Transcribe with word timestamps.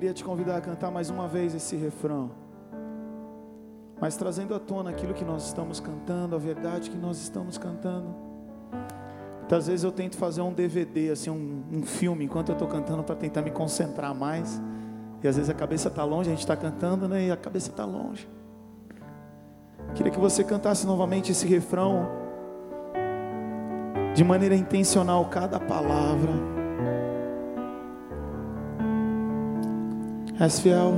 queria 0.00 0.14
te 0.14 0.24
convidar 0.24 0.56
a 0.56 0.60
cantar 0.62 0.90
mais 0.90 1.10
uma 1.10 1.28
vez 1.28 1.54
esse 1.54 1.76
refrão, 1.76 2.30
mas 4.00 4.16
trazendo 4.16 4.54
à 4.54 4.58
tona 4.58 4.88
aquilo 4.88 5.12
que 5.12 5.26
nós 5.26 5.44
estamos 5.44 5.78
cantando, 5.78 6.34
a 6.34 6.38
verdade 6.38 6.88
que 6.88 6.96
nós 6.96 7.20
estamos 7.20 7.58
cantando. 7.58 8.08
Muitas 9.40 9.66
vezes 9.66 9.84
eu 9.84 9.92
tento 9.92 10.16
fazer 10.16 10.40
um 10.40 10.54
DVD, 10.54 11.10
assim, 11.10 11.28
um, 11.28 11.64
um 11.70 11.82
filme, 11.82 12.24
enquanto 12.24 12.48
eu 12.48 12.54
estou 12.54 12.66
cantando, 12.66 13.02
para 13.02 13.14
tentar 13.14 13.42
me 13.42 13.50
concentrar 13.50 14.14
mais. 14.14 14.58
E 15.22 15.28
às 15.28 15.36
vezes 15.36 15.50
a 15.50 15.54
cabeça 15.54 15.88
está 15.88 16.02
longe, 16.02 16.30
a 16.30 16.32
gente 16.32 16.40
está 16.40 16.56
cantando, 16.56 17.06
né? 17.06 17.26
E 17.26 17.30
a 17.30 17.36
cabeça 17.36 17.68
está 17.68 17.84
longe. 17.84 18.26
Queria 19.94 20.10
que 20.10 20.18
você 20.18 20.42
cantasse 20.42 20.86
novamente 20.86 21.30
esse 21.30 21.46
refrão 21.46 22.08
de 24.14 24.24
maneira 24.24 24.54
intencional, 24.54 25.26
cada 25.26 25.60
palavra. 25.60 26.59
És 30.40 30.58
fiel. 30.58 30.94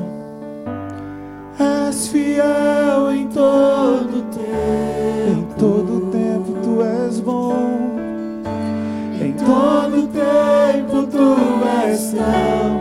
És 1.58 2.06
fiel 2.12 3.08
em 3.10 3.26
todo 3.26 4.22
tempo. 4.30 5.32
Em 5.32 5.42
todo 5.58 6.00
tempo 6.12 6.52
tu 6.62 6.80
és 6.80 7.18
bom. 7.18 7.96
Em 9.20 9.32
todo 9.32 10.06
tempo 10.14 11.02
tu 11.10 11.26
és 11.88 12.12
tão, 12.12 12.78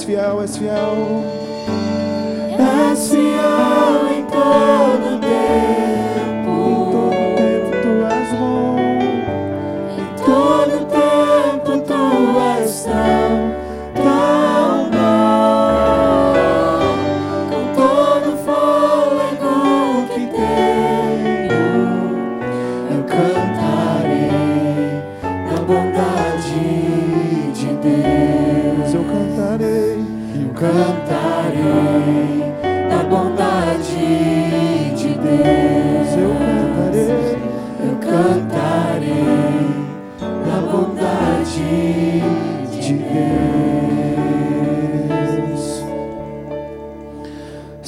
És 0.00 0.06
fiel, 0.06 0.40
és 0.42 0.56
fiel. 0.56 1.39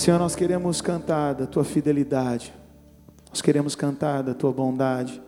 Senhor, 0.03 0.19
nós 0.19 0.35
queremos 0.35 0.81
cantar 0.81 1.33
da 1.33 1.47
tua 1.47 1.63
fidelidade. 1.63 2.53
Nós 3.31 3.41
queremos 3.41 3.77
cantar 3.77 4.21
da 4.25 4.35
tua 4.35 4.53
bondade. 4.53 5.23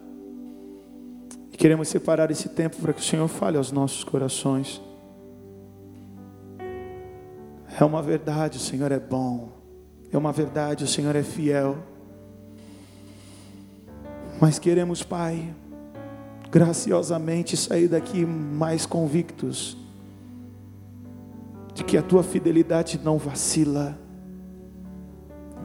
E 1.53 1.56
queremos 1.56 1.87
separar 1.87 2.29
esse 2.32 2.49
tempo 2.49 2.79
para 2.79 2.93
que 2.93 3.00
o 3.00 3.05
Senhor 3.05 3.29
fale 3.29 3.56
aos 3.56 3.71
nossos 3.71 4.03
corações. 4.03 4.82
É 7.81 7.85
uma 7.85 8.03
verdade, 8.03 8.56
o 8.59 8.61
Senhor 8.61 8.91
é 8.91 8.99
bom. 8.99 9.53
É 10.11 10.19
uma 10.19 10.32
verdade, 10.32 10.82
o 10.82 10.88
Senhor 10.88 11.15
é 11.15 11.23
fiel. 11.23 11.79
Mas 14.41 14.59
queremos, 14.59 15.05
Pai, 15.05 15.55
graciosamente 16.50 17.56
sair 17.56 17.87
daqui 17.87 18.27
mais 18.27 18.87
convictos 18.87 19.77
de 21.73 21.85
que 21.85 21.97
a 21.97 22.03
tua 22.03 22.25
fidelidade 22.25 23.00
não 23.05 23.19
vacila, 23.19 24.03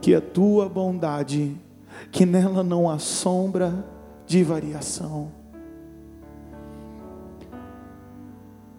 que 0.01 0.16
a 0.16 0.22
tua 0.22 0.69
bondade, 0.69 1.56
que 2.12 2.25
nela 2.25 2.63
não 2.63 2.90
há 2.90 2.98
sombra 2.98 3.86
de 4.25 4.44
variação. 4.44 5.31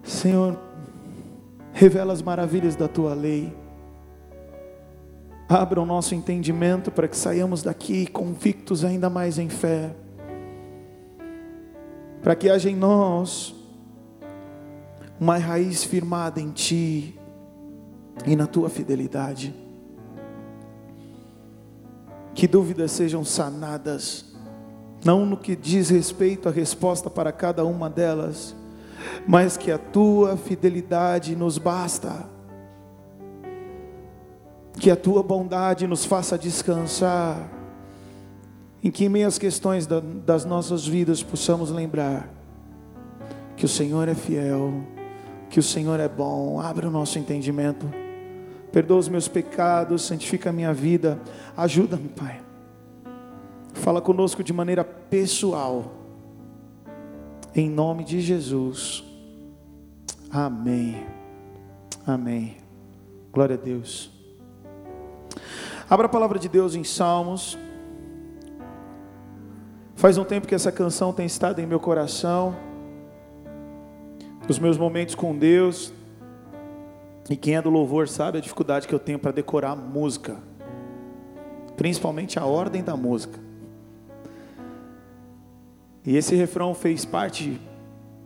Senhor, 0.03 0.59
revela 1.71 2.13
as 2.13 2.21
maravilhas 2.21 2.75
da 2.75 2.87
tua 2.87 3.13
lei. 3.13 3.55
Abra 5.47 5.81
o 5.81 5.85
nosso 5.85 6.15
entendimento 6.15 6.91
para 6.91 7.07
que 7.07 7.17
saiamos 7.17 7.61
daqui 7.61 8.07
convictos 8.07 8.85
ainda 8.85 9.09
mais 9.09 9.37
em 9.37 9.49
fé. 9.49 9.93
Para 12.21 12.35
que 12.35 12.49
haja 12.49 12.69
em 12.69 12.75
nós 12.75 13.53
uma 15.19 15.37
raiz 15.37 15.83
firmada 15.83 16.39
em 16.39 16.51
ti 16.51 17.19
e 18.25 18.35
na 18.35 18.47
tua 18.47 18.69
fidelidade. 18.69 19.60
Que 22.33 22.47
dúvidas 22.47 22.91
sejam 22.91 23.23
sanadas, 23.25 24.25
não 25.03 25.25
no 25.25 25.35
que 25.37 25.55
diz 25.55 25.89
respeito 25.89 26.47
à 26.47 26.51
resposta 26.51 27.09
para 27.09 27.31
cada 27.31 27.65
uma 27.65 27.89
delas, 27.89 28.55
mas 29.27 29.57
que 29.57 29.71
a 29.71 29.77
tua 29.77 30.37
fidelidade 30.37 31.35
nos 31.35 31.57
basta, 31.57 32.25
que 34.79 34.89
a 34.89 34.95
tua 34.95 35.21
bondade 35.21 35.85
nos 35.87 36.05
faça 36.05 36.37
descansar, 36.37 37.49
em 38.83 38.89
que 38.89 39.05
em 39.05 39.09
meio 39.09 39.27
às 39.27 39.37
questões 39.37 39.85
da- 39.85 39.99
das 39.99 40.45
nossas 40.45 40.87
vidas 40.87 41.21
possamos 41.21 41.69
lembrar 41.69 42.29
que 43.55 43.65
o 43.65 43.69
Senhor 43.69 44.07
é 44.07 44.15
fiel, 44.15 44.73
que 45.49 45.59
o 45.59 45.63
Senhor 45.63 45.99
é 45.99 46.07
bom, 46.07 46.59
abre 46.59 46.87
o 46.87 46.91
nosso 46.91 47.19
entendimento, 47.19 47.85
perdoa 48.71 48.99
os 48.99 49.09
meus 49.09 49.27
pecados, 49.27 50.03
santifica 50.03 50.49
a 50.49 50.53
minha 50.53 50.73
vida, 50.73 51.19
ajuda-me, 51.55 52.09
Pai. 52.09 52.41
Fala 53.73 54.01
conosco 54.01 54.43
de 54.43 54.53
maneira 54.53 54.83
pessoal. 54.83 55.91
Em 57.55 57.69
nome 57.69 58.03
de 58.03 58.21
Jesus. 58.21 59.03
Amém. 60.29 61.05
Amém. 62.05 62.57
Glória 63.31 63.55
a 63.55 63.57
Deus. 63.57 64.11
Abra 65.89 66.05
a 66.05 66.09
palavra 66.09 66.39
de 66.39 66.47
Deus 66.47 66.75
em 66.75 66.83
Salmos. 66.83 67.57
Faz 69.95 70.17
um 70.17 70.23
tempo 70.23 70.47
que 70.47 70.55
essa 70.55 70.71
canção 70.71 71.11
tem 71.11 71.25
estado 71.25 71.59
em 71.59 71.65
meu 71.65 71.79
coração. 71.79 72.55
Os 74.47 74.57
meus 74.57 74.77
momentos 74.77 75.15
com 75.15 75.37
Deus. 75.37 75.93
E 77.29 77.35
quem 77.35 77.55
é 77.55 77.61
do 77.61 77.69
louvor 77.69 78.07
sabe 78.07 78.37
a 78.37 78.41
dificuldade 78.41 78.87
que 78.87 78.93
eu 78.93 78.99
tenho 78.99 79.19
para 79.19 79.31
decorar 79.31 79.75
música. 79.75 80.37
Principalmente 81.77 82.39
a 82.39 82.45
ordem 82.45 82.83
da 82.83 82.95
música. 82.95 83.39
E 86.05 86.15
esse 86.15 86.35
refrão 86.35 86.73
fez 86.73 87.05
parte 87.05 87.59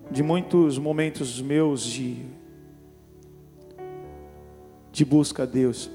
de 0.10 0.24
muitos 0.24 0.78
momentos 0.78 1.42
meus 1.42 1.84
de, 1.84 2.26
de 4.92 5.04
busca 5.04 5.44
a 5.44 5.46
Deus. 5.46 5.90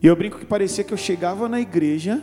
E 0.00 0.06
eu 0.06 0.14
brinco 0.14 0.38
que 0.38 0.46
parecia 0.46 0.84
que 0.84 0.92
eu 0.92 0.98
chegava 0.98 1.48
na 1.48 1.60
igreja, 1.60 2.22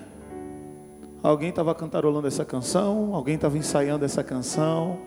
alguém 1.23 1.49
estava 1.49 1.73
cantarolando 1.73 2.27
essa 2.27 2.45
canção, 2.45 3.15
alguém 3.15 3.35
estava 3.35 3.57
ensaiando 3.57 4.05
essa 4.05 4.23
canção. 4.23 4.99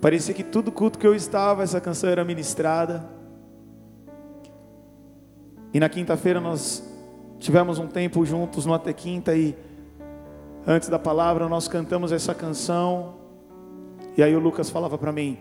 Parecia 0.00 0.34
que 0.34 0.42
todo 0.42 0.72
culto 0.72 0.98
que 0.98 1.06
eu 1.06 1.14
estava, 1.14 1.62
essa 1.62 1.80
canção 1.80 2.10
era 2.10 2.24
ministrada. 2.24 3.21
E 5.74 5.80
na 5.80 5.88
quinta-feira 5.88 6.40
nós 6.40 6.82
tivemos 7.38 7.78
um 7.78 7.86
tempo 7.86 8.24
juntos 8.24 8.66
no 8.66 8.74
Até 8.74 8.92
Quinta 8.92 9.34
e 9.34 9.56
antes 10.66 10.88
da 10.88 10.98
palavra 10.98 11.48
nós 11.48 11.66
cantamos 11.66 12.12
essa 12.12 12.34
canção. 12.34 13.14
E 14.16 14.22
aí 14.22 14.36
o 14.36 14.38
Lucas 14.38 14.68
falava 14.68 14.98
para 14.98 15.10
mim: 15.12 15.38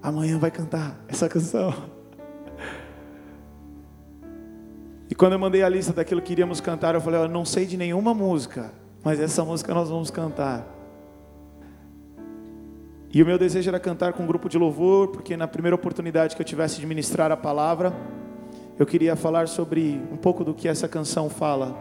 amanhã 0.00 0.38
vai 0.38 0.50
cantar 0.50 0.98
essa 1.08 1.28
canção. 1.28 1.74
E 5.10 5.14
quando 5.14 5.34
eu 5.34 5.38
mandei 5.38 5.62
a 5.62 5.68
lista 5.68 5.92
daquilo 5.92 6.22
que 6.22 6.32
iríamos 6.32 6.58
cantar, 6.58 6.94
eu 6.94 7.00
falei: 7.00 7.20
eu 7.20 7.28
não 7.28 7.44
sei 7.44 7.66
de 7.66 7.76
nenhuma 7.76 8.14
música, 8.14 8.72
mas 9.04 9.20
essa 9.20 9.44
música 9.44 9.74
nós 9.74 9.90
vamos 9.90 10.10
cantar. 10.10 10.66
E 13.12 13.22
o 13.22 13.26
meu 13.26 13.36
desejo 13.36 13.68
era 13.68 13.78
cantar 13.78 14.14
com 14.14 14.22
um 14.22 14.26
grupo 14.26 14.48
de 14.48 14.56
louvor, 14.56 15.08
porque 15.08 15.36
na 15.36 15.46
primeira 15.46 15.74
oportunidade 15.74 16.34
que 16.34 16.40
eu 16.40 16.46
tivesse 16.46 16.80
de 16.80 16.86
ministrar 16.86 17.30
a 17.30 17.36
palavra, 17.36 17.92
eu 18.82 18.86
queria 18.86 19.14
falar 19.14 19.46
sobre 19.46 20.02
um 20.10 20.16
pouco 20.16 20.42
do 20.42 20.52
que 20.52 20.66
essa 20.66 20.88
canção 20.88 21.30
fala. 21.30 21.76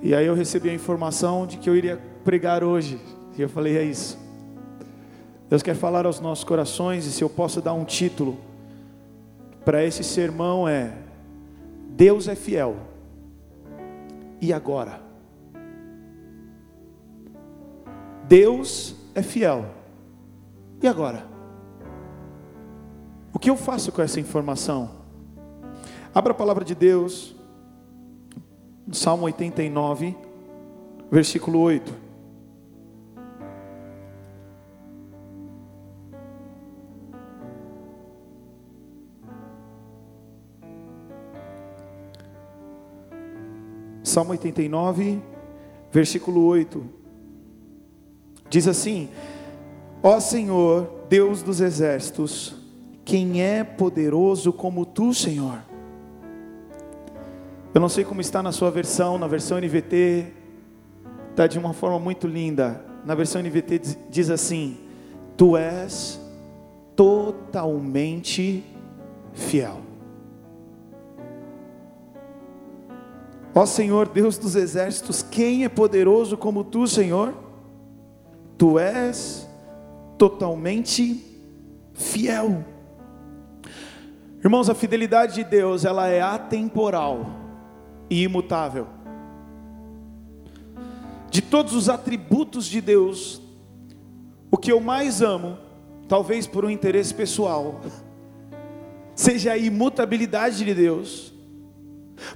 E 0.00 0.14
aí 0.14 0.26
eu 0.26 0.34
recebi 0.34 0.70
a 0.70 0.74
informação 0.74 1.44
de 1.44 1.56
que 1.56 1.68
eu 1.68 1.74
iria 1.74 2.00
pregar 2.22 2.62
hoje. 2.62 3.00
E 3.36 3.42
eu 3.42 3.48
falei: 3.48 3.76
é 3.76 3.82
isso. 3.82 4.16
Deus 5.50 5.60
quer 5.60 5.74
falar 5.74 6.06
aos 6.06 6.20
nossos 6.20 6.44
corações, 6.44 7.04
e 7.04 7.10
se 7.10 7.22
eu 7.22 7.28
posso 7.28 7.60
dar 7.60 7.72
um 7.72 7.84
título 7.84 8.38
para 9.64 9.84
esse 9.84 10.04
sermão 10.04 10.68
é 10.68 10.92
Deus 11.88 12.28
é 12.28 12.36
fiel. 12.36 12.76
E 14.40 14.52
agora? 14.52 15.00
Deus 18.28 18.94
é 19.16 19.22
fiel. 19.22 19.66
E 20.80 20.86
agora? 20.86 21.31
O 23.32 23.38
que 23.38 23.48
eu 23.48 23.56
faço 23.56 23.90
com 23.90 24.02
essa 24.02 24.20
informação? 24.20 24.90
Abra 26.14 26.32
a 26.32 26.36
palavra 26.36 26.64
de 26.64 26.74
Deus, 26.74 27.34
Salmo 28.92 29.24
89, 29.24 30.14
versículo 31.10 31.58
8. 31.60 32.02
Salmo 44.02 44.32
89, 44.32 45.22
versículo 45.90 46.44
8. 46.44 46.84
Diz 48.50 48.68
assim: 48.68 49.08
Ó 50.02 50.20
Senhor, 50.20 51.06
Deus 51.08 51.42
dos 51.42 51.62
exércitos, 51.62 52.61
quem 53.04 53.42
é 53.42 53.64
poderoso 53.64 54.52
como 54.52 54.86
tu, 54.86 55.12
Senhor? 55.12 55.58
Eu 57.74 57.80
não 57.80 57.88
sei 57.88 58.04
como 58.04 58.20
está 58.20 58.42
na 58.42 58.52
sua 58.52 58.70
versão, 58.70 59.18
na 59.18 59.26
versão 59.26 59.58
NVT, 59.58 60.26
está 61.30 61.46
de 61.46 61.58
uma 61.58 61.72
forma 61.72 61.98
muito 61.98 62.26
linda. 62.26 62.84
Na 63.04 63.14
versão 63.14 63.42
NVT 63.42 63.80
diz 64.10 64.30
assim: 64.30 64.76
Tu 65.36 65.56
és 65.56 66.20
totalmente 66.94 68.64
fiel. 69.32 69.80
Ó 73.54 73.66
Senhor, 73.66 74.08
Deus 74.08 74.38
dos 74.38 74.54
exércitos, 74.54 75.22
quem 75.22 75.64
é 75.64 75.68
poderoso 75.68 76.36
como 76.36 76.64
tu, 76.64 76.86
Senhor? 76.86 77.34
Tu 78.56 78.78
és 78.78 79.48
totalmente 80.16 81.22
fiel. 81.92 82.64
Irmãos, 84.42 84.68
a 84.68 84.74
fidelidade 84.74 85.34
de 85.34 85.44
Deus, 85.44 85.84
ela 85.84 86.08
é 86.08 86.20
atemporal 86.20 87.26
e 88.10 88.22
imutável. 88.22 88.86
De 91.30 91.40
todos 91.40 91.74
os 91.74 91.88
atributos 91.88 92.66
de 92.66 92.80
Deus, 92.80 93.40
o 94.50 94.56
que 94.56 94.72
eu 94.72 94.80
mais 94.80 95.22
amo, 95.22 95.56
talvez 96.08 96.46
por 96.46 96.64
um 96.64 96.70
interesse 96.70 97.14
pessoal, 97.14 97.80
seja 99.14 99.52
a 99.52 99.58
imutabilidade 99.58 100.64
de 100.64 100.74
Deus 100.74 101.32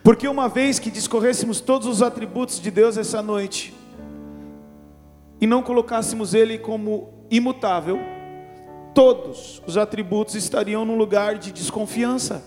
porque 0.02 0.26
uma 0.28 0.48
vez 0.48 0.78
que 0.78 0.90
discorrêssemos 0.90 1.60
todos 1.60 1.86
os 1.86 2.02
atributos 2.02 2.60
de 2.60 2.70
Deus 2.70 2.96
essa 2.96 3.22
noite, 3.22 3.74
e 5.40 5.46
não 5.46 5.62
colocássemos 5.62 6.34
Ele 6.34 6.58
como 6.58 7.10
imutável, 7.30 7.98
todos 8.96 9.62
os 9.66 9.76
atributos 9.76 10.34
estariam 10.34 10.82
num 10.86 10.96
lugar 10.96 11.36
de 11.36 11.52
desconfiança. 11.52 12.42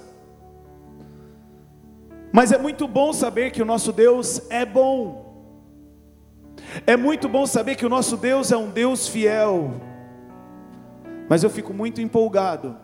Mas 2.32 2.52
é 2.52 2.58
muito 2.58 2.88
bom 2.88 3.14
saber 3.14 3.52
que 3.52 3.62
o 3.62 3.66
nosso 3.66 3.94
Deus 3.94 4.42
é 4.50 4.66
bom. 4.66 5.30
É 6.88 6.98
muito 6.98 7.30
bom 7.30 7.46
saber 7.46 7.76
que 7.76 7.86
o 7.86 7.90
nosso 7.90 8.18
Deus 8.18 8.52
é 8.52 8.58
um 8.58 8.72
Deus 8.72 9.08
fiel. 9.08 9.76
Mas 11.30 11.44
eu 11.44 11.52
fico 11.52 11.72
muito 11.72 12.02
empolgado 12.02 12.76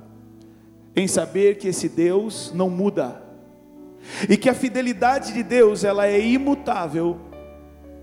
em 0.95 1.07
saber 1.07 1.57
que 1.57 1.69
esse 1.69 1.89
Deus 1.89 2.51
não 2.53 2.69
muda 2.69 3.24
e 4.29 4.38
que 4.38 4.48
a 4.48 4.53
fidelidade 4.53 5.34
de 5.34 5.41
Deus 5.41 5.84
ela 5.84 6.05
é 6.05 6.19
imutável 6.19 7.19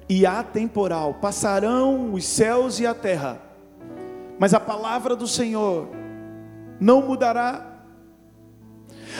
e 0.09 0.27
atemporal. 0.27 1.15
Passarão 1.15 2.13
os 2.13 2.25
céus 2.25 2.81
e 2.81 2.87
a 2.87 2.95
terra, 2.95 3.52
mas 4.39 4.55
a 4.55 4.61
palavra 4.61 5.15
do 5.15 5.27
Senhor 5.27 5.89
não 6.81 7.03
mudará. 7.03 7.69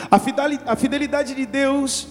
A 0.09 0.75
fidelidade 0.75 1.35
de 1.35 1.45
Deus, 1.45 2.07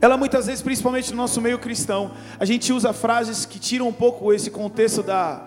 ela 0.00 0.16
muitas 0.16 0.46
vezes, 0.46 0.62
principalmente 0.62 1.10
no 1.10 1.16
nosso 1.16 1.40
meio 1.40 1.58
cristão, 1.58 2.12
a 2.38 2.44
gente 2.44 2.72
usa 2.72 2.92
frases 2.92 3.46
que 3.46 3.58
tiram 3.58 3.88
um 3.88 3.92
pouco 3.92 4.32
esse 4.32 4.50
contexto 4.50 5.02
da 5.02 5.46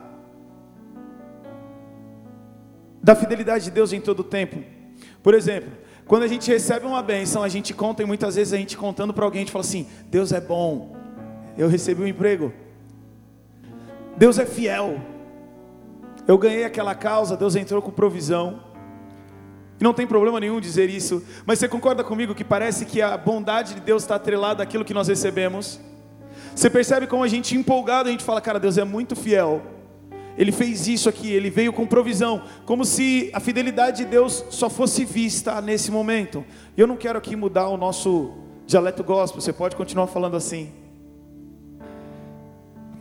da 3.03 3.15
fidelidade 3.15 3.65
de 3.65 3.71
Deus 3.71 3.91
em 3.91 3.99
todo 3.99 4.19
o 4.19 4.23
tempo. 4.23 4.63
Por 5.23 5.33
exemplo, 5.33 5.71
quando 6.05 6.23
a 6.23 6.27
gente 6.27 6.49
recebe 6.51 6.85
uma 6.85 7.01
bênção, 7.01 7.41
a 7.41 7.49
gente 7.49 7.73
conta 7.73 8.03
e 8.03 8.05
muitas 8.05 8.35
vezes 8.35 8.53
a 8.53 8.57
gente 8.57 8.77
contando 8.77 9.13
para 9.13 9.25
alguém, 9.25 9.39
a 9.39 9.43
gente 9.43 9.51
fala 9.51 9.65
assim: 9.65 9.87
Deus 10.09 10.31
é 10.31 10.39
bom, 10.39 10.95
eu 11.57 11.67
recebi 11.67 12.01
um 12.01 12.07
emprego, 12.07 12.53
Deus 14.17 14.37
é 14.37 14.45
fiel, 14.45 14.99
eu 16.27 16.37
ganhei 16.37 16.63
aquela 16.63 16.93
causa, 16.93 17.35
Deus 17.35 17.55
entrou 17.55 17.81
com 17.81 17.91
provisão. 17.91 18.61
E 19.79 19.83
não 19.83 19.93
tem 19.93 20.05
problema 20.05 20.39
nenhum 20.39 20.59
dizer 20.59 20.89
isso, 20.89 21.23
mas 21.45 21.57
você 21.57 21.67
concorda 21.67 22.03
comigo 22.03 22.35
que 22.35 22.43
parece 22.43 22.85
que 22.85 23.01
a 23.01 23.17
bondade 23.17 23.73
de 23.73 23.81
Deus 23.81 24.03
está 24.03 24.15
atrelada 24.15 24.61
àquilo 24.61 24.85
que 24.85 24.93
nós 24.93 25.07
recebemos? 25.07 25.79
Você 26.55 26.69
percebe 26.69 27.07
como 27.07 27.23
a 27.23 27.27
gente 27.27 27.57
empolgado, 27.57 28.07
a 28.07 28.11
gente 28.11 28.23
fala, 28.23 28.39
cara, 28.39 28.59
Deus 28.59 28.77
é 28.77 28.83
muito 28.83 29.15
fiel. 29.15 29.61
Ele 30.37 30.51
fez 30.51 30.87
isso 30.87 31.09
aqui, 31.09 31.31
ele 31.31 31.49
veio 31.49 31.73
com 31.73 31.85
provisão, 31.85 32.43
como 32.65 32.85
se 32.85 33.29
a 33.33 33.39
fidelidade 33.39 33.97
de 33.97 34.05
Deus 34.05 34.45
só 34.49 34.69
fosse 34.69 35.03
vista 35.03 35.59
nesse 35.61 35.91
momento. 35.91 36.45
Eu 36.77 36.87
não 36.87 36.95
quero 36.95 37.17
aqui 37.17 37.35
mudar 37.35 37.67
o 37.67 37.77
nosso 37.77 38.33
dialeto 38.65 39.03
gospel, 39.03 39.41
você 39.41 39.51
pode 39.51 39.75
continuar 39.75 40.07
falando 40.07 40.37
assim. 40.37 40.80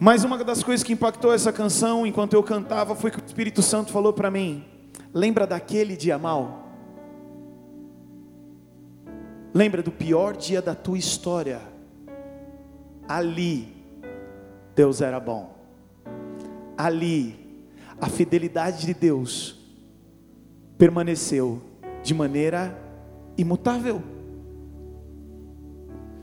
Mas 0.01 0.25
uma 0.25 0.43
das 0.43 0.65
coisas 0.65 0.83
que 0.83 0.95
impactou 0.95 1.33
essa 1.33 1.53
canção 1.53 2.05
enquanto 2.05 2.33
eu 2.33 2.43
cantava 2.43 2.97
foi 2.97 3.13
que 3.13 3.19
o 3.19 3.25
Espírito 3.25 3.63
Santo 3.63 3.93
falou 3.93 4.13
para 4.13 4.31
mim: 4.31 4.65
lembra 5.15 5.47
daquele 5.47 5.97
dia 5.97 6.19
mal? 6.19 6.67
Lembra 9.55 9.83
do 9.83 9.93
pior 9.93 10.37
dia 10.37 10.61
da 10.61 10.75
tua 10.75 10.99
história? 10.99 11.61
Ali, 13.07 13.69
Deus 14.75 15.01
era 15.01 15.21
bom 15.21 15.61
ali 16.81 17.39
a 18.01 18.09
fidelidade 18.09 18.87
de 18.87 18.95
Deus 18.95 19.59
permaneceu 20.79 21.61
de 22.03 22.15
maneira 22.15 22.75
imutável. 23.37 24.03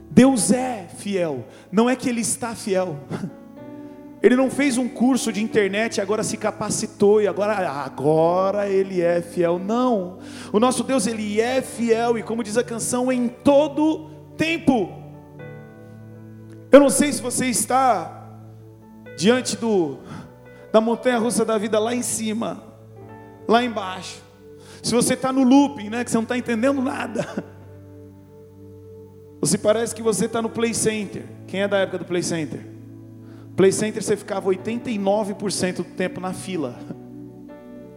Deus 0.09 0.51
é 0.51 0.87
fiel, 0.87 1.45
não 1.71 1.87
é 1.87 1.95
que 1.95 2.09
Ele 2.09 2.21
está 2.21 2.55
fiel. 2.55 2.97
Ele 4.27 4.35
não 4.35 4.51
fez 4.51 4.77
um 4.77 4.89
curso 4.89 5.31
de 5.31 5.41
internet, 5.41 6.01
agora 6.01 6.21
se 6.21 6.35
capacitou 6.35 7.21
e 7.21 7.27
agora, 7.29 7.69
agora 7.69 8.67
ele 8.67 8.99
é 8.99 9.21
fiel. 9.21 9.57
Não, 9.57 10.19
o 10.51 10.59
nosso 10.59 10.83
Deus 10.83 11.07
ele 11.07 11.39
é 11.39 11.61
fiel 11.61 12.17
e 12.17 12.23
como 12.23 12.43
diz 12.43 12.57
a 12.57 12.63
canção, 12.63 13.09
em 13.09 13.29
todo 13.29 14.09
tempo. 14.35 14.91
Eu 16.69 16.77
não 16.77 16.89
sei 16.89 17.13
se 17.13 17.21
você 17.21 17.45
está 17.45 18.27
diante 19.17 19.55
do 19.55 19.99
da 20.73 20.81
montanha 20.81 21.17
russa 21.19 21.45
da 21.45 21.57
vida 21.57 21.79
lá 21.79 21.95
em 21.95 22.01
cima, 22.01 22.61
lá 23.47 23.63
embaixo. 23.63 24.21
Se 24.83 24.93
você 24.93 25.13
está 25.13 25.31
no 25.31 25.43
looping, 25.43 25.89
né, 25.89 26.03
que 26.03 26.11
você 26.11 26.17
não 26.17 26.23
está 26.23 26.37
entendendo 26.37 26.81
nada. 26.81 27.45
Se 29.45 29.57
parece 29.57 29.95
que 29.95 30.01
você 30.01 30.25
está 30.25 30.41
no 30.41 30.49
Play 30.49 30.73
Center. 30.73 31.23
Quem 31.47 31.61
é 31.61 31.67
da 31.69 31.77
época 31.77 31.99
do 31.99 32.03
Play 32.03 32.23
Center? 32.23 32.76
Play 33.57 33.71
Center 33.71 34.03
você 34.03 34.15
ficava 34.15 34.51
89% 34.51 35.77
do 35.77 35.83
tempo 35.83 36.21
na 36.21 36.31
fila. 36.31 36.75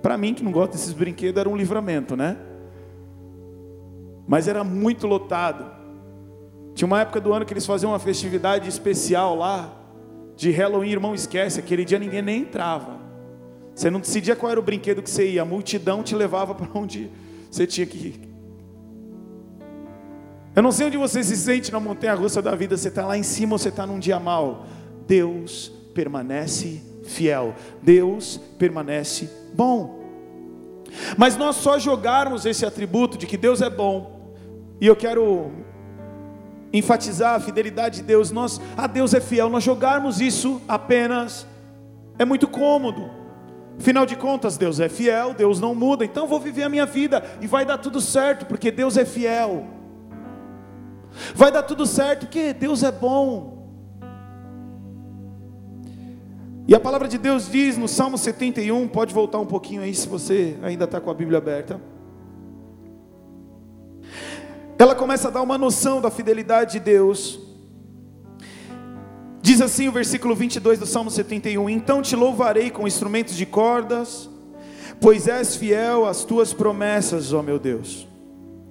Para 0.00 0.16
mim 0.16 0.32
que 0.32 0.42
não 0.42 0.50
gosto 0.50 0.72
desses 0.72 0.94
brinquedos 0.94 1.38
era 1.38 1.48
um 1.50 1.54
livramento, 1.54 2.16
né? 2.16 2.38
Mas 4.26 4.48
era 4.48 4.64
muito 4.64 5.06
lotado. 5.06 5.70
Tinha 6.74 6.86
uma 6.86 7.02
época 7.02 7.20
do 7.20 7.34
ano 7.34 7.44
que 7.44 7.52
eles 7.52 7.66
faziam 7.66 7.92
uma 7.92 7.98
festividade 7.98 8.70
especial 8.70 9.36
lá 9.36 9.70
de 10.34 10.50
Halloween, 10.50 10.92
irmão, 10.92 11.14
esquece, 11.14 11.60
aquele 11.60 11.84
dia 11.84 11.98
ninguém 11.98 12.22
nem 12.22 12.40
entrava. 12.40 12.98
Você 13.74 13.90
não 13.90 14.00
decidia 14.00 14.34
qual 14.34 14.50
era 14.50 14.58
o 14.58 14.62
brinquedo 14.62 15.02
que 15.02 15.10
você 15.10 15.28
ia, 15.28 15.42
a 15.42 15.44
multidão 15.44 16.02
te 16.02 16.14
levava 16.14 16.54
para 16.56 16.68
onde 16.72 17.10
você 17.50 17.66
tinha 17.66 17.86
que 17.86 17.98
ir. 17.98 18.30
Eu 20.56 20.62
não 20.62 20.72
sei 20.72 20.86
onde 20.86 20.96
você 20.96 21.22
se 21.22 21.36
sente 21.36 21.70
na 21.70 21.78
montanha 21.78 22.14
russa 22.14 22.40
da 22.40 22.54
vida, 22.54 22.78
você 22.78 22.88
está 22.88 23.04
lá 23.04 23.18
em 23.18 23.22
cima 23.22 23.52
ou 23.52 23.58
você 23.58 23.68
está 23.68 23.86
num 23.86 23.98
dia 23.98 24.18
mal. 24.18 24.64
Deus 25.10 25.72
permanece 25.92 26.80
fiel, 27.02 27.52
Deus 27.82 28.40
permanece 28.56 29.28
bom. 29.52 30.04
Mas 31.18 31.36
nós 31.36 31.56
só 31.56 31.80
jogarmos 31.80 32.46
esse 32.46 32.64
atributo 32.64 33.18
de 33.18 33.26
que 33.26 33.36
Deus 33.36 33.60
é 33.60 33.68
bom, 33.68 34.36
e 34.80 34.86
eu 34.86 34.94
quero 34.94 35.50
enfatizar 36.72 37.34
a 37.34 37.40
fidelidade 37.40 37.96
de 37.96 38.02
Deus, 38.04 38.30
nós, 38.30 38.60
a 38.76 38.86
Deus 38.86 39.12
é 39.12 39.20
fiel, 39.20 39.48
nós 39.48 39.64
jogarmos 39.64 40.20
isso 40.20 40.62
apenas 40.68 41.44
é 42.16 42.24
muito 42.24 42.46
cômodo. 42.46 43.10
Afinal 43.80 44.06
de 44.06 44.14
contas, 44.14 44.56
Deus 44.56 44.78
é 44.78 44.88
fiel, 44.88 45.34
Deus 45.34 45.58
não 45.58 45.74
muda, 45.74 46.04
então 46.04 46.28
vou 46.28 46.38
viver 46.38 46.62
a 46.62 46.68
minha 46.68 46.86
vida 46.86 47.24
e 47.40 47.48
vai 47.48 47.66
dar 47.66 47.78
tudo 47.78 48.00
certo, 48.00 48.46
porque 48.46 48.70
Deus 48.70 48.96
é 48.96 49.04
fiel. 49.04 49.66
Vai 51.34 51.50
dar 51.50 51.64
tudo 51.64 51.84
certo, 51.84 52.26
porque 52.26 52.52
Deus 52.52 52.84
é 52.84 52.92
bom. 52.92 53.59
E 56.70 56.74
a 56.76 56.78
palavra 56.78 57.08
de 57.08 57.18
Deus 57.18 57.50
diz 57.50 57.76
no 57.76 57.88
Salmo 57.88 58.16
71, 58.16 58.86
pode 58.86 59.12
voltar 59.12 59.40
um 59.40 59.44
pouquinho 59.44 59.82
aí 59.82 59.92
se 59.92 60.06
você 60.06 60.56
ainda 60.62 60.84
está 60.84 61.00
com 61.00 61.10
a 61.10 61.14
Bíblia 61.14 61.38
aberta. 61.38 61.80
ela 64.78 64.94
começa 64.94 65.26
a 65.26 65.30
dar 65.32 65.42
uma 65.42 65.58
noção 65.58 66.00
da 66.00 66.12
fidelidade 66.12 66.74
de 66.74 66.78
Deus. 66.78 67.40
Diz 69.42 69.60
assim 69.60 69.88
o 69.88 69.92
versículo 69.92 70.32
22 70.36 70.78
do 70.78 70.86
Salmo 70.86 71.10
71: 71.10 71.68
Então 71.68 72.00
te 72.00 72.14
louvarei 72.14 72.70
com 72.70 72.86
instrumentos 72.86 73.34
de 73.34 73.44
cordas, 73.44 74.30
pois 75.00 75.26
és 75.26 75.56
fiel 75.56 76.06
às 76.06 76.22
tuas 76.22 76.52
promessas, 76.52 77.32
ó 77.32 77.42
meu 77.42 77.58
Deus. 77.58 78.06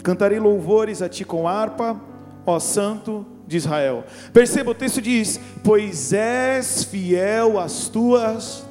Cantarei 0.01 0.39
louvores 0.39 1.01
a 1.01 1.09
ti 1.09 1.25
com 1.25 1.49
harpa, 1.49 1.99
ó 2.45 2.59
Santo 2.59 3.25
de 3.49 3.57
Israel. 3.57 4.05
Perceba, 4.31 4.71
o 4.71 4.75
texto 4.75 5.01
diz: 5.01 5.39
Pois 5.63 6.13
és 6.13 6.83
fiel 6.83 7.59
às 7.59 7.89
tuas 7.89 8.65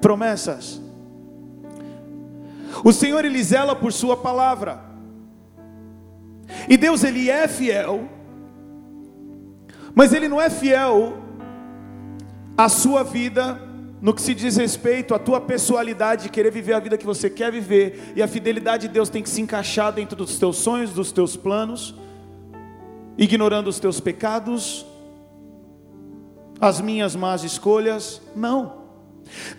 promessas. 0.00 0.80
O 2.84 2.92
Senhor 2.92 3.24
ele 3.24 3.42
zela 3.42 3.74
por 3.74 3.92
sua 3.92 4.16
palavra. 4.16 4.80
E 6.68 6.76
Deus 6.76 7.02
ele 7.02 7.30
é 7.30 7.48
fiel, 7.48 8.08
mas 9.94 10.12
ele 10.12 10.28
não 10.28 10.40
é 10.40 10.50
fiel 10.50 11.18
à 12.56 12.68
sua 12.68 13.02
vida 13.02 13.58
no 14.02 14.12
que 14.12 14.20
se 14.20 14.34
diz 14.34 14.56
respeito 14.56 15.14
à 15.14 15.18
tua 15.18 15.40
pessoalidade 15.40 16.24
de 16.24 16.28
querer 16.28 16.50
viver 16.50 16.72
a 16.72 16.80
vida 16.80 16.98
que 16.98 17.06
você 17.06 17.30
quer 17.30 17.52
viver, 17.52 18.12
e 18.16 18.22
a 18.22 18.26
fidelidade 18.26 18.88
de 18.88 18.92
Deus 18.94 19.08
tem 19.08 19.22
que 19.22 19.30
se 19.30 19.40
encaixar 19.40 19.92
dentro 19.92 20.16
dos 20.16 20.38
teus 20.38 20.56
sonhos, 20.56 20.90
dos 20.90 21.12
teus 21.12 21.36
planos, 21.36 21.94
ignorando 23.16 23.68
os 23.68 23.78
teus 23.78 24.00
pecados, 24.00 24.86
as 26.60 26.80
minhas 26.80 27.14
más 27.16 27.44
escolhas. 27.44 28.20
Não. 28.34 28.82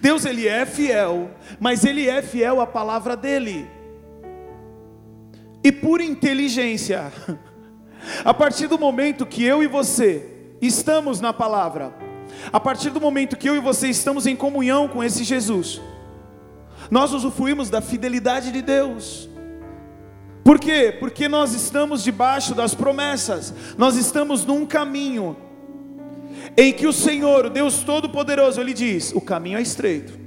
Deus 0.02 0.26
ele 0.26 0.48
é 0.48 0.66
fiel, 0.66 1.32
mas 1.60 1.84
ele 1.84 2.08
é 2.08 2.22
fiel 2.22 2.62
à 2.62 2.68
palavra 2.68 3.16
dele 3.16 3.68
e 5.64 5.72
por 5.72 6.02
inteligência. 6.02 7.12
A 8.26 8.34
partir 8.34 8.68
do 8.68 8.78
momento 8.78 9.26
que 9.26 9.46
eu 9.46 9.64
e 9.64 9.68
você 9.68 10.30
estamos 10.62 11.22
na 11.22 11.32
palavra, 11.32 11.94
a 12.52 12.60
partir 12.60 12.90
do 12.90 13.00
momento 13.00 13.38
que 13.38 13.48
eu 13.48 13.56
e 13.56 13.62
você 13.62 13.88
estamos 13.88 14.28
em 14.28 14.36
comunhão 14.36 14.90
com 14.90 15.02
esse 15.02 15.24
Jesus, 15.24 15.82
nós 16.92 17.14
usufruímos 17.14 17.70
da 17.70 17.80
fidelidade 17.80 18.52
de 18.52 18.62
Deus. 18.62 19.30
Por 20.44 20.60
quê? 20.60 20.96
Porque 21.00 21.30
nós 21.30 21.54
estamos 21.54 22.04
debaixo 22.04 22.54
das 22.54 22.76
promessas, 22.76 23.54
nós 23.78 23.96
estamos 23.96 24.46
num 24.46 24.66
caminho 24.66 25.38
em 26.58 26.74
que 26.74 26.86
o 26.86 26.94
Senhor, 26.94 27.46
o 27.46 27.50
Deus 27.50 27.84
Todo-Poderoso, 27.84 28.60
Ele 28.60 28.74
diz: 28.74 29.14
o 29.14 29.22
caminho 29.22 29.58
é 29.58 29.62
estreito, 29.62 30.20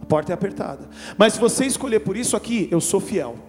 a 0.00 0.04
porta 0.04 0.32
é 0.32 0.34
apertada, 0.34 0.88
mas 1.16 1.34
se 1.34 1.40
você 1.40 1.64
escolher 1.64 2.00
por 2.00 2.16
isso 2.16 2.36
aqui, 2.36 2.68
eu 2.70 2.80
sou 2.80 3.00
fiel 3.00 3.48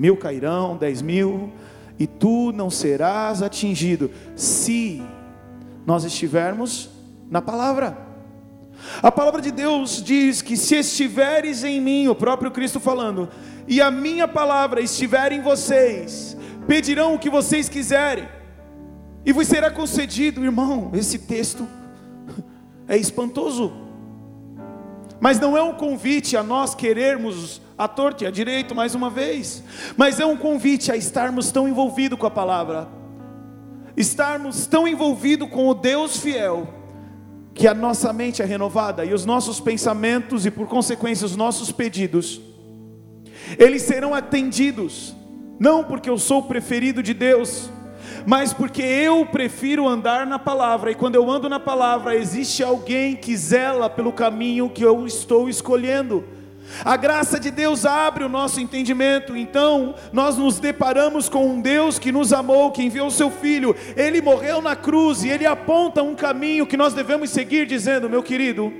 mil 0.00 0.16
cairão, 0.16 0.78
dez 0.78 1.02
mil, 1.02 1.52
e 1.98 2.06
tu 2.06 2.52
não 2.52 2.70
serás 2.70 3.42
atingido, 3.42 4.10
se 4.34 5.02
nós 5.84 6.04
estivermos 6.04 6.88
na 7.30 7.42
palavra. 7.42 8.09
A 9.02 9.10
palavra 9.10 9.40
de 9.40 9.50
Deus 9.50 10.02
diz 10.02 10.42
que 10.42 10.56
se 10.56 10.76
estiveres 10.76 11.64
em 11.64 11.80
mim, 11.80 12.08
o 12.08 12.14
próprio 12.14 12.50
Cristo 12.50 12.80
falando, 12.80 13.28
e 13.66 13.80
a 13.80 13.90
minha 13.90 14.26
palavra 14.26 14.80
estiver 14.80 15.32
em 15.32 15.40
vocês, 15.40 16.36
pedirão 16.66 17.14
o 17.14 17.18
que 17.18 17.30
vocês 17.30 17.68
quiserem, 17.68 18.28
e 19.24 19.32
vos 19.32 19.46
será 19.46 19.70
concedido, 19.70 20.44
irmão. 20.44 20.90
Esse 20.94 21.18
texto 21.18 21.66
é 22.88 22.96
espantoso, 22.96 23.72
mas 25.20 25.38
não 25.38 25.56
é 25.56 25.62
um 25.62 25.74
convite 25.74 26.36
a 26.36 26.42
nós 26.42 26.74
querermos 26.74 27.60
à 27.76 27.86
torta 27.86 28.24
e 28.24 28.26
à 28.26 28.30
direito 28.30 28.74
mais 28.74 28.94
uma 28.94 29.10
vez, 29.10 29.62
mas 29.96 30.18
é 30.18 30.26
um 30.26 30.36
convite 30.36 30.90
a 30.90 30.96
estarmos 30.96 31.52
tão 31.52 31.68
envolvidos 31.68 32.18
com 32.18 32.26
a 32.26 32.30
palavra, 32.30 32.88
estarmos 33.96 34.66
tão 34.66 34.88
envolvidos 34.88 35.48
com 35.48 35.68
o 35.68 35.74
Deus 35.74 36.16
fiel, 36.16 36.79
que 37.54 37.66
a 37.66 37.74
nossa 37.74 38.12
mente 38.12 38.42
é 38.42 38.44
renovada 38.44 39.04
e 39.04 39.12
os 39.12 39.24
nossos 39.24 39.60
pensamentos 39.60 40.46
e 40.46 40.50
por 40.50 40.66
consequência 40.66 41.26
os 41.26 41.36
nossos 41.36 41.72
pedidos, 41.72 42.40
eles 43.58 43.82
serão 43.82 44.14
atendidos, 44.14 45.14
não 45.58 45.82
porque 45.82 46.08
eu 46.08 46.18
sou 46.18 46.38
o 46.38 46.42
preferido 46.44 47.02
de 47.02 47.12
Deus, 47.12 47.70
mas 48.26 48.52
porque 48.52 48.82
eu 48.82 49.26
prefiro 49.26 49.88
andar 49.88 50.26
na 50.26 50.38
palavra, 50.38 50.90
e 50.90 50.94
quando 50.94 51.14
eu 51.14 51.28
ando 51.30 51.48
na 51.48 51.58
palavra, 51.58 52.14
existe 52.14 52.62
alguém 52.62 53.16
que 53.16 53.36
zela 53.36 53.88
pelo 53.88 54.12
caminho 54.12 54.70
que 54.70 54.82
eu 54.82 55.06
estou 55.06 55.48
escolhendo. 55.48 56.24
A 56.84 56.96
graça 56.96 57.38
de 57.38 57.50
Deus 57.50 57.84
abre 57.84 58.24
o 58.24 58.28
nosso 58.28 58.60
entendimento, 58.60 59.36
então 59.36 59.94
nós 60.12 60.36
nos 60.36 60.58
deparamos 60.58 61.28
com 61.28 61.46
um 61.46 61.60
Deus 61.60 61.98
que 61.98 62.12
nos 62.12 62.32
amou, 62.32 62.70
que 62.70 62.82
enviou 62.82 63.08
o 63.08 63.10
seu 63.10 63.30
Filho, 63.30 63.74
ele 63.96 64.20
morreu 64.20 64.60
na 64.60 64.76
cruz 64.76 65.22
e 65.24 65.28
ele 65.28 65.46
aponta 65.46 66.02
um 66.02 66.14
caminho 66.14 66.66
que 66.66 66.76
nós 66.76 66.94
devemos 66.94 67.30
seguir, 67.30 67.66
dizendo: 67.66 68.08
Meu 68.08 68.22
querido, 68.22 68.72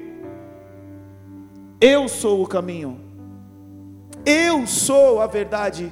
eu 1.81 2.09
sou 2.09 2.43
o 2.43 2.47
caminho, 2.47 3.01
eu 4.25 4.67
sou 4.67 5.21
a 5.21 5.27
verdade, 5.27 5.91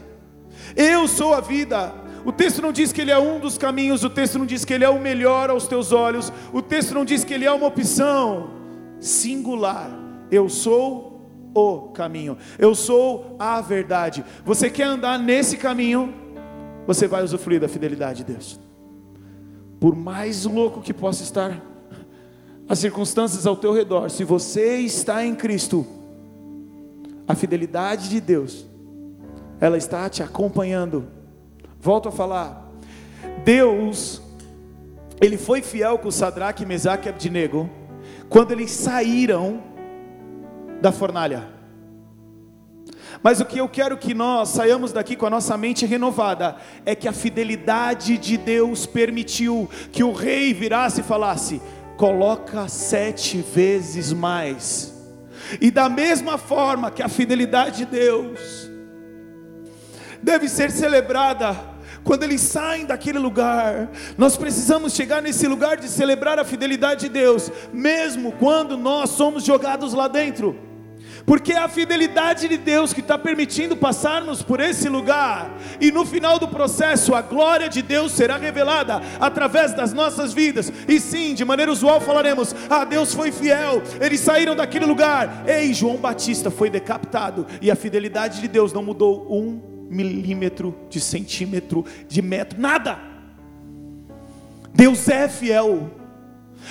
eu 0.77 1.09
sou 1.09 1.35
a 1.35 1.41
vida. 1.41 1.95
O 2.25 2.33
texto 2.33 2.61
não 2.61 2.73
diz 2.73 2.93
que 2.93 3.01
ele 3.01 3.11
é 3.11 3.19
um 3.19 3.39
dos 3.39 3.57
caminhos, 3.57 4.05
o 4.05 4.11
texto 4.11 4.39
não 4.39 4.45
diz 4.45 4.65
que 4.65 4.75
ele 4.75 4.85
é 4.85 4.89
o 4.89 5.01
melhor 5.01 5.49
aos 5.49 5.67
teus 5.67 5.93
olhos, 5.93 6.33
o 6.53 6.61
texto 6.61 6.93
não 6.93 7.05
diz 7.05 7.25
que 7.25 7.33
ele 7.33 7.47
é 7.47 7.53
uma 7.53 7.67
opção. 7.67 8.51
Singular. 9.01 9.89
Eu 10.31 10.49
sou 10.49 11.08
o 11.55 11.89
caminho, 11.89 12.37
eu 12.59 12.75
sou 12.75 13.37
a 13.39 13.61
verdade. 13.61 14.25
Você 14.45 14.71
quer 14.71 14.85
andar 14.85 15.19
nesse 15.19 15.57
caminho, 15.57 16.15
você 16.87 17.07
vai 17.07 17.23
usufruir 17.23 17.61
da 17.61 17.69
fidelidade 17.69 18.25
de 18.25 18.33
Deus. 18.33 18.61
Por 19.81 19.95
mais 19.95 20.45
louco 20.45 20.81
que 20.81 20.93
possa 20.93 21.23
estar 21.23 21.63
as 22.69 22.79
circunstâncias 22.79 23.47
ao 23.47 23.57
teu 23.57 23.73
redor, 23.73 24.11
se 24.11 24.25
você 24.25 24.79
está 24.79 25.25
em 25.25 25.35
Cristo, 25.35 25.87
a 27.27 27.35
fidelidade 27.35 28.09
de 28.09 28.21
Deus, 28.21 28.67
ela 29.61 29.77
está 29.77 30.09
te 30.09 30.23
acompanhando. 30.23 31.07
Volto 31.81 32.09
a 32.09 32.13
falar, 32.13 32.71
Deus, 33.45 34.21
Ele 35.21 35.37
foi 35.37 35.63
fiel 35.63 35.99
com 35.99 36.11
Sadraque, 36.11 36.67
Mesaque 36.67 37.07
e 37.07 37.11
Abdinego, 37.11 37.69
quando 38.29 38.53
eles 38.53 38.71
saíram 38.71 39.63
da 40.81 40.93
fornalha. 40.93 41.59
Mas 43.23 43.41
o 43.41 43.45
que 43.45 43.59
eu 43.59 43.69
quero 43.69 43.97
que 43.97 44.15
nós 44.15 44.51
saiamos 44.51 44.93
daqui 44.93 45.17
com 45.17 45.27
a 45.27 45.31
nossa 45.31 45.57
mente 45.57 45.85
renovada 45.85 46.57
é 46.87 46.95
que 46.95 47.09
a 47.09 47.13
fidelidade 47.13 48.17
de 48.17 48.37
Deus 48.37 48.87
permitiu 48.87 49.69
que 49.91 50.05
o 50.05 50.13
rei 50.13 50.55
virasse 50.55 51.01
e 51.01 51.05
falasse: 51.05 51.61
coloca 51.97 52.69
sete 52.69 53.39
vezes 53.39 54.13
mais. 54.13 54.95
E 55.61 55.71
da 55.71 55.89
mesma 55.89 56.39
forma 56.39 56.91
que 56.91 57.03
a 57.03 57.09
fidelidade 57.09 57.79
de 57.79 57.87
Deus 57.87 58.71
deve 60.23 60.49
ser 60.49 60.71
celebrada 60.71 61.57
quando 62.05 62.23
eles 62.23 62.41
saem 62.41 62.87
daquele 62.87 63.19
lugar, 63.19 63.91
nós 64.17 64.37
precisamos 64.37 64.95
chegar 64.95 65.21
nesse 65.21 65.47
lugar 65.47 65.77
de 65.77 65.89
celebrar 65.89 66.39
a 66.39 66.45
fidelidade 66.45 67.03
de 67.03 67.09
Deus, 67.11 67.51
mesmo 67.73 68.33
quando 68.33 68.79
nós 68.79 69.11
somos 69.11 69.45
jogados 69.45 69.93
lá 69.93 70.09
dentro 70.09 70.68
porque 71.29 71.53
é 71.53 71.59
a 71.59 71.69
fidelidade 71.69 72.49
de 72.49 72.57
Deus 72.57 72.95
que 72.95 73.01
está 73.01 73.19
permitindo 73.19 73.77
passarmos 73.77 74.43
por 74.43 74.61
esse 74.61 74.89
lugar, 74.89 75.55
e 75.79 75.93
no 75.93 76.07
final 76.07 76.39
do 76.39 76.49
processo, 76.49 77.15
a 77.15 77.21
glória 77.21 77.69
de 77.69 77.83
Deus 77.83 78.13
será 78.13 78.39
revelada 78.39 79.03
através 79.21 79.75
das 79.75 79.93
nossas 79.93 80.33
vidas, 80.33 80.73
e 80.89 80.99
sim, 80.99 81.35
de 81.35 81.45
maneira 81.45 81.71
usual 81.71 82.01
falaremos: 82.01 82.57
Ah, 82.71 82.83
Deus 82.83 83.13
foi 83.13 83.31
fiel, 83.31 83.83
eles 84.01 84.21
saíram 84.21 84.57
daquele 84.57 84.87
lugar, 84.87 85.45
ei, 85.47 85.75
João 85.75 85.99
Batista 85.99 86.51
foi 86.51 86.71
decapitado, 86.71 87.47
e 87.61 87.71
a 87.71 87.77
fidelidade 87.77 88.41
de 88.41 88.49
Deus 88.49 88.73
não 88.73 88.83
mudou 88.83 89.27
um 89.31 89.61
milímetro, 89.91 90.75
de 90.89 90.99
centímetro, 90.99 91.85
de 92.09 92.23
metro, 92.23 92.59
nada. 92.59 92.99
Deus 94.73 95.07
é 95.11 95.29
fiel, 95.29 95.91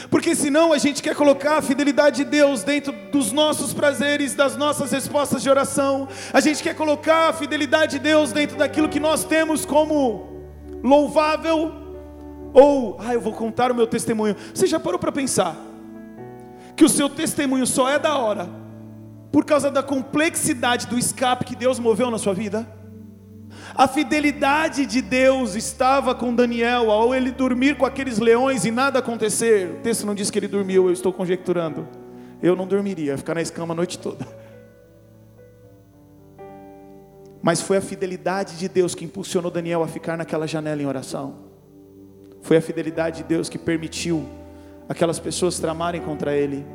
porque 0.10 0.36
senão 0.36 0.72
a 0.72 0.78
gente 0.78 1.02
quer 1.02 1.16
colocar 1.16 1.58
a 1.58 1.62
fidelidade 1.62 2.18
de 2.18 2.30
Deus 2.30 2.64
dentro 2.64 2.94
dos 3.12 3.32
nossos 3.32 3.74
prazeres, 3.74 4.34
das 4.34 4.56
nossas 4.56 4.92
respostas 4.92 5.42
de 5.42 5.50
oração. 5.50 6.08
A 6.32 6.40
gente 6.40 6.64
quer 6.64 6.76
colocar 6.76 7.30
a 7.30 7.34
fidelidade 7.34 7.94
de 7.94 8.00
Deus 8.00 8.32
dentro 8.32 8.58
daquilo 8.58 8.90
que 8.90 9.00
nós 9.00 9.24
temos 9.24 9.66
como 9.66 10.28
louvável. 10.84 11.74
Ou, 12.54 12.98
ah, 13.00 13.14
eu 13.14 13.22
vou 13.22 13.34
contar 13.34 13.72
o 13.72 13.76
meu 13.76 13.88
testemunho. 13.88 14.36
Você 14.54 14.68
já 14.68 14.80
parou 14.80 15.00
para 15.00 15.12
pensar 15.12 15.56
que 16.76 16.86
o 16.86 16.90
seu 16.90 17.10
testemunho 17.10 17.66
só 17.66 17.90
é 17.90 18.00
da 18.00 18.16
hora 18.18 18.48
por 19.32 19.44
causa 19.46 19.70
da 19.70 19.84
complexidade 19.84 20.88
do 20.88 20.98
escape 20.98 21.46
que 21.46 21.56
Deus 21.56 21.80
moveu 21.80 22.10
na 22.10 22.18
sua 22.18 22.34
vida? 22.34 22.77
A 23.78 23.88
fidelidade 23.88 24.88
de 24.88 25.04
Deus 25.04 25.54
estava 25.54 26.16
com 26.16 26.34
Daniel 26.34 26.90
ao 26.90 27.14
ele 27.14 27.30
dormir 27.30 27.78
com 27.78 27.86
aqueles 27.86 28.18
leões 28.18 28.66
e 28.66 28.72
nada 28.72 28.98
acontecer. 28.98 29.70
O 29.70 29.76
texto 29.82 30.04
não 30.04 30.16
diz 30.16 30.32
que 30.32 30.40
ele 30.40 30.48
dormiu, 30.48 30.88
eu 30.88 30.94
estou 30.94 31.14
conjecturando. 31.14 31.88
Eu 32.42 32.56
não 32.56 32.66
dormiria, 32.66 33.12
ia 33.12 33.18
ficar 33.20 33.36
na 33.36 33.42
escama 33.42 33.76
a 33.76 33.76
noite 33.76 34.00
toda. 34.00 34.28
Mas 37.40 37.62
foi 37.62 37.78
a 37.78 37.82
fidelidade 37.82 38.58
de 38.58 38.68
Deus 38.68 38.96
que 38.96 39.06
impulsionou 39.06 39.52
Daniel 39.52 39.84
a 39.84 39.88
ficar 39.88 40.18
naquela 40.18 40.48
janela 40.48 40.82
em 40.82 40.88
oração. 40.88 41.36
Foi 42.42 42.58
a 42.58 42.62
fidelidade 42.62 43.18
de 43.18 43.26
Deus 43.26 43.48
que 43.48 43.60
permitiu 43.60 44.28
aquelas 44.90 45.20
pessoas 45.20 45.60
tramarem 45.60 46.02
contra 46.02 46.36
ele. 46.36 46.66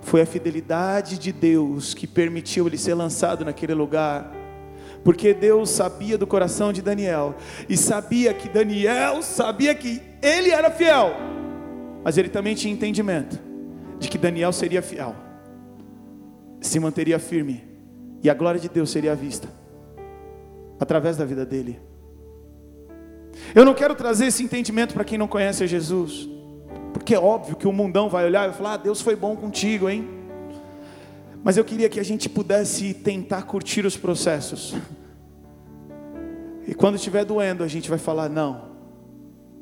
Foi 0.00 0.22
a 0.22 0.26
fidelidade 0.26 1.18
de 1.18 1.30
Deus 1.30 1.92
que 1.92 2.06
permitiu 2.06 2.66
ele 2.66 2.78
ser 2.78 2.94
lançado 2.94 3.44
naquele 3.44 3.74
lugar. 3.74 4.37
Porque 5.04 5.32
Deus 5.32 5.70
sabia 5.70 6.18
do 6.18 6.26
coração 6.26 6.72
de 6.72 6.82
Daniel 6.82 7.34
e 7.68 7.76
sabia 7.76 8.34
que 8.34 8.48
Daniel 8.48 9.22
sabia 9.22 9.74
que 9.74 10.02
ele 10.20 10.50
era 10.50 10.70
fiel. 10.70 11.12
Mas 12.04 12.18
ele 12.18 12.28
também 12.28 12.54
tinha 12.54 12.72
entendimento 12.72 13.38
de 13.98 14.08
que 14.08 14.18
Daniel 14.18 14.52
seria 14.52 14.82
fiel. 14.82 15.14
Se 16.60 16.78
manteria 16.80 17.18
firme 17.18 17.64
e 18.22 18.28
a 18.28 18.34
glória 18.34 18.60
de 18.60 18.68
Deus 18.68 18.90
seria 18.90 19.14
vista 19.14 19.48
através 20.80 21.16
da 21.16 21.24
vida 21.24 21.44
dele. 21.44 21.80
Eu 23.54 23.64
não 23.64 23.74
quero 23.74 23.94
trazer 23.94 24.26
esse 24.26 24.42
entendimento 24.42 24.94
para 24.94 25.04
quem 25.04 25.18
não 25.18 25.28
conhece 25.28 25.66
Jesus, 25.66 26.28
porque 26.92 27.14
é 27.14 27.18
óbvio 27.18 27.56
que 27.56 27.68
o 27.68 27.72
mundão 27.72 28.08
vai 28.08 28.24
olhar 28.24 28.48
e 28.48 28.52
falar: 28.52 28.74
ah, 28.74 28.76
Deus 28.76 29.00
foi 29.00 29.14
bom 29.14 29.36
contigo, 29.36 29.88
hein? 29.88 30.17
Mas 31.42 31.56
eu 31.56 31.64
queria 31.64 31.88
que 31.88 32.00
a 32.00 32.04
gente 32.04 32.28
pudesse 32.28 32.92
tentar 32.92 33.42
curtir 33.42 33.86
os 33.86 33.96
processos. 33.96 34.74
E 36.66 36.74
quando 36.74 36.96
estiver 36.96 37.24
doendo, 37.24 37.62
a 37.62 37.68
gente 37.68 37.88
vai 37.88 37.98
falar: 37.98 38.28
não, 38.28 38.62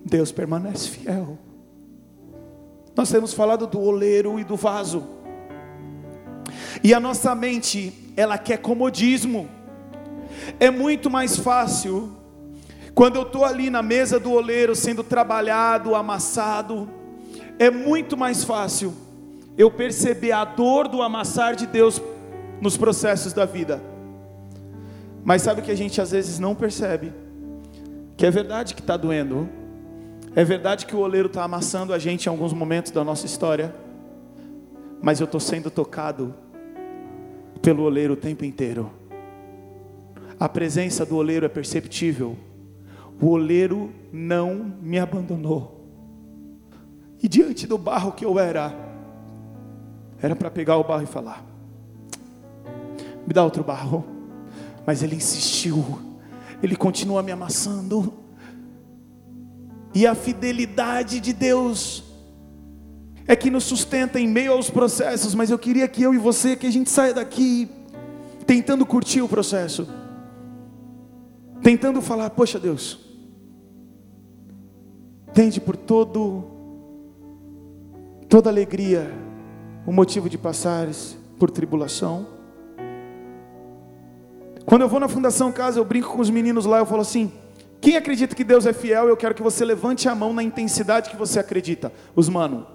Deus 0.05 0.33
permanece 0.33 0.89
fiel. 0.89 1.39
Nós 2.97 3.11
temos 3.11 3.35
falado 3.35 3.67
do 3.67 3.81
oleiro 3.81 4.41
e 4.41 4.45
do 4.45 4.57
vaso. 4.57 5.05
E 6.83 6.95
a 6.95 7.01
nossa 7.01 7.35
mente, 7.35 7.93
ela 8.17 8.39
quer 8.39 8.59
comodismo. 8.59 9.49
É 10.59 10.71
muito 10.71 11.11
mais 11.11 11.37
fácil 11.37 12.17
quando 12.97 13.17
eu 13.17 13.23
estou 13.25 13.45
ali 13.45 13.69
na 13.69 13.83
mesa 13.83 14.19
do 14.19 14.33
oleiro 14.33 14.75
sendo 14.75 15.05
trabalhado, 15.05 15.95
amassado, 15.95 16.89
é 17.59 17.71
muito 17.71 18.17
mais 18.17 18.43
fácil 18.43 18.95
eu 19.57 19.71
perceber 19.71 20.33
a 20.33 20.45
dor 20.45 20.89
do 20.89 21.03
amassar 21.03 21.57
de 21.57 21.67
Deus 21.67 22.01
nos 22.61 22.77
processos 22.77 23.33
da 23.33 23.45
vida. 23.45 23.81
Mas 25.25 25.43
sabe 25.43 25.61
o 25.61 25.65
que 25.65 25.71
a 25.71 25.77
gente 25.77 26.01
às 26.01 26.11
vezes 26.11 26.39
não 26.39 26.55
percebe? 26.55 27.13
Que 28.17 28.27
é 28.27 28.31
verdade 28.31 28.75
que 28.75 28.81
está 28.81 28.97
doendo, 28.97 29.49
é 30.35 30.45
verdade 30.45 30.87
que 30.87 30.95
o 30.95 31.01
oleiro 31.01 31.29
está 31.29 31.45
amassando 31.45 31.93
a 31.93 31.99
gente 31.99 32.27
em 32.27 32.29
alguns 32.29 32.53
momentos 32.53 32.93
da 32.93 33.03
nossa 33.03 33.27
história, 33.27 33.75
mas 35.03 35.21
eu 35.21 35.25
estou 35.25 35.41
sendo 35.41 35.71
tocado 35.71 36.35
pelo 37.63 37.83
oleiro 37.83 38.15
o 38.15 38.17
tempo 38.17 38.45
inteiro. 38.45 38.91
A 40.39 40.49
presença 40.49 41.05
do 41.07 41.17
oleiro 41.17 41.47
é 41.47 41.49
perceptível. 41.49 42.37
O 43.21 43.29
oleiro 43.29 43.91
não 44.13 44.73
me 44.83 44.99
abandonou. 44.99 45.85
E 47.23 47.29
diante 47.29 47.67
do 47.67 47.79
barro 47.79 48.13
que 48.13 48.25
eu 48.25 48.39
era, 48.39 48.86
era 50.21 50.35
para 50.35 50.51
pegar 50.51 50.77
o 50.77 50.85
barro 50.85 51.03
e 51.03 51.07
falar: 51.07 51.45
Me 53.27 53.33
dá 53.33 53.45
outro 53.45 53.63
barro. 53.65 54.05
Mas 54.87 55.03
ele 55.03 55.17
insistiu. 55.17 55.85
Ele 56.63 56.77
continua 56.77 57.23
me 57.23 57.33
amassando. 57.33 58.15
E 59.95 60.07
a 60.07 60.15
fidelidade 60.15 61.21
de 61.21 61.33
Deus 61.33 62.05
é 63.27 63.35
que 63.35 63.51
nos 63.51 63.65
sustenta 63.65 64.21
em 64.21 64.29
meio 64.29 64.53
aos 64.53 64.71
processos, 64.71 65.35
mas 65.35 65.51
eu 65.51 65.59
queria 65.59 65.89
que 65.89 66.03
eu 66.03 66.15
e 66.15 66.19
você 66.19 66.55
que 66.55 66.67
a 66.67 66.71
gente 66.71 66.91
saia 66.91 67.15
daqui 67.15 67.69
tentando 68.47 68.87
curtir 68.87 69.23
o 69.23 69.29
processo 69.29 69.89
tentando 71.67 72.01
falar: 72.01 72.31
Poxa 72.31 72.61
Deus, 72.61 73.01
tende 75.35 75.61
por 75.61 75.77
todo, 75.77 76.45
toda 78.29 78.49
alegria 78.49 79.11
o 79.87 79.93
motivo 79.93 80.29
de 80.29 80.37
passares 80.37 81.17
por 81.39 81.51
tribulação. 81.51 82.27
Quando 84.67 84.83
eu 84.83 84.89
vou 84.89 84.99
na 84.99 85.09
Fundação 85.09 85.53
Casa, 85.53 85.79
eu 85.79 85.85
brinco 85.85 86.13
com 86.13 86.21
os 86.21 86.29
meninos 86.29 86.67
lá, 86.67 86.79
eu 86.79 86.87
falo 86.87 87.03
assim: 87.03 87.33
quem 87.81 87.97
acredita 87.97 88.35
que 88.35 88.43
Deus 88.43 88.67
é 88.67 88.73
fiel, 88.73 89.09
eu 89.09 89.17
quero 89.17 89.35
que 89.35 89.43
você 89.43 89.65
levante 89.65 90.09
a 90.09 90.15
mão 90.15 90.33
na 90.33 90.43
intensidade 90.43 91.09
que 91.09 91.17
você 91.17 91.39
acredita. 91.39 91.93
Os 92.17 92.29
mano. 92.29 92.67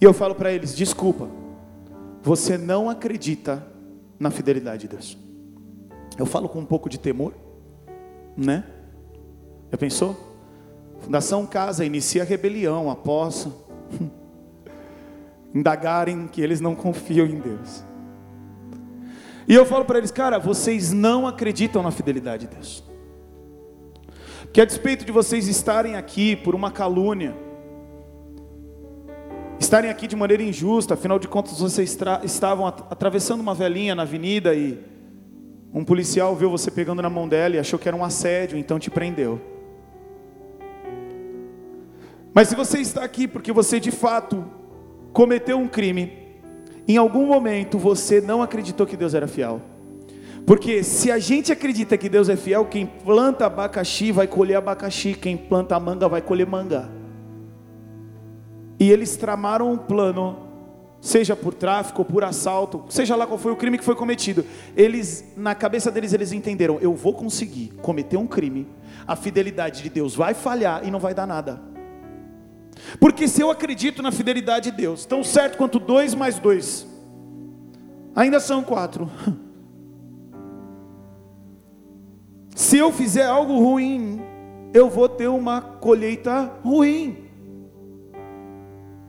E 0.00 0.04
eu 0.04 0.12
falo 0.12 0.34
para 0.34 0.50
eles: 0.50 0.74
desculpa, 0.74 1.28
você 2.20 2.58
não 2.58 2.90
acredita 2.90 3.64
na 4.18 4.30
fidelidade 4.30 4.82
de 4.82 4.88
Deus. 4.88 5.16
Eu 6.18 6.26
falo 6.26 6.48
com 6.48 6.58
um 6.58 6.64
pouco 6.64 6.88
de 6.88 6.98
temor, 6.98 7.32
né? 8.36 8.64
Já 9.70 9.78
pensou? 9.78 10.35
Fundação 11.06 11.46
Casa 11.46 11.84
inicia 11.84 12.22
a 12.22 12.24
rebelião 12.24 12.90
após 12.90 13.46
indagarem 15.54 16.26
que 16.26 16.42
eles 16.42 16.60
não 16.60 16.74
confiam 16.74 17.24
em 17.26 17.38
Deus. 17.38 17.84
E 19.46 19.54
eu 19.54 19.64
falo 19.64 19.84
para 19.84 19.98
eles, 19.98 20.10
cara, 20.10 20.36
vocês 20.36 20.92
não 20.92 21.24
acreditam 21.24 21.80
na 21.80 21.92
fidelidade 21.92 22.48
de 22.48 22.56
Deus. 22.56 22.82
Que 24.52 24.60
a 24.60 24.64
despeito 24.64 25.04
de 25.04 25.12
vocês 25.12 25.46
estarem 25.46 25.94
aqui 25.94 26.34
por 26.34 26.56
uma 26.56 26.72
calúnia, 26.72 27.36
estarem 29.60 29.92
aqui 29.92 30.08
de 30.08 30.16
maneira 30.16 30.42
injusta, 30.42 30.94
afinal 30.94 31.20
de 31.20 31.28
contas 31.28 31.60
vocês 31.60 31.96
estavam 32.24 32.66
atravessando 32.66 33.40
uma 33.40 33.54
velhinha 33.54 33.94
na 33.94 34.02
avenida 34.02 34.56
e 34.56 34.76
um 35.72 35.84
policial 35.84 36.34
viu 36.34 36.50
você 36.50 36.68
pegando 36.68 37.00
na 37.00 37.08
mão 37.08 37.28
dela 37.28 37.54
e 37.54 37.60
achou 37.60 37.78
que 37.78 37.86
era 37.86 37.96
um 37.96 38.02
assédio, 38.02 38.58
então 38.58 38.76
te 38.76 38.90
prendeu. 38.90 39.54
Mas 42.36 42.48
se 42.48 42.54
você 42.54 42.80
está 42.80 43.02
aqui 43.02 43.26
porque 43.26 43.50
você 43.50 43.80
de 43.80 43.90
fato 43.90 44.44
cometeu 45.10 45.56
um 45.56 45.66
crime, 45.66 46.12
em 46.86 46.98
algum 46.98 47.24
momento 47.24 47.78
você 47.78 48.20
não 48.20 48.42
acreditou 48.42 48.86
que 48.86 48.94
Deus 48.94 49.14
era 49.14 49.26
fiel. 49.26 49.62
Porque 50.46 50.82
se 50.82 51.10
a 51.10 51.18
gente 51.18 51.50
acredita 51.50 51.96
que 51.96 52.10
Deus 52.10 52.28
é 52.28 52.36
fiel, 52.36 52.66
quem 52.66 52.84
planta 52.84 53.46
abacaxi 53.46 54.12
vai 54.12 54.26
colher 54.26 54.56
abacaxi, 54.56 55.14
quem 55.14 55.34
planta 55.34 55.80
manga 55.80 56.10
vai 56.10 56.20
colher 56.20 56.46
manga. 56.46 56.90
E 58.78 58.92
eles 58.92 59.16
tramaram 59.16 59.72
um 59.72 59.78
plano, 59.78 60.36
seja 61.00 61.34
por 61.34 61.54
tráfico 61.54 62.02
ou 62.02 62.04
por 62.04 62.22
assalto, 62.22 62.84
seja 62.90 63.16
lá 63.16 63.26
qual 63.26 63.38
foi 63.38 63.52
o 63.52 63.56
crime 63.56 63.78
que 63.78 63.84
foi 63.84 63.96
cometido. 63.96 64.44
Eles, 64.76 65.24
na 65.38 65.54
cabeça 65.54 65.90
deles, 65.90 66.12
eles 66.12 66.32
entenderam: 66.32 66.78
eu 66.82 66.94
vou 66.94 67.14
conseguir 67.14 67.72
cometer 67.80 68.18
um 68.18 68.26
crime, 68.26 68.68
a 69.06 69.16
fidelidade 69.16 69.82
de 69.82 69.88
Deus 69.88 70.14
vai 70.14 70.34
falhar 70.34 70.86
e 70.86 70.90
não 70.90 71.00
vai 71.00 71.14
dar 71.14 71.26
nada. 71.26 71.75
Porque 73.00 73.26
se 73.26 73.40
eu 73.40 73.50
acredito 73.50 74.02
na 74.02 74.12
fidelidade 74.12 74.70
de 74.70 74.76
Deus, 74.76 75.04
tão 75.04 75.24
certo 75.24 75.56
quanto 75.56 75.78
dois 75.78 76.14
mais 76.14 76.38
dois, 76.38 76.86
ainda 78.14 78.40
são 78.40 78.62
quatro. 78.62 79.10
Se 82.54 82.78
eu 82.78 82.90
fizer 82.90 83.26
algo 83.26 83.58
ruim, 83.58 84.18
eu 84.72 84.88
vou 84.88 85.10
ter 85.10 85.28
uma 85.28 85.60
colheita 85.60 86.50
ruim. 86.64 87.18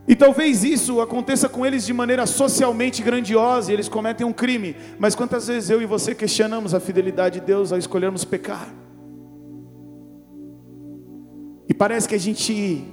E 0.05 0.15
talvez 0.15 0.65
isso 0.65 0.99
aconteça 0.99 1.47
com 1.47 1.65
eles 1.65 1.85
de 1.85 1.93
maneira 1.93 2.25
socialmente 2.25 3.01
grandiosa, 3.01 3.71
e 3.71 3.73
eles 3.73 3.87
cometem 3.87 4.27
um 4.27 4.33
crime. 4.33 4.75
Mas 4.99 5.15
quantas 5.15 5.47
vezes 5.47 5.69
eu 5.69 5.81
e 5.81 5.85
você 5.85 6.13
questionamos 6.13 6.73
a 6.73 6.79
fidelidade 6.81 7.39
de 7.39 7.45
Deus 7.45 7.71
ao 7.71 7.77
escolhermos 7.77 8.25
pecar? 8.25 8.67
E 11.69 11.73
parece 11.73 12.07
que 12.07 12.15
a 12.15 12.19
gente 12.19 12.85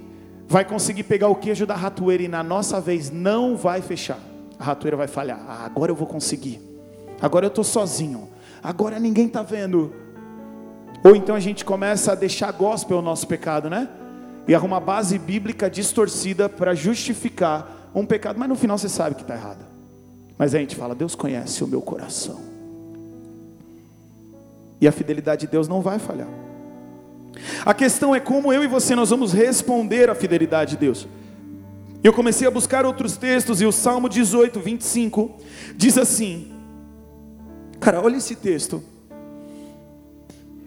vai 0.55 0.65
conseguir 0.65 1.03
pegar 1.03 1.27
o 1.27 1.35
queijo 1.35 1.67
da 1.67 1.75
ratoeira 1.75 2.23
e 2.23 2.29
na 2.29 2.41
nossa 2.41 2.81
vez 2.81 3.11
não 3.11 3.57
vai 3.57 3.83
fechar. 3.83 4.21
A 4.57 4.63
ratoeira 4.63 4.97
vai 4.97 5.09
falhar. 5.09 5.41
Ah, 5.49 5.65
agora 5.67 5.91
eu 5.91 5.97
vou 5.97 6.07
conseguir. 6.07 6.61
Agora 7.21 7.47
eu 7.47 7.49
estou 7.49 7.65
sozinho. 7.65 8.29
Agora 8.63 9.01
ninguém 9.01 9.27
está 9.27 9.43
vendo. 9.43 9.93
Ou 11.03 11.17
então 11.17 11.35
a 11.35 11.41
gente 11.41 11.65
começa 11.65 12.13
a 12.13 12.15
deixar 12.15 12.53
gospel 12.53 12.99
o 12.99 13.03
nosso 13.03 13.27
pecado, 13.27 13.69
né? 13.69 13.89
e 14.47 14.55
arruma 14.55 14.79
base 14.79 15.19
bíblica 15.19 15.69
distorcida 15.69 16.49
para 16.49 16.73
justificar 16.73 17.91
um 17.93 18.07
pecado, 18.07 18.39
mas 18.39 18.49
no 18.49 18.55
final 18.55 18.79
você 18.79 18.89
sabe 18.89 19.17
que 19.17 19.23
está 19.23 19.35
errado. 19.35 19.65
Mas 20.39 20.55
a 20.55 20.59
gente 20.61 20.77
fala, 20.77 20.95
Deus 20.95 21.17
conhece 21.17 21.65
o 21.65 21.67
meu 21.67 21.83
coração. 21.83 22.41
E 24.81 24.87
a 24.87 24.93
fidelidade 24.93 25.47
de 25.47 25.47
Deus 25.49 25.67
não 25.67 25.81
vai 25.81 25.99
falhar. 25.99 26.44
A 27.65 27.75
questão 27.75 28.15
é 28.15 28.21
como 28.21 28.53
eu 28.53 28.63
e 28.63 28.67
você 28.67 28.95
nós 28.95 29.11
vamos 29.11 29.33
responder 29.33 30.11
à 30.11 30.15
fidelidade 30.15 30.73
de 30.73 30.77
Deus. 30.79 31.09
Eu 32.03 32.13
comecei 32.13 32.47
a 32.47 32.51
buscar 32.51 32.85
outros 32.85 33.17
textos 33.17 33.61
e 33.61 33.67
o 33.67 33.73
Salmo 33.73 34.09
18, 34.09 34.61
25 34.61 35.37
diz 35.77 35.97
assim: 35.97 36.53
Cara, 37.81 38.01
olha 38.01 38.17
esse 38.17 38.37
texto. 38.37 38.83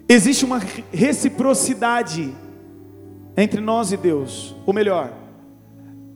Existe 0.10 0.46
uma 0.46 0.62
reciprocidade 0.92 2.34
entre 3.36 3.62
nós 3.62 3.92
e 3.92 3.98
Deus. 3.98 4.56
Ou 4.66 4.74
melhor, 4.74 5.14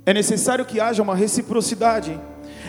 é 0.06 0.14
necessário 0.14 0.66
que 0.66 0.80
haja 0.80 1.04
uma 1.04 1.16
reciprocidade 1.16 2.20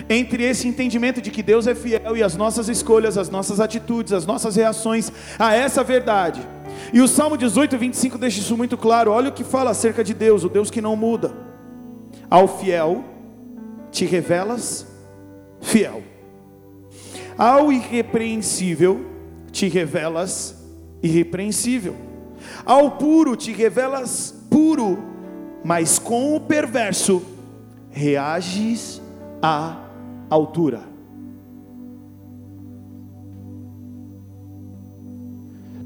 entre 0.09 0.45
esse 0.45 0.67
entendimento 0.69 1.21
de 1.21 1.31
que 1.31 1.43
Deus 1.43 1.67
é 1.67 1.75
fiel 1.75 2.17
e 2.17 2.23
as 2.23 2.37
nossas 2.37 2.69
escolhas, 2.69 3.19
as 3.19 3.29
nossas 3.29 3.61
atitudes, 3.61 4.13
as 4.13 4.27
nossas 4.27 4.57
reações 4.57 5.13
a 5.39 5.55
essa 5.55 5.83
verdade. 5.85 6.41
E 6.93 7.01
o 7.01 7.09
Salmo 7.09 7.37
18, 7.37 7.77
25 7.77 8.19
deixa 8.19 8.41
isso 8.41 8.57
muito 8.57 8.77
claro. 8.77 9.11
Olha 9.11 9.29
o 9.29 9.33
que 9.33 9.45
fala 9.45 9.71
acerca 9.71 10.03
de 10.03 10.15
Deus, 10.15 10.45
o 10.45 10.49
Deus 10.49 10.71
que 10.71 10.81
não 10.81 10.97
muda. 10.97 11.33
Ao 12.31 12.49
fiel 12.49 13.05
te 13.91 14.05
revelas 14.05 14.87
fiel. 15.61 16.03
Ao 17.37 17.73
irrepreensível 17.73 19.07
te 19.51 19.69
revelas 19.69 20.57
irrepreensível. 21.03 21.97
Ao 22.65 22.93
puro 22.93 23.37
te 23.37 23.53
revelas 23.53 24.35
puro, 24.51 24.99
mas 25.65 25.99
com 25.99 26.35
o 26.35 26.41
perverso 26.41 27.23
reages 27.91 29.02
à 29.43 29.77
altura. 30.31 30.93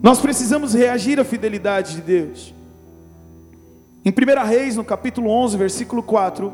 Nós 0.02 0.20
precisamos 0.20 0.74
reagir 0.74 1.18
à 1.18 1.24
fidelidade 1.24 1.96
de 1.96 2.02
Deus. 2.02 2.54
Em 4.04 4.10
1 4.10 4.46
Reis, 4.46 4.76
no 4.76 4.84
capítulo 4.84 5.30
11, 5.30 5.56
versículo 5.56 6.00
4, 6.00 6.52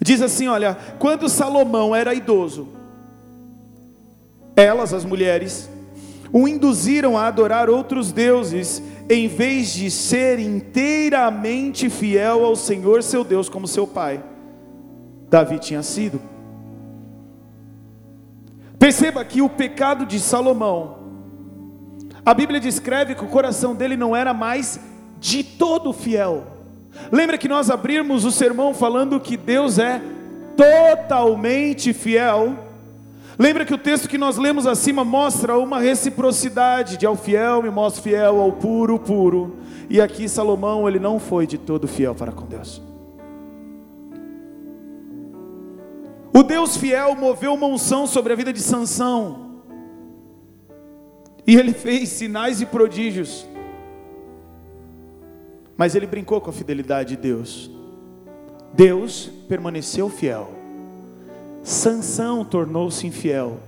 diz 0.00 0.20
assim: 0.20 0.48
Olha, 0.48 0.76
quando 0.98 1.28
Salomão 1.28 1.94
era 1.94 2.12
idoso, 2.12 2.66
elas, 4.56 4.92
as 4.92 5.04
mulheres, 5.04 5.70
o 6.32 6.48
induziram 6.48 7.16
a 7.16 7.26
adorar 7.26 7.70
outros 7.70 8.10
deuses, 8.10 8.82
em 9.08 9.28
vez 9.28 9.72
de 9.72 9.90
ser 9.90 10.40
inteiramente 10.40 11.88
fiel 11.88 12.44
ao 12.44 12.56
Senhor 12.56 13.02
seu 13.02 13.22
Deus, 13.22 13.48
como 13.48 13.68
seu 13.68 13.86
pai. 13.86 14.22
Davi 15.30 15.60
tinha 15.60 15.82
sido. 15.82 16.20
Perceba 18.78 19.24
que 19.24 19.40
o 19.40 19.48
pecado 19.48 20.04
de 20.04 20.18
Salomão, 20.18 20.98
a 22.26 22.34
Bíblia 22.34 22.58
descreve 22.58 23.14
que 23.14 23.24
o 23.24 23.28
coração 23.28 23.74
dele 23.74 23.96
não 23.96 24.16
era 24.16 24.34
mais 24.34 24.80
de 25.20 25.44
todo 25.44 25.92
fiel. 25.92 26.44
Lembra 27.12 27.38
que 27.38 27.48
nós 27.48 27.70
abrimos 27.70 28.24
o 28.24 28.32
sermão 28.32 28.74
falando 28.74 29.20
que 29.20 29.36
Deus 29.36 29.78
é 29.78 30.02
totalmente 30.56 31.92
fiel? 31.92 32.56
Lembra 33.38 33.64
que 33.64 33.72
o 33.72 33.78
texto 33.78 34.08
que 34.08 34.18
nós 34.18 34.36
lemos 34.36 34.66
acima 34.66 35.04
mostra 35.04 35.56
uma 35.56 35.78
reciprocidade 35.78 36.96
de 36.96 37.06
ao 37.06 37.16
fiel 37.16 37.62
me 37.62 37.70
mostra 37.70 38.02
fiel, 38.02 38.40
ao 38.40 38.52
puro, 38.52 38.98
puro. 38.98 39.56
E 39.88 40.00
aqui 40.00 40.28
Salomão, 40.28 40.88
ele 40.88 40.98
não 40.98 41.18
foi 41.18 41.46
de 41.46 41.56
todo 41.56 41.86
fiel 41.86 42.14
para 42.14 42.32
com 42.32 42.44
Deus. 42.44 42.89
O 46.32 46.42
Deus 46.42 46.76
fiel 46.76 47.14
moveu 47.16 47.54
uma 47.54 47.66
unção 47.66 48.06
sobre 48.06 48.32
a 48.32 48.36
vida 48.36 48.52
de 48.52 48.60
Sansão. 48.60 49.50
E 51.46 51.56
ele 51.56 51.72
fez 51.72 52.08
sinais 52.10 52.60
e 52.60 52.66
prodígios. 52.66 53.46
Mas 55.76 55.94
ele 55.94 56.06
brincou 56.06 56.40
com 56.40 56.50
a 56.50 56.52
fidelidade 56.52 57.16
de 57.16 57.22
Deus. 57.22 57.70
Deus 58.72 59.30
permaneceu 59.48 60.08
fiel. 60.08 60.52
Sansão 61.62 62.44
tornou-se 62.44 63.06
infiel. 63.06 63.58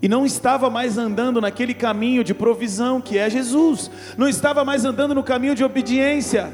E 0.00 0.08
não 0.08 0.24
estava 0.24 0.70
mais 0.70 0.98
andando 0.98 1.40
naquele 1.40 1.74
caminho 1.74 2.22
de 2.22 2.34
provisão 2.34 3.00
que 3.00 3.18
é 3.18 3.28
Jesus. 3.28 3.90
Não 4.16 4.28
estava 4.28 4.64
mais 4.64 4.84
andando 4.84 5.14
no 5.14 5.22
caminho 5.22 5.54
de 5.54 5.64
obediência. 5.64 6.52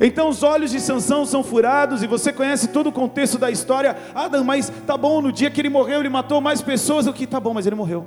Então 0.00 0.30
os 0.30 0.42
olhos 0.42 0.70
de 0.70 0.80
Sansão 0.80 1.26
são 1.26 1.44
furados 1.44 2.02
e 2.02 2.06
você 2.06 2.32
conhece 2.32 2.68
todo 2.68 2.88
o 2.88 2.92
contexto 2.92 3.36
da 3.36 3.50
história. 3.50 3.98
Adam, 4.14 4.42
mas 4.42 4.72
tá 4.86 4.96
bom, 4.96 5.20
no 5.20 5.30
dia 5.30 5.50
que 5.50 5.60
ele 5.60 5.68
morreu, 5.68 6.00
ele 6.00 6.08
matou 6.08 6.40
mais 6.40 6.62
pessoas 6.62 7.04
do 7.04 7.12
que 7.12 7.26
tá 7.26 7.38
bom, 7.38 7.52
mas 7.52 7.66
ele 7.66 7.76
morreu. 7.76 8.06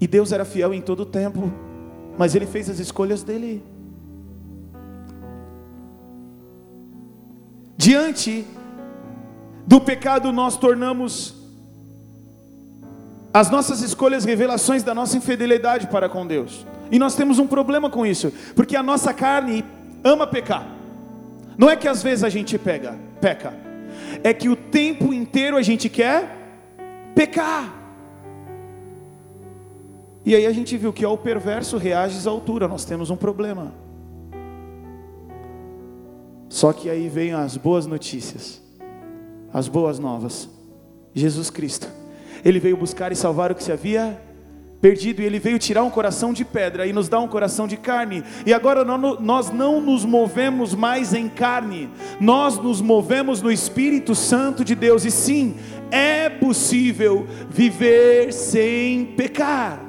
E 0.00 0.06
Deus 0.06 0.32
era 0.32 0.44
fiel 0.44 0.74
em 0.74 0.80
todo 0.80 1.00
o 1.00 1.06
tempo, 1.06 1.52
mas 2.18 2.34
ele 2.34 2.46
fez 2.46 2.68
as 2.68 2.80
escolhas 2.80 3.22
dele. 3.22 3.62
Diante 7.76 8.44
do 9.64 9.80
pecado, 9.80 10.32
nós 10.32 10.56
tornamos 10.56 11.37
as 13.32 13.50
nossas 13.50 13.82
escolhas 13.82 14.24
revelações 14.24 14.82
da 14.82 14.94
nossa 14.94 15.16
infidelidade 15.16 15.86
para 15.86 16.08
com 16.08 16.26
Deus. 16.26 16.66
E 16.90 16.98
nós 16.98 17.14
temos 17.14 17.38
um 17.38 17.46
problema 17.46 17.90
com 17.90 18.06
isso, 18.06 18.32
porque 18.54 18.76
a 18.76 18.82
nossa 18.82 19.12
carne 19.12 19.64
ama 20.02 20.26
pecar. 20.26 20.66
Não 21.56 21.68
é 21.68 21.76
que 21.76 21.88
às 21.88 22.02
vezes 22.02 22.24
a 22.24 22.28
gente 22.28 22.56
pega, 22.58 22.96
peca, 23.20 23.52
é 24.22 24.32
que 24.32 24.48
o 24.48 24.56
tempo 24.56 25.12
inteiro 25.12 25.56
a 25.56 25.62
gente 25.62 25.88
quer 25.88 26.36
pecar. 27.14 27.74
E 30.24 30.34
aí 30.34 30.46
a 30.46 30.52
gente 30.52 30.76
viu 30.76 30.92
que 30.92 31.04
ao 31.04 31.16
perverso 31.16 31.76
reage 31.76 32.26
à 32.26 32.30
altura, 32.30 32.68
nós 32.68 32.84
temos 32.84 33.10
um 33.10 33.16
problema. 33.16 33.72
Só 36.48 36.72
que 36.72 36.88
aí 36.88 37.08
vem 37.08 37.32
as 37.32 37.56
boas 37.56 37.86
notícias, 37.86 38.62
as 39.52 39.68
boas 39.68 39.98
novas. 39.98 40.48
Jesus 41.14 41.50
Cristo, 41.50 41.88
Ele 42.44 42.60
veio 42.60 42.76
buscar 42.76 43.12
e 43.12 43.16
salvar 43.16 43.50
o 43.50 43.54
que 43.54 43.62
se 43.62 43.72
havia 43.72 44.18
perdido 44.80 45.20
e 45.20 45.24
ele 45.24 45.38
veio 45.38 45.58
tirar 45.58 45.82
um 45.82 45.90
coração 45.90 46.32
de 46.32 46.44
pedra 46.44 46.86
e 46.86 46.92
nos 46.92 47.08
dar 47.08 47.20
um 47.20 47.28
coração 47.28 47.66
de 47.66 47.76
carne. 47.76 48.22
E 48.46 48.52
agora 48.52 48.84
nós 48.84 49.50
não 49.50 49.80
nos 49.80 50.04
movemos 50.04 50.74
mais 50.74 51.12
em 51.12 51.28
carne, 51.28 51.90
nós 52.20 52.58
nos 52.58 52.80
movemos 52.80 53.42
no 53.42 53.50
Espírito 53.50 54.14
Santo 54.14 54.64
de 54.64 54.74
Deus. 54.74 55.04
E 55.04 55.10
sim, 55.10 55.56
é 55.90 56.28
possível 56.28 57.26
viver 57.50 58.32
sem 58.32 59.06
pecar. 59.16 59.84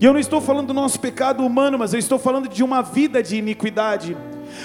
E 0.00 0.04
eu 0.04 0.12
não 0.12 0.20
estou 0.20 0.40
falando 0.40 0.68
do 0.68 0.74
nosso 0.74 1.00
pecado 1.00 1.44
humano, 1.44 1.76
mas 1.76 1.92
eu 1.92 1.98
estou 1.98 2.18
falando 2.18 2.48
de 2.48 2.62
uma 2.62 2.82
vida 2.82 3.22
de 3.22 3.36
iniquidade. 3.36 4.16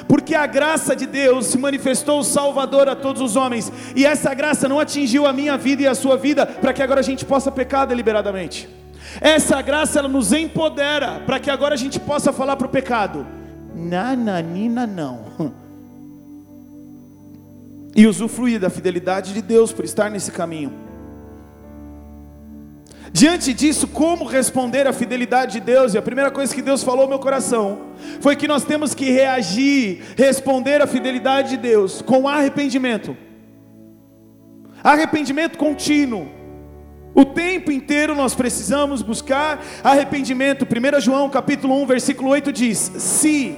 Porque 0.08 0.36
a 0.36 0.46
graça 0.46 0.96
de 0.96 1.06
Deus 1.06 1.48
se 1.48 1.58
manifestou 1.58 2.24
salvador 2.24 2.88
a 2.89 2.96
todos 2.96 3.22
os 3.22 3.36
homens, 3.36 3.72
e 3.96 4.06
essa 4.06 4.34
graça 4.34 4.67
não 4.67 4.80
atingiu 4.80 5.26
a 5.26 5.34
minha 5.34 5.58
vida 5.58 5.84
e 5.84 5.88
a 5.88 5.96
sua 5.96 6.17
vida, 6.17 6.46
para 6.46 6.74
que 6.74 6.82
agora 6.82 7.00
a 7.00 7.04
gente 7.04 7.26
possa 7.26 7.52
pecar 7.52 7.88
deliberadamente. 7.88 8.69
Essa 9.22 9.62
graça 9.62 10.00
ela 10.00 10.08
nos 10.08 10.32
empodera 10.32 11.22
para 11.26 11.39
que 11.39 11.50
agora 11.50 11.76
a 11.76 11.78
gente 11.78 12.00
possa 12.00 12.34
falar 12.34 12.56
para 12.56 12.67
o 12.67 12.69
pecado: 12.69 13.26
nananina 13.76 14.88
não. 14.88 15.26
E 17.96 18.08
usufruir 18.08 18.60
da 18.60 18.72
fidelidade 18.72 19.36
de 19.36 19.41
Deus 19.43 19.72
por 19.72 19.86
estar 19.86 20.10
nesse 20.10 20.32
caminho. 20.32 20.83
Diante 23.15 23.54
disso, 23.54 23.88
como 23.88 24.26
responder 24.26 24.88
à 24.88 24.91
fidelidade 24.91 25.54
de 25.54 25.60
Deus? 25.60 25.93
E 25.93 25.99
a 25.99 26.02
primeira 26.02 26.32
coisa 26.32 26.54
que 26.54 26.63
Deus 26.63 26.82
falou 26.82 27.04
ao 27.04 27.08
meu 27.08 27.19
coração 27.19 27.91
foi 28.19 28.36
que 28.36 28.47
nós 28.47 28.63
temos 28.63 28.95
que 28.95 29.12
reagir, 29.12 30.02
responder 30.17 30.82
à 30.82 30.88
fidelidade 30.88 31.52
de 31.52 31.58
Deus 31.58 32.02
com 32.02 32.28
arrependimento. 32.28 33.15
Arrependimento 34.84 35.60
contínuo. 35.60 36.28
O 37.13 37.23
tempo 37.23 37.71
inteiro 37.71 38.15
nós 38.15 38.34
precisamos 38.34 39.04
buscar 39.04 39.63
arrependimento. 39.84 40.65
1 40.65 40.99
João 40.99 41.30
capítulo 41.30 41.80
1, 41.84 41.86
versículo 41.86 42.32
8 42.32 42.52
diz: 42.52 42.80
se 42.97 43.56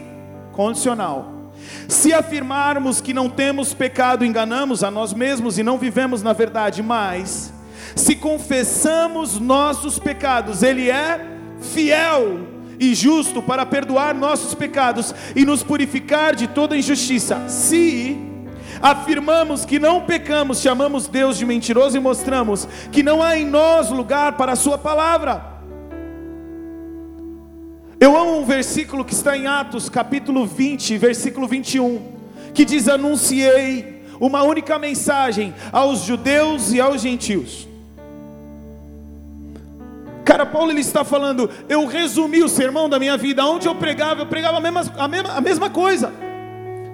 condicional. 0.51 1.53
Se 1.87 2.13
afirmarmos 2.13 2.99
que 2.99 3.13
não 3.13 3.29
temos 3.29 3.73
pecado, 3.73 4.25
enganamos 4.25 4.83
a 4.83 4.91
nós 4.91 5.13
mesmos 5.13 5.57
e 5.57 5.63
não 5.63 5.77
vivemos 5.77 6.21
na 6.21 6.33
verdade, 6.33 6.83
mas 6.83 7.54
se 7.95 8.15
confessamos 8.15 9.39
nossos 9.39 9.99
pecados, 9.99 10.63
Ele 10.63 10.89
é 10.89 11.35
fiel 11.59 12.55
e 12.79 12.93
justo 12.93 13.41
para 13.41 13.65
perdoar 13.65 14.13
nossos 14.13 14.53
pecados 14.53 15.13
e 15.35 15.45
nos 15.45 15.63
purificar 15.63 16.35
de 16.35 16.47
toda 16.47 16.77
injustiça. 16.77 17.47
Se 17.47 18.17
afirmamos 18.81 19.65
que 19.65 19.79
não 19.79 20.01
pecamos, 20.01 20.61
chamamos 20.61 21.07
Deus 21.07 21.37
de 21.37 21.45
mentiroso 21.45 21.97
e 21.97 21.99
mostramos 21.99 22.67
que 22.91 23.03
não 23.03 23.21
há 23.21 23.37
em 23.37 23.45
nós 23.45 23.89
lugar 23.89 24.33
para 24.33 24.53
a 24.53 24.55
Sua 24.55 24.77
palavra. 24.77 25.53
Eu 27.99 28.15
amo 28.15 28.39
um 28.39 28.45
versículo 28.45 29.05
que 29.05 29.13
está 29.13 29.37
em 29.37 29.47
Atos, 29.47 29.89
capítulo 29.89 30.45
20, 30.45 30.97
versículo 30.97 31.47
21, 31.47 32.01
que 32.53 32.65
diz: 32.65 32.89
Anunciei 32.89 34.03
uma 34.19 34.43
única 34.43 34.77
mensagem 34.77 35.53
aos 35.71 36.01
judeus 36.01 36.73
e 36.73 36.79
aos 36.79 37.01
gentios 37.01 37.67
Cara, 40.25 40.43
Paulo 40.43 40.71
ele 40.71 40.81
está 40.81 41.05
falando, 41.05 41.47
eu 41.69 41.85
resumi 41.85 42.43
o 42.43 42.49
sermão 42.49 42.89
da 42.89 42.97
minha 42.97 43.15
vida, 43.15 43.45
onde 43.45 43.67
eu 43.67 43.75
pregava, 43.75 44.23
eu 44.23 44.25
pregava 44.25 44.57
a 44.57 44.59
mesma, 44.59 44.81
a 44.97 45.07
mesma, 45.07 45.33
a 45.33 45.39
mesma 45.39 45.69
coisa. 45.69 46.11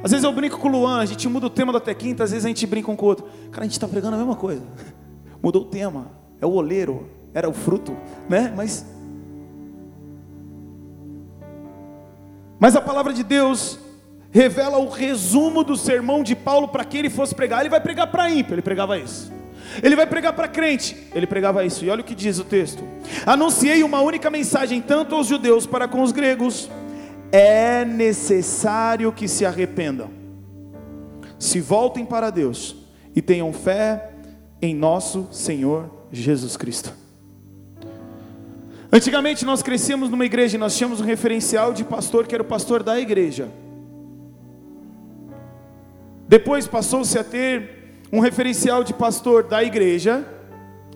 Às 0.03 0.11
vezes 0.11 0.25
eu 0.25 0.33
brinco 0.33 0.57
com 0.57 0.67
o 0.67 0.71
Luan, 0.71 0.99
a 0.99 1.05
gente 1.05 1.29
muda 1.29 1.47
o 1.47 1.49
tema 1.49 1.71
da 1.71 1.77
até 1.77 1.93
quinta, 1.93 2.25
às 2.25 2.31
vezes 2.31 2.43
a 2.43 2.49
gente 2.49 2.67
brinca 2.67 2.91
um 2.91 2.95
com 2.95 3.05
o 3.05 3.09
outro. 3.09 3.25
Cara, 3.49 3.61
a 3.61 3.63
gente 3.63 3.73
está 3.73 3.87
pregando 3.87 4.15
a 4.15 4.17
mesma 4.17 4.35
coisa. 4.35 4.61
Mudou 5.41 5.61
o 5.61 5.65
tema, 5.65 6.07
é 6.41 6.45
o 6.45 6.51
oleiro, 6.51 7.09
era 7.33 7.49
o 7.49 7.53
fruto, 7.53 7.95
né? 8.27 8.53
Mas. 8.53 8.85
Mas 12.59 12.75
a 12.75 12.81
palavra 12.81 13.13
de 13.13 13.23
Deus, 13.23 13.79
revela 14.31 14.77
o 14.77 14.89
resumo 14.89 15.63
do 15.63 15.77
sermão 15.77 16.23
de 16.23 16.35
Paulo 16.35 16.67
para 16.67 16.83
que 16.83 16.97
ele 16.97 17.09
fosse 17.09 17.35
pregar. 17.35 17.61
Ele 17.61 17.69
vai 17.69 17.79
pregar 17.79 18.07
para 18.07 18.29
ímpio, 18.29 18.55
ele 18.55 18.61
pregava 18.61 18.97
isso. 18.97 19.31
Ele 19.81 19.95
vai 19.95 20.05
pregar 20.05 20.33
para 20.33 20.47
crente, 20.47 20.97
ele 21.13 21.27
pregava 21.27 21.65
isso. 21.65 21.85
E 21.85 21.89
olha 21.89 22.01
o 22.01 22.03
que 22.03 22.15
diz 22.15 22.39
o 22.39 22.43
texto: 22.43 22.83
Anunciei 23.25 23.83
uma 23.83 24.01
única 24.01 24.29
mensagem 24.29 24.81
tanto 24.81 25.15
aos 25.15 25.27
judeus 25.27 25.65
para 25.65 25.87
com 25.87 26.01
os 26.01 26.11
gregos. 26.11 26.69
É 27.31 27.85
necessário 27.85 29.11
que 29.13 29.25
se 29.27 29.45
arrependam, 29.45 30.09
se 31.39 31.61
voltem 31.61 32.05
para 32.05 32.29
Deus 32.29 32.75
e 33.15 33.21
tenham 33.21 33.53
fé 33.53 34.11
em 34.61 34.75
nosso 34.75 35.29
Senhor 35.31 35.89
Jesus 36.11 36.57
Cristo. 36.57 36.93
Antigamente 38.91 39.45
nós 39.45 39.63
crescíamos 39.63 40.09
numa 40.09 40.25
igreja 40.25 40.57
e 40.57 40.59
nós 40.59 40.77
tínhamos 40.77 40.99
um 40.99 41.05
referencial 41.05 41.71
de 41.71 41.85
pastor 41.85 42.27
que 42.27 42.35
era 42.35 42.43
o 42.43 42.45
pastor 42.45 42.83
da 42.83 42.99
igreja. 42.99 43.47
Depois 46.27 46.67
passou-se 46.67 47.17
a 47.17 47.23
ter 47.23 47.80
um 48.11 48.19
referencial 48.19 48.83
de 48.83 48.93
pastor 48.93 49.43
da 49.43 49.63
igreja 49.63 50.25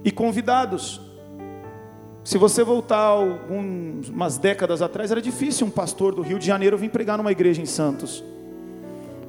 e 0.04 0.12
convidados. 0.12 1.00
Se 2.24 2.38
você 2.38 2.64
voltar 2.64 2.98
algumas 2.98 4.38
décadas 4.38 4.82
atrás, 4.82 5.12
era 5.12 5.22
difícil 5.22 5.66
um 5.68 5.70
pastor 5.70 6.14
do 6.14 6.22
Rio 6.22 6.38
de 6.38 6.46
Janeiro 6.46 6.78
vir 6.78 6.90
pregar 6.90 7.18
numa 7.18 7.32
igreja 7.32 7.62
em 7.62 7.66
Santos. 7.66 8.24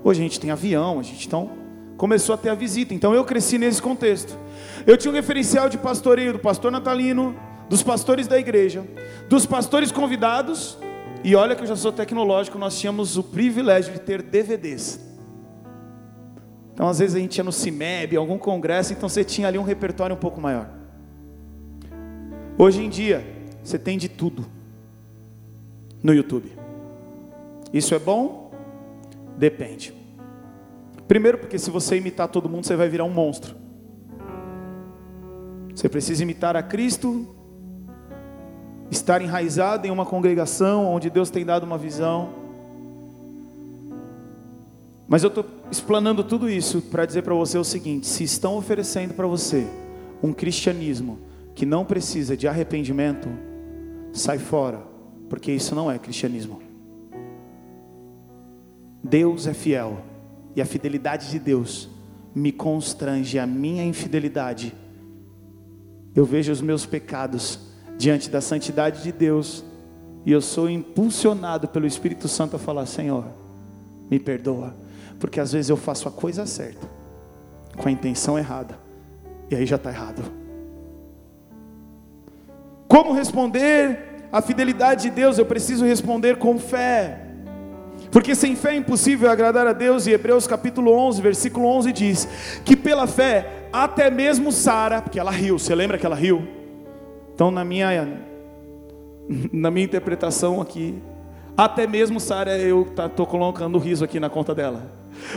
Hoje 0.03 0.21
a 0.21 0.23
gente 0.23 0.41
tem 0.41 0.51
avião, 0.51 0.99
a 0.99 1.03
gente 1.03 1.27
então 1.27 1.51
começou 1.97 2.35
a 2.35 2.39
ter 2.39 2.49
a 2.49 2.55
visita. 2.55 2.93
Então 2.93 3.15
eu 3.15 3.25
cresci 3.25 3.57
nesse 3.57 3.81
contexto. 3.81 4.37
Eu 4.87 4.97
tinha 4.97 5.13
um 5.13 5.15
referencial 5.15 5.69
de 5.69 5.79
pastoreio 5.79 6.33
do 6.33 6.39
pastor 6.39 6.73
Natalino, 6.73 7.37
dos 7.69 7.83
pastores 7.83 8.27
da 8.27 8.39
igreja, 8.39 8.85
dos 9.29 9.47
pastores 9.47 9.93
convidados, 9.93 10.79
e 11.23 11.35
olha 11.35 11.55
que 11.55 11.63
eu 11.63 11.67
já 11.67 11.77
sou 11.77 11.93
tecnológico, 11.93 12.59
nós 12.59 12.79
tínhamos 12.79 13.17
o 13.17 13.23
privilégio 13.23 13.93
de 13.93 14.01
ter 14.01 14.23
DVDs. 14.23 15.01
Então, 16.77 16.91
às 16.91 16.99
vezes 16.99 17.17
a 17.17 17.19
gente 17.19 17.39
ia 17.39 17.43
no 17.43 17.51
CIMEB, 17.51 18.19
algum 18.19 18.37
congresso, 18.37 18.93
então 18.93 19.09
você 19.09 19.25
tinha 19.25 19.49
ali 19.49 19.57
um 19.57 19.63
repertório 19.63 20.15
um 20.15 20.19
pouco 20.19 20.39
maior. 20.39 20.69
Hoje 22.59 22.85
em 22.85 22.91
dia, 22.91 23.27
você 23.65 23.79
tem 23.79 23.97
de 23.97 24.11
tudo 24.11 24.45
no 26.03 26.13
YouTube. 26.13 26.53
Isso 27.73 27.95
é 27.95 27.99
bom? 27.99 28.53
Depende. 29.39 29.95
Primeiro, 31.09 31.39
porque 31.39 31.59
se 31.59 31.71
você 31.71 31.97
imitar 31.97 32.29
todo 32.29 32.47
mundo, 32.47 32.67
você 32.67 32.77
vai 32.77 32.91
virar 32.91 33.05
um 33.05 33.11
monstro. 33.11 33.57
Você 35.75 35.89
precisa 35.89 36.23
imitar 36.23 36.57
a 36.57 36.63
Cristo, 36.63 37.35
estar 38.91 39.23
enraizado 39.23 39.87
em 39.87 39.91
uma 39.91 40.05
congregação 40.05 40.93
onde 40.93 41.09
Deus 41.09 41.31
tem 41.31 41.43
dado 41.43 41.65
uma 41.65 41.79
visão. 41.79 42.29
Mas 45.09 45.23
eu 45.23 45.29
estou 45.29 45.56
explanando 45.71 46.23
tudo 46.25 46.49
isso 46.49 46.81
para 46.83 47.07
dizer 47.07 47.23
para 47.23 47.35
você 47.35 47.59
o 47.59 47.65
seguinte: 47.65 48.07
se 48.07 48.25
estão 48.25 48.57
oferecendo 48.57 49.15
para 49.15 49.27
você 49.27 49.67
um 50.23 50.33
cristianismo 50.33 51.19
que 51.55 51.67
não 51.67 51.85
precisa 51.85 52.37
de 52.37 52.47
arrependimento, 52.47 53.29
sai 54.13 54.39
fora, 54.39 54.83
porque 55.29 55.53
isso 55.53 55.75
não 55.75 55.91
é 55.91 55.99
cristianismo. 55.99 56.61
Deus 59.03 59.47
é 59.47 59.55
fiel 59.55 59.99
e 60.55 60.61
a 60.61 60.67
fidelidade 60.67 61.31
de 61.31 61.39
Deus 61.39 61.89
me 62.35 62.53
constrange 62.53 63.39
a 63.39 63.47
minha 63.47 63.85
infidelidade 63.85 64.75
eu 66.17 66.25
vejo 66.25 66.51
os 66.51 66.63
meus 66.63 66.87
pecados 66.87 67.59
diante 67.99 68.31
da 68.31 68.41
santidade 68.41 69.03
de 69.03 69.13
Deus 69.13 69.63
e 70.25 70.33
eu 70.33 70.41
sou 70.41 70.69
impulsionado 70.69 71.69
pelo 71.69 71.87
Espírito 71.87 72.27
Santo 72.27 72.57
a 72.57 72.59
falar: 72.59 72.87
Senhor, 72.87 73.27
me 74.11 74.19
perdoa, 74.19 74.75
porque 75.19 75.41
às 75.41 75.53
vezes 75.53 75.69
eu 75.71 75.77
faço 75.77 76.09
a 76.09 76.11
coisa 76.11 76.47
certa 76.47 76.87
com 77.77 77.89
a 77.89 77.93
intenção 77.93 78.39
errada 78.39 78.79
e 79.51 79.55
aí 79.55 79.67
já 79.67 79.77
está 79.77 79.91
errado. 79.91 80.23
Como 82.89 83.13
responder 83.13 83.99
à 84.33 84.41
fidelidade 84.41 85.03
de 85.03 85.11
Deus? 85.11 85.39
Eu 85.39 85.47
preciso 85.47 85.85
responder 85.85 86.37
com 86.37 86.59
fé. 86.59 87.23
Porque 88.11 88.35
sem 88.35 88.55
fé 88.55 88.71
é 88.71 88.77
impossível 88.77 89.31
agradar 89.31 89.67
a 89.67 89.73
Deus, 89.73 90.07
e 90.07 90.13
Hebreus 90.13 90.47
capítulo 90.47 90.93
11, 90.93 91.21
versículo 91.21 91.67
11 91.67 91.93
diz: 91.93 92.29
que 92.65 92.77
pela 92.77 93.07
fé, 93.07 93.69
até 93.73 94.11
mesmo 94.11 94.53
Sara, 94.53 95.03
porque 95.03 95.19
ela 95.19 95.31
riu, 95.31 95.59
você 95.59 95.75
lembra 95.75 95.99
que 95.99 96.07
ela 96.07 96.17
riu? 96.17 96.47
Então, 97.35 97.51
na 97.51 97.65
minha, 97.65 98.23
na 99.53 99.71
minha 99.71 99.85
interpretação 99.85 100.61
aqui, 100.61 100.95
até 101.57 101.87
mesmo 101.87 102.21
Sara, 102.21 102.59
eu 102.59 102.83
estou 102.83 103.09
tá, 103.09 103.27
colocando 103.27 103.79
riso 103.79 104.05
aqui 104.05 104.21
na 104.21 104.29
conta 104.29 104.55
dela. 104.55 104.83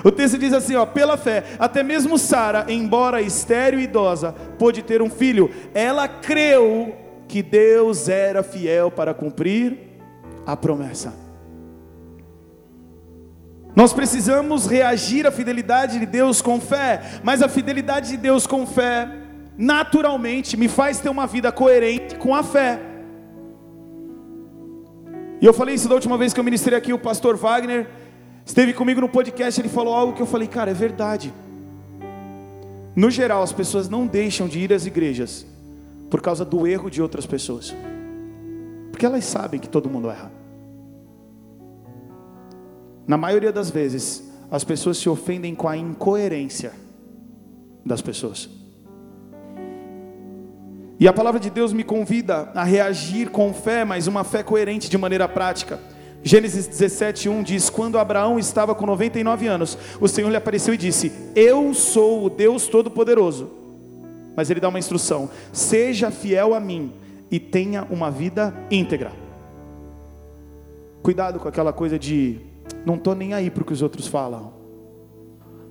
O 0.03 0.12
texto 0.12 0.38
diz 0.38 0.51
assim: 0.53 0.75
ó, 0.75 0.86
pela 0.86 1.15
fé, 1.15 1.43
até 1.58 1.82
mesmo 1.82 2.17
Sara, 2.17 2.65
embora 2.67 3.21
estéril 3.21 3.79
e 3.79 3.84
idosa, 3.84 4.34
pôde 4.58 4.84
ter 4.84 5.01
um 5.01 5.10
filho. 5.10 5.49
Ela 5.73 6.08
creu 6.08 6.93
que 7.27 7.41
Deus 7.41 8.10
era 8.10 8.43
fiel 8.43 8.91
para 8.91 9.13
cumprir 9.13 9.77
a 10.45 10.58
promessa. 10.58 11.13
Nós 13.75 13.93
precisamos 13.93 14.65
reagir 14.65 15.25
à 15.25 15.32
fidelidade 15.32 15.99
de 15.99 16.05
Deus 16.05 16.41
com 16.41 16.60
fé, 16.60 17.01
mas 17.23 17.41
a 17.41 17.47
fidelidade 17.47 18.10
de 18.10 18.17
Deus 18.17 18.45
com 18.45 18.65
fé, 18.65 19.08
naturalmente, 19.58 20.58
me 20.58 20.67
faz 20.67 20.99
ter 20.99 21.08
uma 21.08 21.25
vida 21.25 21.49
coerente 21.49 22.15
com 22.15 22.36
a 22.36 22.43
fé. 22.43 22.88
E 25.41 25.45
eu 25.45 25.54
falei 25.54 25.75
isso 25.75 25.88
da 25.88 25.95
última 25.95 26.17
vez 26.17 26.34
que 26.34 26.39
eu 26.39 26.43
ministrei 26.43 26.78
aqui, 26.78 26.91
o 26.91 26.99
pastor 26.99 27.38
Wagner 27.38 27.89
esteve 28.45 28.73
comigo 28.73 28.99
no 28.99 29.08
podcast, 29.08 29.60
ele 29.62 29.69
falou 29.69 29.93
algo 29.93 30.13
que 30.13 30.21
eu 30.21 30.25
falei, 30.25 30.47
cara, 30.47 30.71
é 30.71 30.73
verdade. 30.73 31.34
No 32.95 33.10
geral, 33.10 33.41
as 33.41 33.54
pessoas 33.54 33.88
não 33.88 34.06
deixam 34.06 34.47
de 34.47 34.60
ir 34.60 34.73
às 34.73 34.86
igrejas 34.86 35.45
por 36.10 36.21
causa 36.21 36.43
do 36.43 36.67
erro 36.67 36.89
de 36.89 37.02
outras 37.02 37.25
pessoas, 37.25 37.74
porque 38.91 39.05
elas 39.05 39.24
sabem 39.24 39.59
que 39.59 39.70
todo 39.70 39.89
mundo 39.89 40.09
erra. 40.09 40.32
Na 43.07 43.16
maioria 43.16 43.51
das 43.51 43.70
vezes, 43.70 44.30
as 44.51 44.63
pessoas 44.63 44.97
se 44.97 45.07
ofendem 45.07 45.55
com 45.55 45.68
a 45.70 45.78
incoerência 45.78 46.74
das 47.86 48.01
pessoas. 48.01 48.59
E 51.00 51.08
a 51.08 51.14
palavra 51.14 51.39
de 51.39 51.50
Deus 51.50 51.72
me 51.72 51.84
convida 51.84 52.52
a 52.54 52.64
reagir 52.64 53.30
com 53.30 53.54
fé, 53.54 53.86
mas 53.86 54.06
uma 54.06 54.26
fé 54.26 54.43
coerente 54.43 54.89
de 54.89 54.97
maneira 54.97 55.30
prática. 55.30 55.80
Gênesis 56.22 56.68
17:1 56.68 57.41
diz: 57.41 57.70
Quando 57.70 57.97
Abraão 57.97 58.38
estava 58.38 58.76
com 58.76 58.86
99 58.86 59.47
anos, 59.47 59.78
o 60.02 60.08
Senhor 60.10 60.30
lhe 60.30 60.36
apareceu 60.36 60.74
e 60.74 60.78
disse: 60.78 61.12
Eu 61.34 61.74
sou 61.74 62.26
o 62.26 62.30
Deus 62.30 62.68
Todo-Poderoso. 62.68 63.50
Mas 64.36 64.50
ele 64.50 64.60
dá 64.60 64.68
uma 64.68 64.80
instrução: 64.80 65.30
Seja 65.54 66.12
fiel 66.12 66.54
a 66.54 66.60
mim 66.60 66.91
e 67.32 67.39
tenha 67.39 67.88
uma 67.89 68.12
vida 68.12 68.54
íntegra. 68.70 69.14
Cuidado 71.02 71.39
com 71.39 71.47
aquela 71.47 71.72
coisa 71.72 71.97
de 71.97 72.41
não 72.86 72.95
estou 72.95 73.16
nem 73.16 73.34
aí 73.34 73.50
para 73.50 73.64
o 73.64 73.66
que 73.66 73.74
os 73.74 73.82
outros 73.82 74.06
falam. 74.06 74.54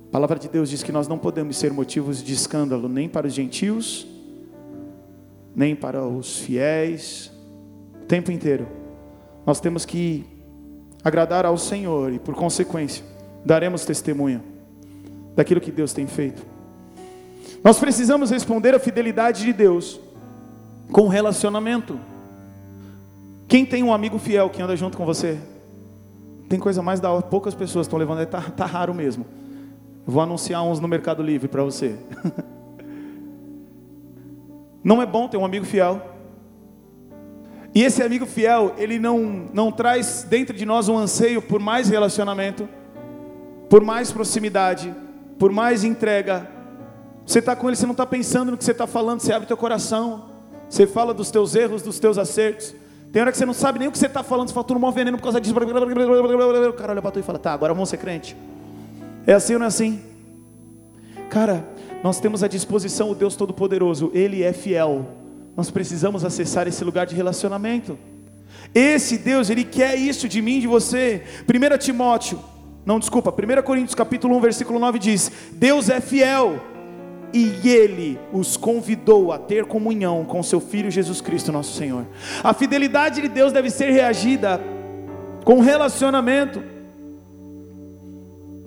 A 0.07 0.11
palavra 0.11 0.39
de 0.39 0.49
Deus 0.49 0.71
diz 0.71 0.81
que 0.81 0.91
nós 0.91 1.07
não 1.07 1.19
podemos 1.19 1.55
ser 1.55 1.71
motivos 1.71 2.23
de 2.23 2.33
escândalo 2.33 2.89
nem 2.89 3.07
para 3.07 3.27
os 3.27 3.33
gentios, 3.33 4.07
nem 5.59 5.75
para 5.75 6.01
os 6.01 6.39
fiéis, 6.39 7.29
o 8.01 8.05
tempo 8.05 8.31
inteiro. 8.31 8.65
Nós 9.45 9.59
temos 9.59 9.85
que 9.85 10.25
agradar 11.03 11.45
ao 11.45 11.57
Senhor 11.57 12.13
e, 12.13 12.17
por 12.17 12.33
consequência, 12.33 13.03
daremos 13.45 13.83
testemunha 13.83 14.41
daquilo 15.35 15.59
que 15.59 15.69
Deus 15.69 15.91
tem 15.91 16.07
feito. 16.07 16.45
Nós 17.61 17.77
precisamos 17.77 18.31
responder 18.31 18.73
à 18.73 18.79
fidelidade 18.79 19.43
de 19.43 19.51
Deus 19.51 19.99
com 20.93 21.09
relacionamento. 21.09 21.99
Quem 23.45 23.65
tem 23.65 23.83
um 23.83 23.93
amigo 23.93 24.17
fiel 24.17 24.49
que 24.49 24.61
anda 24.61 24.77
junto 24.77 24.97
com 24.97 25.05
você? 25.05 25.37
Tem 26.47 26.57
coisa 26.57 26.81
mais 26.81 27.01
da 27.01 27.11
hora, 27.11 27.23
poucas 27.23 27.53
pessoas 27.53 27.85
estão 27.85 27.99
levando, 27.99 28.21
está 28.21 28.39
tá 28.39 28.65
raro 28.65 28.93
mesmo. 28.93 29.25
Vou 30.07 30.23
anunciar 30.23 30.63
uns 30.63 30.79
no 30.79 30.87
Mercado 30.87 31.21
Livre 31.21 31.49
para 31.49 31.65
você. 31.65 31.97
Não 34.83 35.01
é 35.01 35.05
bom 35.05 35.27
ter 35.27 35.37
um 35.37 35.45
amigo 35.45 35.65
fiel. 35.65 36.01
E 37.73 37.83
esse 37.83 38.01
amigo 38.01 38.25
fiel, 38.25 38.73
ele 38.77 38.97
não, 38.97 39.45
não 39.53 39.71
traz 39.71 40.25
dentro 40.27 40.55
de 40.55 40.65
nós 40.65 40.89
um 40.89 40.97
anseio 40.97 41.41
por 41.41 41.59
mais 41.59 41.89
relacionamento, 41.89 42.67
por 43.69 43.83
mais 43.83 44.11
proximidade, 44.11 44.93
por 45.37 45.51
mais 45.51 45.83
entrega. 45.83 46.49
Você 47.25 47.39
está 47.39 47.55
com 47.55 47.67
ele, 47.67 47.75
você 47.75 47.85
não 47.85 47.91
está 47.91 48.05
pensando 48.05 48.51
no 48.51 48.57
que 48.57 48.63
você 48.63 48.71
está 48.71 48.87
falando, 48.87 49.19
você 49.19 49.31
abre 49.31 49.47
teu 49.47 49.57
coração, 49.57 50.25
você 50.67 50.87
fala 50.87 51.13
dos 51.13 51.29
teus 51.29 51.53
erros, 51.53 51.83
dos 51.83 51.99
teus 51.99 52.17
acertos. 52.17 52.73
Tem 53.11 53.21
hora 53.21 53.31
que 53.31 53.37
você 53.37 53.45
não 53.45 53.53
sabe 53.53 53.79
nem 53.79 53.87
o 53.87 53.91
que 53.91 53.97
você 53.97 54.07
está 54.07 54.23
falando, 54.23 54.47
você 54.47 54.53
fala, 54.53 54.65
tudo 54.65 54.79
mal 54.79 54.91
veneno 54.91 55.17
por 55.17 55.23
causa 55.23 55.39
disso. 55.39 55.55
O 55.55 56.73
cara 56.73 56.91
olha 56.91 57.01
para 57.01 57.11
tu 57.11 57.19
e 57.19 57.23
fala, 57.23 57.39
tá, 57.39 57.53
agora 57.53 57.73
vamos 57.73 57.89
ser 57.89 57.97
crente. 57.97 58.35
É 59.27 59.33
assim 59.33 59.53
ou 59.53 59.59
não 59.59 59.65
é 59.65 59.67
assim? 59.67 60.01
Cara, 61.29 61.67
nós 62.03 62.19
temos 62.19 62.43
à 62.43 62.47
disposição 62.47 63.11
o 63.11 63.15
Deus 63.15 63.35
Todo-Poderoso, 63.35 64.11
Ele 64.13 64.43
é 64.43 64.53
fiel. 64.53 65.05
Nós 65.55 65.69
precisamos 65.69 66.23
acessar 66.23 66.67
esse 66.67 66.83
lugar 66.83 67.05
de 67.05 67.15
relacionamento. 67.15 67.97
Esse 68.73 69.17
Deus, 69.17 69.49
Ele 69.49 69.63
quer 69.63 69.95
isso 69.95 70.27
de 70.27 70.41
mim, 70.41 70.59
de 70.59 70.67
você. 70.67 71.23
1 71.43 71.77
Timóteo, 71.77 72.39
Não, 72.85 72.99
desculpa, 72.99 73.31
1 73.31 73.61
Coríntios 73.63 73.95
capítulo 73.95 74.35
1, 74.37 74.41
versículo 74.41 74.79
9 74.79 74.97
diz: 74.99 75.31
Deus 75.51 75.89
é 75.89 75.99
fiel 75.99 76.61
e 77.33 77.69
ele 77.69 78.19
os 78.33 78.57
convidou 78.57 79.31
a 79.31 79.37
ter 79.37 79.65
comunhão 79.65 80.25
com 80.25 80.41
seu 80.41 80.59
filho 80.59 80.89
Jesus 80.89 81.21
Cristo, 81.21 81.51
nosso 81.51 81.75
Senhor. 81.75 82.05
A 82.43 82.53
fidelidade 82.53 83.21
de 83.21 83.27
Deus 83.27 83.51
deve 83.51 83.69
ser 83.69 83.91
reagida 83.91 84.59
com 85.43 85.59
relacionamento. 85.59 86.78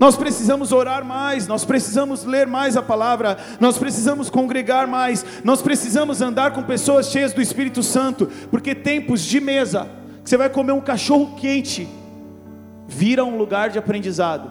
Nós 0.02 0.16
precisamos 0.16 0.72
orar 0.72 1.04
mais, 1.04 1.46
nós 1.46 1.64
precisamos 1.64 2.24
ler 2.24 2.44
mais 2.44 2.76
a 2.76 2.82
palavra, 2.82 3.38
nós 3.60 3.78
precisamos 3.78 4.28
congregar 4.28 4.84
mais, 4.84 5.24
nós 5.44 5.62
precisamos 5.62 6.20
andar 6.20 6.50
com 6.50 6.64
pessoas 6.64 7.06
cheias 7.08 7.32
do 7.32 7.40
Espírito 7.40 7.84
Santo, 7.84 8.28
porque 8.50 8.74
tempos 8.74 9.22
de 9.22 9.40
mesa, 9.40 9.88
que 10.24 10.28
você 10.28 10.36
vai 10.36 10.50
comer 10.50 10.72
um 10.72 10.80
cachorro 10.80 11.36
quente, 11.36 11.88
vira 12.88 13.24
um 13.24 13.38
lugar 13.38 13.70
de 13.70 13.78
aprendizado. 13.78 14.50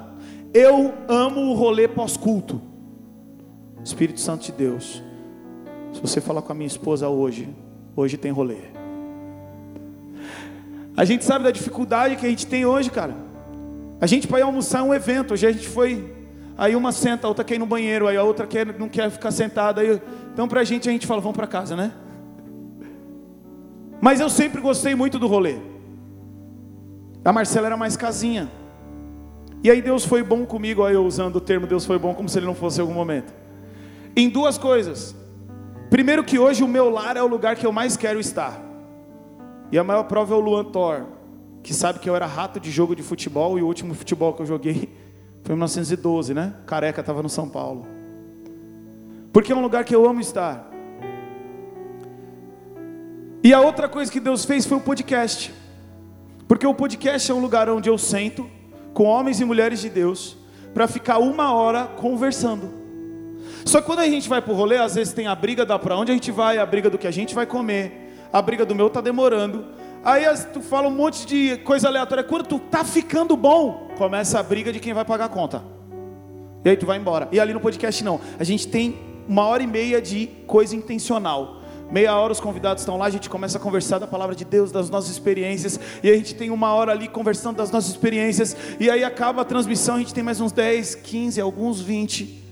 Eu 0.54 0.94
amo 1.10 1.42
o 1.42 1.54
rolê 1.54 1.86
pós-culto. 1.86 2.62
Espírito 3.84 4.22
Santo 4.22 4.46
de 4.46 4.54
Deus, 4.54 5.04
se 5.92 6.00
você 6.00 6.22
falar 6.22 6.44
com 6.44 6.54
a 6.54 6.56
minha 6.56 6.68
esposa 6.68 7.10
hoje, 7.10 7.54
hoje 7.94 8.16
tem 8.16 8.32
rolê. 8.32 8.70
A 10.96 11.04
gente 11.04 11.26
sabe 11.26 11.44
da 11.44 11.52
dificuldade 11.52 12.16
que 12.16 12.26
a 12.26 12.30
gente 12.30 12.48
tem 12.48 12.66
hoje, 12.66 12.90
cara. 12.90 13.31
A 14.02 14.08
gente 14.08 14.28
vai 14.28 14.42
almoçar 14.42 14.84
um 14.84 14.94
evento, 14.94 15.34
hoje 15.34 15.48
a 15.48 15.52
gente 15.52 15.70
foi. 15.70 16.14
Aí 16.58 16.76
uma 16.76 16.92
senta, 16.92 17.28
a 17.28 17.30
outra 17.30 17.46
quer 17.46 17.56
ir 17.56 17.60
no 17.60 17.66
banheiro, 17.66 18.08
aí 18.08 18.18
a 18.18 18.24
outra 18.24 18.46
quer, 18.46 18.78
não 18.78 18.90
quer 18.90 19.10
ficar 19.10 19.32
sentada. 19.32 19.80
Aí, 19.80 20.02
então 20.34 20.48
pra 20.48 20.64
gente 20.64 20.90
a 20.90 20.92
gente 20.92 21.08
fala, 21.08 21.22
vamos 21.22 21.38
para 21.38 21.48
casa, 21.48 21.76
né? 21.76 21.94
Mas 24.02 24.20
eu 24.20 24.30
sempre 24.30 24.60
gostei 24.60 24.96
muito 24.96 25.18
do 25.18 25.28
rolê. 25.28 25.58
A 27.24 27.32
Marcela 27.32 27.68
era 27.68 27.78
mais 27.78 27.96
casinha. 27.96 28.52
E 29.64 29.70
aí 29.70 29.82
Deus 29.82 30.04
foi 30.04 30.24
bom 30.24 30.46
comigo, 30.46 30.84
aí 30.84 30.96
eu 30.96 31.06
usando 31.06 31.36
o 31.36 31.42
termo 31.42 31.68
Deus 31.68 31.86
foi 31.86 32.00
bom 32.00 32.16
como 32.16 32.28
se 32.28 32.40
ele 32.40 32.48
não 32.48 32.56
fosse 32.56 32.80
em 32.80 32.82
algum 32.82 32.96
momento 32.96 33.32
em 34.16 34.30
duas 34.30 34.58
coisas. 34.58 35.16
Primeiro 35.90 36.24
que 36.24 36.40
hoje 36.40 36.64
o 36.64 36.68
meu 36.68 36.90
lar 36.90 37.18
é 37.18 37.22
o 37.22 37.28
lugar 37.28 37.56
que 37.56 37.66
eu 37.66 37.72
mais 37.72 37.98
quero 37.98 38.20
estar. 38.20 38.62
E 39.72 39.78
a 39.78 39.84
maior 39.84 40.04
prova 40.04 40.34
é 40.34 40.38
o 40.38 40.40
Luan 40.40 40.66
Thor, 40.66 41.06
que 41.64 41.74
sabe 41.74 42.00
que 42.00 42.10
eu 42.10 42.16
era 42.16 42.26
rato 42.26 42.60
de 42.60 42.72
jogo 42.72 42.96
de 42.96 43.04
futebol 43.04 43.58
e 43.58 43.62
o 43.62 43.68
último 43.68 43.94
futebol 43.94 44.34
que 44.34 44.42
eu 44.42 44.46
joguei 44.46 44.90
foi 45.44 45.54
em 45.54 45.58
1912, 45.58 46.34
né? 46.34 46.54
Careca 46.66 47.02
estava 47.02 47.22
no 47.22 47.30
São 47.30 47.50
Paulo. 47.50 47.86
Porque 49.32 49.52
é 49.52 49.56
um 49.56 49.62
lugar 49.62 49.86
que 49.86 49.96
eu 49.96 50.06
amo 50.08 50.20
estar. 50.20 50.70
E 53.44 53.54
a 53.54 53.62
outra 53.62 53.90
coisa 53.90 54.12
que 54.12 54.20
Deus 54.20 54.46
fez 54.46 54.66
foi 54.66 54.78
o 54.78 54.82
podcast. 54.82 55.54
Porque 56.48 56.68
o 56.68 56.74
podcast 56.74 57.32
é 57.32 57.34
um 57.34 57.40
lugar 57.40 57.70
onde 57.70 57.90
eu 57.90 57.98
sento 57.98 58.48
com 58.94 59.06
homens 59.06 59.40
e 59.40 59.46
mulheres 59.46 59.80
de 59.82 59.90
Deus 59.90 60.38
para 60.74 60.88
ficar 60.88 61.18
uma 61.18 61.54
hora 61.54 61.86
conversando. 61.86 62.72
Só 63.66 63.80
que 63.80 63.88
quando 63.88 64.00
a 64.00 64.06
gente 64.06 64.28
vai 64.28 64.42
pro 64.42 64.54
rolê, 64.54 64.78
às 64.78 64.96
vezes 64.96 65.14
tem 65.14 65.28
a 65.28 65.36
briga 65.36 65.66
da 65.66 65.80
para 65.80 65.96
onde 65.96 66.12
a 66.12 66.14
gente 66.14 66.32
vai, 66.32 66.58
a 66.58 66.66
briga 66.66 66.90
do 66.90 66.98
que 66.98 67.08
a 67.08 67.12
gente 67.12 67.34
vai 67.34 67.46
comer, 67.46 68.16
a 68.32 68.42
briga 68.42 68.66
do 68.66 68.76
meu 68.76 68.90
tá 68.90 69.02
demorando. 69.02 69.66
Aí 70.04 70.26
tu 70.52 70.62
fala 70.62 70.88
um 70.88 70.92
monte 70.92 71.28
de 71.28 71.58
coisa 71.58 71.88
aleatória. 71.88 72.24
Quando 72.24 72.48
tu 72.48 72.60
tá 72.60 72.84
ficando 72.84 73.38
bom, 73.38 73.90
começa 73.98 74.40
a 74.40 74.44
briga 74.44 74.74
de 74.74 74.80
quem 74.80 74.94
vai 74.94 75.06
pagar 75.06 75.26
a 75.26 75.30
conta. 75.30 75.64
E 76.66 76.70
aí 76.70 76.78
tu 76.78 76.88
vai 76.88 76.98
embora. 76.98 77.28
E 77.32 77.40
ali 77.40 77.54
no 77.54 77.60
podcast 77.60 78.04
não. 78.04 78.20
A 78.40 78.44
gente 78.44 78.68
tem 78.68 79.00
uma 79.28 79.46
hora 79.46 79.62
e 79.62 79.68
meia 79.68 80.02
de 80.02 80.28
coisa 80.48 80.76
intencional. 80.76 81.62
Meia 81.92 82.16
hora 82.16 82.32
os 82.32 82.40
convidados 82.40 82.82
estão 82.82 82.98
lá, 82.98 83.06
a 83.06 83.10
gente 83.10 83.30
começa 83.30 83.58
a 83.58 83.62
conversar 83.62 84.00
da 84.00 84.08
palavra 84.08 84.34
de 84.34 84.46
Deus, 84.46 84.72
das 84.72 84.90
nossas 84.90 85.12
experiências, 85.12 85.78
e 86.02 86.10
a 86.10 86.16
gente 86.16 86.34
tem 86.34 86.50
uma 86.50 86.74
hora 86.74 86.94
ali 86.94 87.06
conversando 87.10 87.58
das 87.58 87.70
nossas 87.70 87.92
experiências, 87.92 88.56
e 88.80 88.90
aí 88.90 89.04
acaba 89.04 89.42
a 89.42 89.46
transmissão, 89.46 89.96
a 89.96 90.00
gente 90.00 90.14
tem 90.14 90.24
mais 90.24 90.40
uns 90.40 90.54
10, 90.54 90.96
15, 90.96 91.42
alguns 91.42 91.82
20 91.82 92.46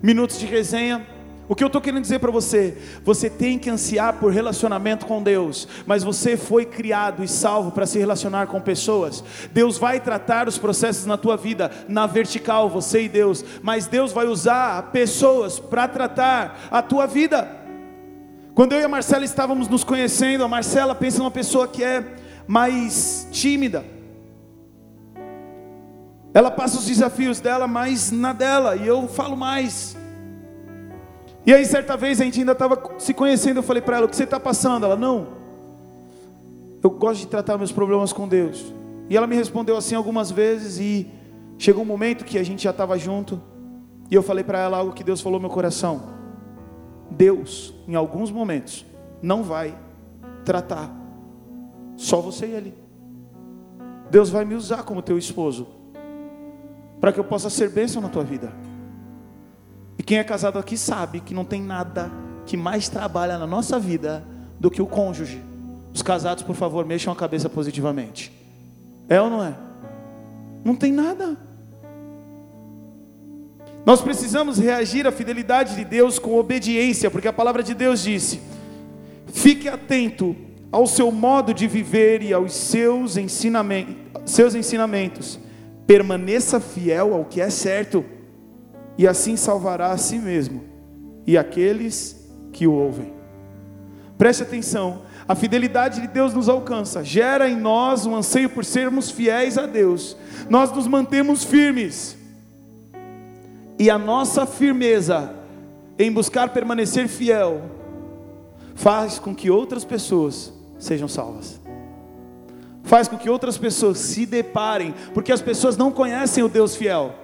minutos 0.00 0.38
de 0.38 0.46
resenha. 0.46 1.13
O 1.46 1.54
que 1.54 1.62
eu 1.62 1.66
estou 1.66 1.80
querendo 1.80 2.00
dizer 2.00 2.20
para 2.20 2.30
você? 2.30 2.76
Você 3.04 3.28
tem 3.28 3.58
que 3.58 3.68
ansiar 3.68 4.14
por 4.14 4.32
relacionamento 4.32 5.04
com 5.04 5.22
Deus, 5.22 5.68
mas 5.86 6.02
você 6.02 6.38
foi 6.38 6.64
criado 6.64 7.22
e 7.22 7.28
salvo 7.28 7.70
para 7.70 7.84
se 7.84 7.98
relacionar 7.98 8.46
com 8.46 8.60
pessoas. 8.60 9.22
Deus 9.52 9.76
vai 9.76 10.00
tratar 10.00 10.48
os 10.48 10.56
processos 10.56 11.04
na 11.04 11.18
tua 11.18 11.36
vida, 11.36 11.70
na 11.86 12.06
vertical, 12.06 12.70
você 12.70 13.02
e 13.02 13.08
Deus, 13.08 13.44
mas 13.62 13.86
Deus 13.86 14.10
vai 14.10 14.26
usar 14.26 14.90
pessoas 14.90 15.58
para 15.60 15.86
tratar 15.86 16.68
a 16.70 16.80
tua 16.80 17.06
vida. 17.06 17.46
Quando 18.54 18.72
eu 18.72 18.80
e 18.80 18.84
a 18.84 18.88
Marcela 18.88 19.24
estávamos 19.24 19.68
nos 19.68 19.84
conhecendo, 19.84 20.44
a 20.44 20.48
Marcela 20.48 20.94
pensa 20.94 21.18
numa 21.18 21.30
pessoa 21.30 21.68
que 21.68 21.84
é 21.84 22.04
mais 22.46 23.28
tímida, 23.30 23.84
ela 26.32 26.50
passa 26.50 26.78
os 26.78 26.86
desafios 26.86 27.38
dela 27.38 27.68
mais 27.68 28.10
na 28.10 28.32
dela, 28.32 28.76
e 28.76 28.86
eu 28.86 29.06
falo 29.08 29.36
mais. 29.36 30.03
E 31.46 31.52
aí, 31.52 31.64
certa 31.64 31.96
vez, 31.96 32.20
a 32.20 32.24
gente 32.24 32.40
ainda 32.40 32.52
estava 32.52 32.80
se 32.98 33.12
conhecendo. 33.12 33.58
Eu 33.58 33.62
falei 33.62 33.82
para 33.82 33.98
ela: 33.98 34.06
O 34.06 34.08
que 34.08 34.16
você 34.16 34.24
está 34.24 34.40
passando? 34.40 34.86
Ela: 34.86 34.96
Não. 34.96 35.28
Eu 36.82 36.90
gosto 36.90 37.20
de 37.20 37.26
tratar 37.26 37.58
meus 37.58 37.72
problemas 37.72 38.12
com 38.12 38.26
Deus. 38.26 38.72
E 39.08 39.16
ela 39.16 39.26
me 39.26 39.36
respondeu 39.36 39.76
assim 39.76 39.94
algumas 39.94 40.30
vezes. 40.30 40.78
E 40.78 41.10
chegou 41.58 41.82
um 41.82 41.86
momento 41.86 42.24
que 42.24 42.38
a 42.38 42.42
gente 42.42 42.64
já 42.64 42.70
estava 42.70 42.98
junto. 42.98 43.40
E 44.10 44.14
eu 44.14 44.22
falei 44.22 44.44
para 44.44 44.58
ela 44.58 44.78
algo 44.78 44.92
que 44.92 45.04
Deus 45.04 45.20
falou 45.20 45.38
no 45.38 45.46
meu 45.46 45.54
coração: 45.54 46.02
Deus, 47.10 47.74
em 47.86 47.94
alguns 47.94 48.30
momentos, 48.30 48.86
não 49.22 49.42
vai 49.42 49.76
tratar 50.44 50.90
só 51.96 52.20
você 52.20 52.46
e 52.46 52.50
ele. 52.52 52.74
Deus 54.10 54.30
vai 54.30 54.44
me 54.44 54.54
usar 54.54 54.82
como 54.82 55.02
teu 55.02 55.18
esposo 55.18 55.66
para 57.00 57.12
que 57.12 57.20
eu 57.20 57.24
possa 57.24 57.50
ser 57.50 57.68
bênção 57.70 58.00
na 58.00 58.08
tua 58.08 58.24
vida. 58.24 58.52
Quem 60.04 60.18
é 60.18 60.24
casado 60.24 60.58
aqui 60.58 60.76
sabe 60.76 61.20
que 61.20 61.34
não 61.34 61.44
tem 61.44 61.62
nada 61.62 62.10
que 62.46 62.56
mais 62.56 62.88
trabalha 62.88 63.38
na 63.38 63.46
nossa 63.46 63.78
vida 63.78 64.24
do 64.60 64.70
que 64.70 64.82
o 64.82 64.86
cônjuge. 64.86 65.40
Os 65.92 66.02
casados, 66.02 66.42
por 66.42 66.54
favor, 66.54 66.84
mexam 66.84 67.12
a 67.12 67.16
cabeça 67.16 67.48
positivamente. 67.48 68.32
É 69.08 69.20
ou 69.20 69.30
não 69.30 69.42
é? 69.42 69.54
Não 70.64 70.74
tem 70.74 70.92
nada. 70.92 71.36
Nós 73.86 74.00
precisamos 74.00 74.58
reagir 74.58 75.06
à 75.06 75.12
fidelidade 75.12 75.76
de 75.76 75.84
Deus 75.84 76.18
com 76.18 76.38
obediência, 76.38 77.10
porque 77.10 77.28
a 77.28 77.32
palavra 77.32 77.62
de 77.62 77.74
Deus 77.74 78.02
disse: 78.02 78.40
fique 79.26 79.68
atento 79.68 80.34
ao 80.72 80.86
seu 80.86 81.12
modo 81.12 81.52
de 81.54 81.66
viver 81.66 82.22
e 82.22 82.32
aos 82.32 82.54
seus 82.54 83.16
ensinamentos, 83.16 83.94
seus 84.26 84.54
ensinamentos 84.54 85.38
permaneça 85.86 86.60
fiel 86.60 87.14
ao 87.14 87.24
que 87.24 87.40
é 87.40 87.50
certo, 87.50 88.04
e 88.96 89.06
assim 89.06 89.36
salvará 89.36 89.90
a 89.90 89.98
si 89.98 90.18
mesmo 90.18 90.64
e 91.26 91.36
aqueles 91.38 92.28
que 92.52 92.66
o 92.66 92.72
ouvem. 92.72 93.12
Preste 94.16 94.42
atenção, 94.42 95.02
a 95.26 95.34
fidelidade 95.34 96.00
de 96.00 96.06
Deus 96.06 96.32
nos 96.34 96.48
alcança, 96.48 97.02
gera 97.02 97.48
em 97.48 97.56
nós 97.56 98.06
um 98.06 98.14
anseio 98.14 98.48
por 98.48 98.64
sermos 98.64 99.10
fiéis 99.10 99.58
a 99.58 99.66
Deus, 99.66 100.16
nós 100.48 100.70
nos 100.70 100.86
mantemos 100.86 101.44
firmes, 101.44 102.16
e 103.78 103.90
a 103.90 103.98
nossa 103.98 104.46
firmeza 104.46 105.34
em 105.98 106.12
buscar 106.12 106.50
permanecer 106.50 107.08
fiel, 107.08 107.62
faz 108.74 109.18
com 109.18 109.34
que 109.34 109.50
outras 109.50 109.84
pessoas 109.84 110.52
sejam 110.78 111.08
salvas. 111.08 111.60
Faz 112.82 113.08
com 113.08 113.16
que 113.16 113.30
outras 113.30 113.56
pessoas 113.56 113.98
se 113.98 114.26
deparem, 114.26 114.94
porque 115.12 115.32
as 115.32 115.40
pessoas 115.40 115.76
não 115.76 115.90
conhecem 115.90 116.44
o 116.44 116.48
Deus 116.48 116.76
fiel, 116.76 117.14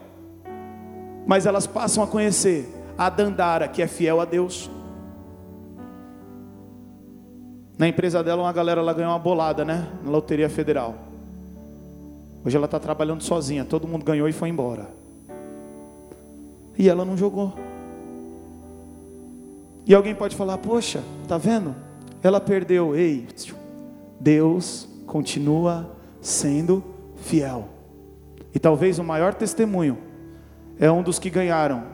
mas 1.26 1.46
elas 1.46 1.66
passam 1.66 2.02
a 2.02 2.06
conhecer 2.06 2.68
a 2.96 3.08
Dandara, 3.08 3.68
que 3.68 3.82
é 3.82 3.86
fiel 3.86 4.20
a 4.20 4.24
Deus. 4.24 4.70
Na 7.78 7.88
empresa 7.88 8.22
dela, 8.22 8.42
uma 8.42 8.52
galera 8.52 8.82
lá 8.82 8.92
ganhou 8.92 9.10
uma 9.10 9.18
bolada, 9.18 9.64
né? 9.64 9.88
Na 10.04 10.10
Loteria 10.10 10.50
Federal. 10.50 10.94
Hoje 12.44 12.56
ela 12.56 12.66
está 12.66 12.78
trabalhando 12.78 13.22
sozinha, 13.22 13.64
todo 13.64 13.88
mundo 13.88 14.04
ganhou 14.04 14.28
e 14.28 14.32
foi 14.32 14.48
embora. 14.48 14.88
E 16.76 16.88
ela 16.88 17.04
não 17.04 17.16
jogou. 17.16 17.54
E 19.86 19.94
alguém 19.94 20.14
pode 20.14 20.36
falar: 20.36 20.58
Poxa, 20.58 21.02
tá 21.26 21.38
vendo? 21.38 21.74
Ela 22.22 22.40
perdeu. 22.40 22.94
Ei, 22.94 23.26
Deus 24.18 24.88
continua 25.06 25.90
sendo 26.20 26.84
fiel. 27.16 27.68
E 28.54 28.58
talvez 28.58 28.98
o 28.98 29.04
maior 29.04 29.32
testemunho 29.34 30.09
é 30.80 30.90
um 30.90 31.02
dos 31.02 31.18
que 31.18 31.28
ganharam 31.28 31.84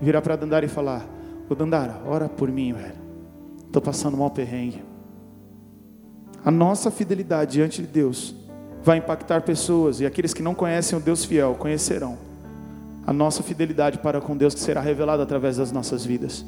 virar 0.00 0.22
para 0.22 0.36
Dandara 0.36 0.64
e 0.64 0.68
falar: 0.68 1.04
Ô 1.50 1.54
Dandara, 1.54 2.00
ora 2.06 2.28
por 2.28 2.48
mim, 2.48 2.72
velho. 2.72 2.94
Estou 3.66 3.82
passando 3.82 4.16
mal 4.16 4.30
perrengue. 4.30 4.82
A 6.44 6.50
nossa 6.50 6.90
fidelidade 6.90 7.52
diante 7.52 7.82
de 7.82 7.88
Deus 7.88 8.34
vai 8.84 8.98
impactar 8.98 9.42
pessoas, 9.42 10.00
e 10.00 10.06
aqueles 10.06 10.32
que 10.32 10.42
não 10.42 10.54
conhecem 10.54 10.96
o 10.96 11.02
Deus 11.02 11.24
fiel 11.24 11.56
conhecerão 11.58 12.16
a 13.04 13.12
nossa 13.12 13.42
fidelidade 13.42 13.98
para 13.98 14.20
com 14.20 14.36
Deus 14.36 14.54
que 14.54 14.60
será 14.60 14.80
revelada 14.80 15.22
através 15.22 15.56
das 15.56 15.70
nossas 15.70 16.04
vidas. 16.04 16.44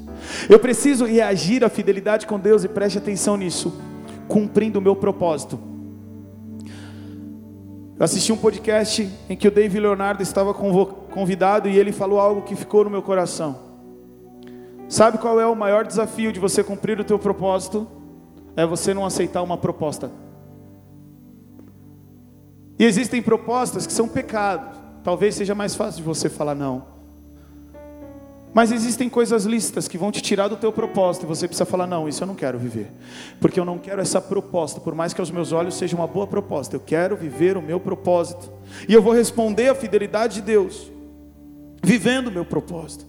Eu 0.49 0.59
preciso 0.59 1.05
reagir 1.05 1.64
à 1.64 1.68
fidelidade 1.68 2.26
com 2.26 2.38
Deus 2.38 2.64
e 2.64 2.68
preste 2.68 2.99
atenção 2.99 3.36
nisso, 3.36 3.80
cumprindo 4.26 4.78
o 4.78 4.82
meu 4.82 4.96
propósito. 4.96 5.59
Eu 7.99 8.05
assisti 8.05 8.32
um 8.32 8.36
podcast 8.36 9.09
em 9.28 9.36
que 9.36 9.49
o 9.49 9.51
David 9.51 9.80
Leonardo 9.80 10.22
estava 10.22 10.55
convidado 11.19 11.69
e 11.69 11.77
ele 11.77 11.91
falou 11.91 12.21
algo 12.21 12.43
que 12.43 12.55
ficou 12.55 12.85
no 12.85 12.91
meu 12.91 13.03
coração. 13.03 13.59
Sabe 14.89 15.19
qual 15.19 15.41
é 15.41 15.47
o 15.49 15.57
maior 15.57 15.85
desafio 15.85 16.33
de 16.33 16.39
você 16.39 16.62
cumprir 16.62 17.01
o 17.01 17.03
teu 17.03 17.19
propósito? 17.19 17.89
É 18.55 18.64
você 18.64 18.95
não 18.95 19.05
aceitar 19.05 19.43
uma 19.43 19.57
proposta. 19.57 20.12
E 22.79 22.85
existem 22.85 23.21
propostas 23.21 23.85
que 23.85 23.93
são 23.93 24.07
pecados. 24.07 24.79
Talvez 25.03 25.35
seja 25.35 25.57
mais 25.57 25.75
fácil 25.75 26.03
de 26.03 26.07
você 26.07 26.29
falar 26.29 26.55
não. 26.55 26.85
Mas 28.55 28.71
existem 28.71 29.09
coisas 29.09 29.45
lícitas 29.45 29.89
que 29.89 29.99
vão 29.99 30.12
te 30.12 30.23
tirar 30.23 30.47
do 30.47 30.57
teu 30.57 30.73
propósito 30.73 31.25
e 31.25 31.27
você 31.27 31.49
precisa 31.49 31.66
falar: 31.66 31.89
não, 31.89 32.09
isso 32.09 32.23
eu 32.23 32.29
não 32.29 32.37
quero 32.37 32.61
viver, 32.61 32.93
porque 33.41 33.59
eu 33.59 33.64
não 33.64 33.77
quero 33.77 34.01
essa 34.01 34.21
proposta, 34.21 34.81
por 34.81 34.95
mais 34.95 35.12
que 35.12 35.21
aos 35.21 35.33
meus 35.33 35.51
olhos 35.51 35.75
seja 35.75 35.97
uma 35.97 36.07
boa 36.07 36.29
proposta, 36.29 36.77
eu 36.77 36.81
quero 36.81 37.16
viver 37.16 37.57
o 37.57 37.62
meu 37.62 37.81
propósito, 37.81 38.51
e 38.89 38.95
eu 38.95 39.03
vou 39.03 39.12
responder 39.12 39.69
à 39.69 39.75
fidelidade 39.75 40.37
de 40.37 40.43
Deus, 40.43 40.91
vivendo 41.83 42.29
o 42.29 42.33
meu 42.33 42.45
propósito. 42.45 43.07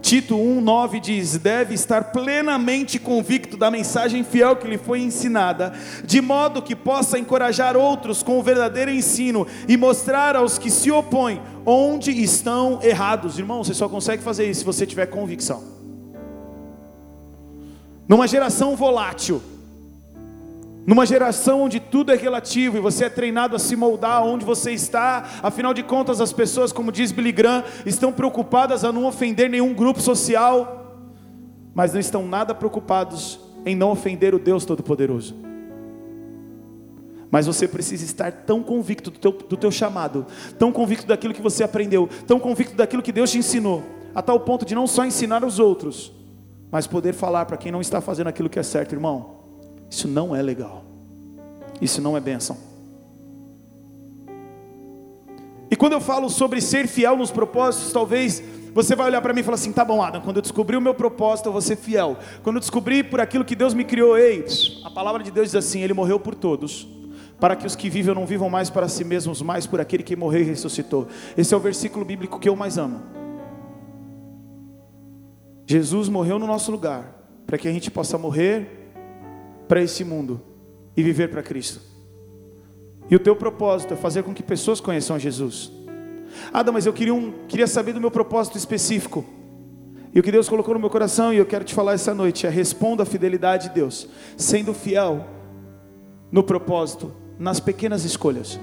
Tito 0.00 0.36
1,9 0.36 1.00
diz: 1.00 1.38
deve 1.38 1.74
estar 1.74 2.12
plenamente 2.12 2.98
convicto 2.98 3.56
da 3.56 3.70
mensagem 3.70 4.22
fiel 4.24 4.56
que 4.56 4.66
lhe 4.66 4.78
foi 4.78 5.00
ensinada, 5.00 5.72
de 6.04 6.20
modo 6.20 6.62
que 6.62 6.76
possa 6.76 7.18
encorajar 7.18 7.76
outros 7.76 8.22
com 8.22 8.38
o 8.38 8.42
verdadeiro 8.42 8.90
ensino 8.90 9.46
e 9.66 9.76
mostrar 9.76 10.36
aos 10.36 10.56
que 10.56 10.70
se 10.70 10.90
opõem 10.90 11.42
onde 11.66 12.10
estão 12.10 12.80
errados. 12.82 13.38
Irmão, 13.38 13.62
você 13.62 13.74
só 13.74 13.88
consegue 13.88 14.22
fazer 14.22 14.48
isso 14.48 14.60
se 14.60 14.66
você 14.66 14.86
tiver 14.86 15.06
convicção. 15.06 15.62
Numa 18.08 18.26
geração 18.26 18.74
volátil, 18.74 19.42
numa 20.88 21.04
geração 21.04 21.60
onde 21.60 21.80
tudo 21.80 22.12
é 22.12 22.16
relativo 22.16 22.78
e 22.78 22.80
você 22.80 23.04
é 23.04 23.10
treinado 23.10 23.54
a 23.54 23.58
se 23.58 23.76
moldar 23.76 24.24
onde 24.24 24.42
você 24.42 24.72
está, 24.72 25.22
afinal 25.42 25.74
de 25.74 25.82
contas, 25.82 26.18
as 26.18 26.32
pessoas, 26.32 26.72
como 26.72 26.90
diz 26.90 27.12
Billy 27.12 27.30
Graham, 27.30 27.62
estão 27.84 28.10
preocupadas 28.10 28.86
a 28.86 28.90
não 28.90 29.04
ofender 29.04 29.50
nenhum 29.50 29.74
grupo 29.74 30.00
social, 30.00 30.96
mas 31.74 31.92
não 31.92 32.00
estão 32.00 32.26
nada 32.26 32.54
preocupados 32.54 33.38
em 33.66 33.76
não 33.76 33.90
ofender 33.90 34.34
o 34.34 34.38
Deus 34.38 34.64
Todo-Poderoso. 34.64 35.36
Mas 37.30 37.44
você 37.44 37.68
precisa 37.68 38.06
estar 38.06 38.32
tão 38.32 38.62
convicto 38.62 39.10
do 39.10 39.18
teu, 39.18 39.32
do 39.32 39.58
teu 39.58 39.70
chamado, 39.70 40.24
tão 40.58 40.72
convicto 40.72 41.06
daquilo 41.06 41.34
que 41.34 41.42
você 41.42 41.62
aprendeu, 41.62 42.08
tão 42.26 42.40
convicto 42.40 42.74
daquilo 42.74 43.02
que 43.02 43.12
Deus 43.12 43.30
te 43.30 43.36
ensinou, 43.36 43.82
a 44.14 44.22
tal 44.22 44.40
ponto 44.40 44.64
de 44.64 44.74
não 44.74 44.86
só 44.86 45.04
ensinar 45.04 45.44
aos 45.44 45.58
outros, 45.58 46.10
mas 46.72 46.86
poder 46.86 47.12
falar 47.12 47.44
para 47.44 47.58
quem 47.58 47.70
não 47.70 47.82
está 47.82 48.00
fazendo 48.00 48.28
aquilo 48.28 48.48
que 48.48 48.58
é 48.58 48.62
certo, 48.62 48.94
irmão. 48.94 49.37
Isso 49.90 50.06
não 50.06 50.34
é 50.34 50.42
legal. 50.42 50.84
Isso 51.80 52.00
não 52.00 52.16
é 52.16 52.20
bênção. 52.20 52.56
E 55.70 55.76
quando 55.76 55.92
eu 55.92 56.00
falo 56.00 56.28
sobre 56.28 56.60
ser 56.60 56.86
fiel 56.86 57.16
nos 57.16 57.30
propósitos, 57.30 57.92
talvez 57.92 58.42
você 58.72 58.94
vai 58.94 59.06
olhar 59.06 59.20
para 59.20 59.34
mim 59.34 59.40
e 59.40 59.42
falar 59.42 59.56
assim: 59.56 59.72
tá 59.72 59.84
bom, 59.84 60.02
Adam, 60.02 60.20
quando 60.20 60.36
eu 60.36 60.42
descobri 60.42 60.76
o 60.76 60.80
meu 60.80 60.94
propósito, 60.94 61.46
eu 61.46 61.52
vou 61.52 61.60
ser 61.60 61.76
fiel. 61.76 62.16
Quando 62.42 62.56
eu 62.56 62.60
descobri 62.60 63.02
por 63.02 63.20
aquilo 63.20 63.44
que 63.44 63.54
Deus 63.54 63.74
me 63.74 63.84
criou, 63.84 64.16
ei, 64.16 64.44
a 64.84 64.90
palavra 64.90 65.22
de 65.22 65.30
Deus 65.30 65.48
diz 65.48 65.54
assim: 65.54 65.82
Ele 65.82 65.92
morreu 65.92 66.18
por 66.18 66.34
todos, 66.34 66.88
para 67.38 67.54
que 67.54 67.66
os 67.66 67.76
que 67.76 67.90
vivem 67.90 68.14
não 68.14 68.24
vivam 68.24 68.48
mais 68.48 68.70
para 68.70 68.88
si 68.88 69.04
mesmos, 69.04 69.42
mas 69.42 69.66
por 69.66 69.80
aquele 69.80 70.02
que 70.02 70.16
morreu 70.16 70.42
e 70.42 70.44
ressuscitou. 70.44 71.06
Esse 71.36 71.52
é 71.52 71.56
o 71.56 71.60
versículo 71.60 72.04
bíblico 72.04 72.38
que 72.38 72.48
eu 72.48 72.56
mais 72.56 72.78
amo. 72.78 73.02
Jesus 75.66 76.08
morreu 76.08 76.38
no 76.38 76.46
nosso 76.46 76.72
lugar, 76.72 77.14
para 77.46 77.58
que 77.58 77.68
a 77.68 77.72
gente 77.72 77.90
possa 77.90 78.16
morrer 78.16 78.87
para 79.68 79.82
esse 79.82 80.02
mundo 80.02 80.40
e 80.96 81.02
viver 81.02 81.28
para 81.28 81.42
Cristo. 81.42 81.80
E 83.10 83.14
o 83.14 83.18
teu 83.20 83.36
propósito 83.36 83.94
é 83.94 83.96
fazer 83.96 84.22
com 84.22 84.34
que 84.34 84.42
pessoas 84.42 84.80
conheçam 84.80 85.18
Jesus. 85.18 85.70
Ada, 86.52 86.72
mas 86.72 86.86
eu 86.86 86.92
queria, 86.92 87.14
um, 87.14 87.32
queria 87.46 87.66
saber 87.66 87.92
do 87.92 88.00
meu 88.00 88.10
propósito 88.10 88.58
específico. 88.58 89.24
E 90.14 90.20
o 90.20 90.22
que 90.22 90.32
Deus 90.32 90.48
colocou 90.48 90.74
no 90.74 90.80
meu 90.80 90.90
coração, 90.90 91.32
e 91.32 91.36
eu 91.36 91.46
quero 91.46 91.64
te 91.64 91.74
falar 91.74 91.92
essa 91.92 92.14
noite, 92.14 92.46
é 92.46 92.50
responda 92.50 93.02
a 93.02 93.06
fidelidade 93.06 93.68
de 93.68 93.74
Deus, 93.74 94.08
sendo 94.36 94.72
fiel 94.74 95.24
no 96.32 96.42
propósito, 96.42 97.12
nas 97.38 97.60
pequenas 97.60 98.04
escolhas, 98.04 98.58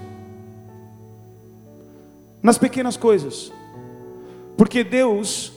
nas 2.42 2.58
pequenas 2.58 2.96
coisas, 2.96 3.52
porque 4.56 4.84
Deus, 4.84 5.52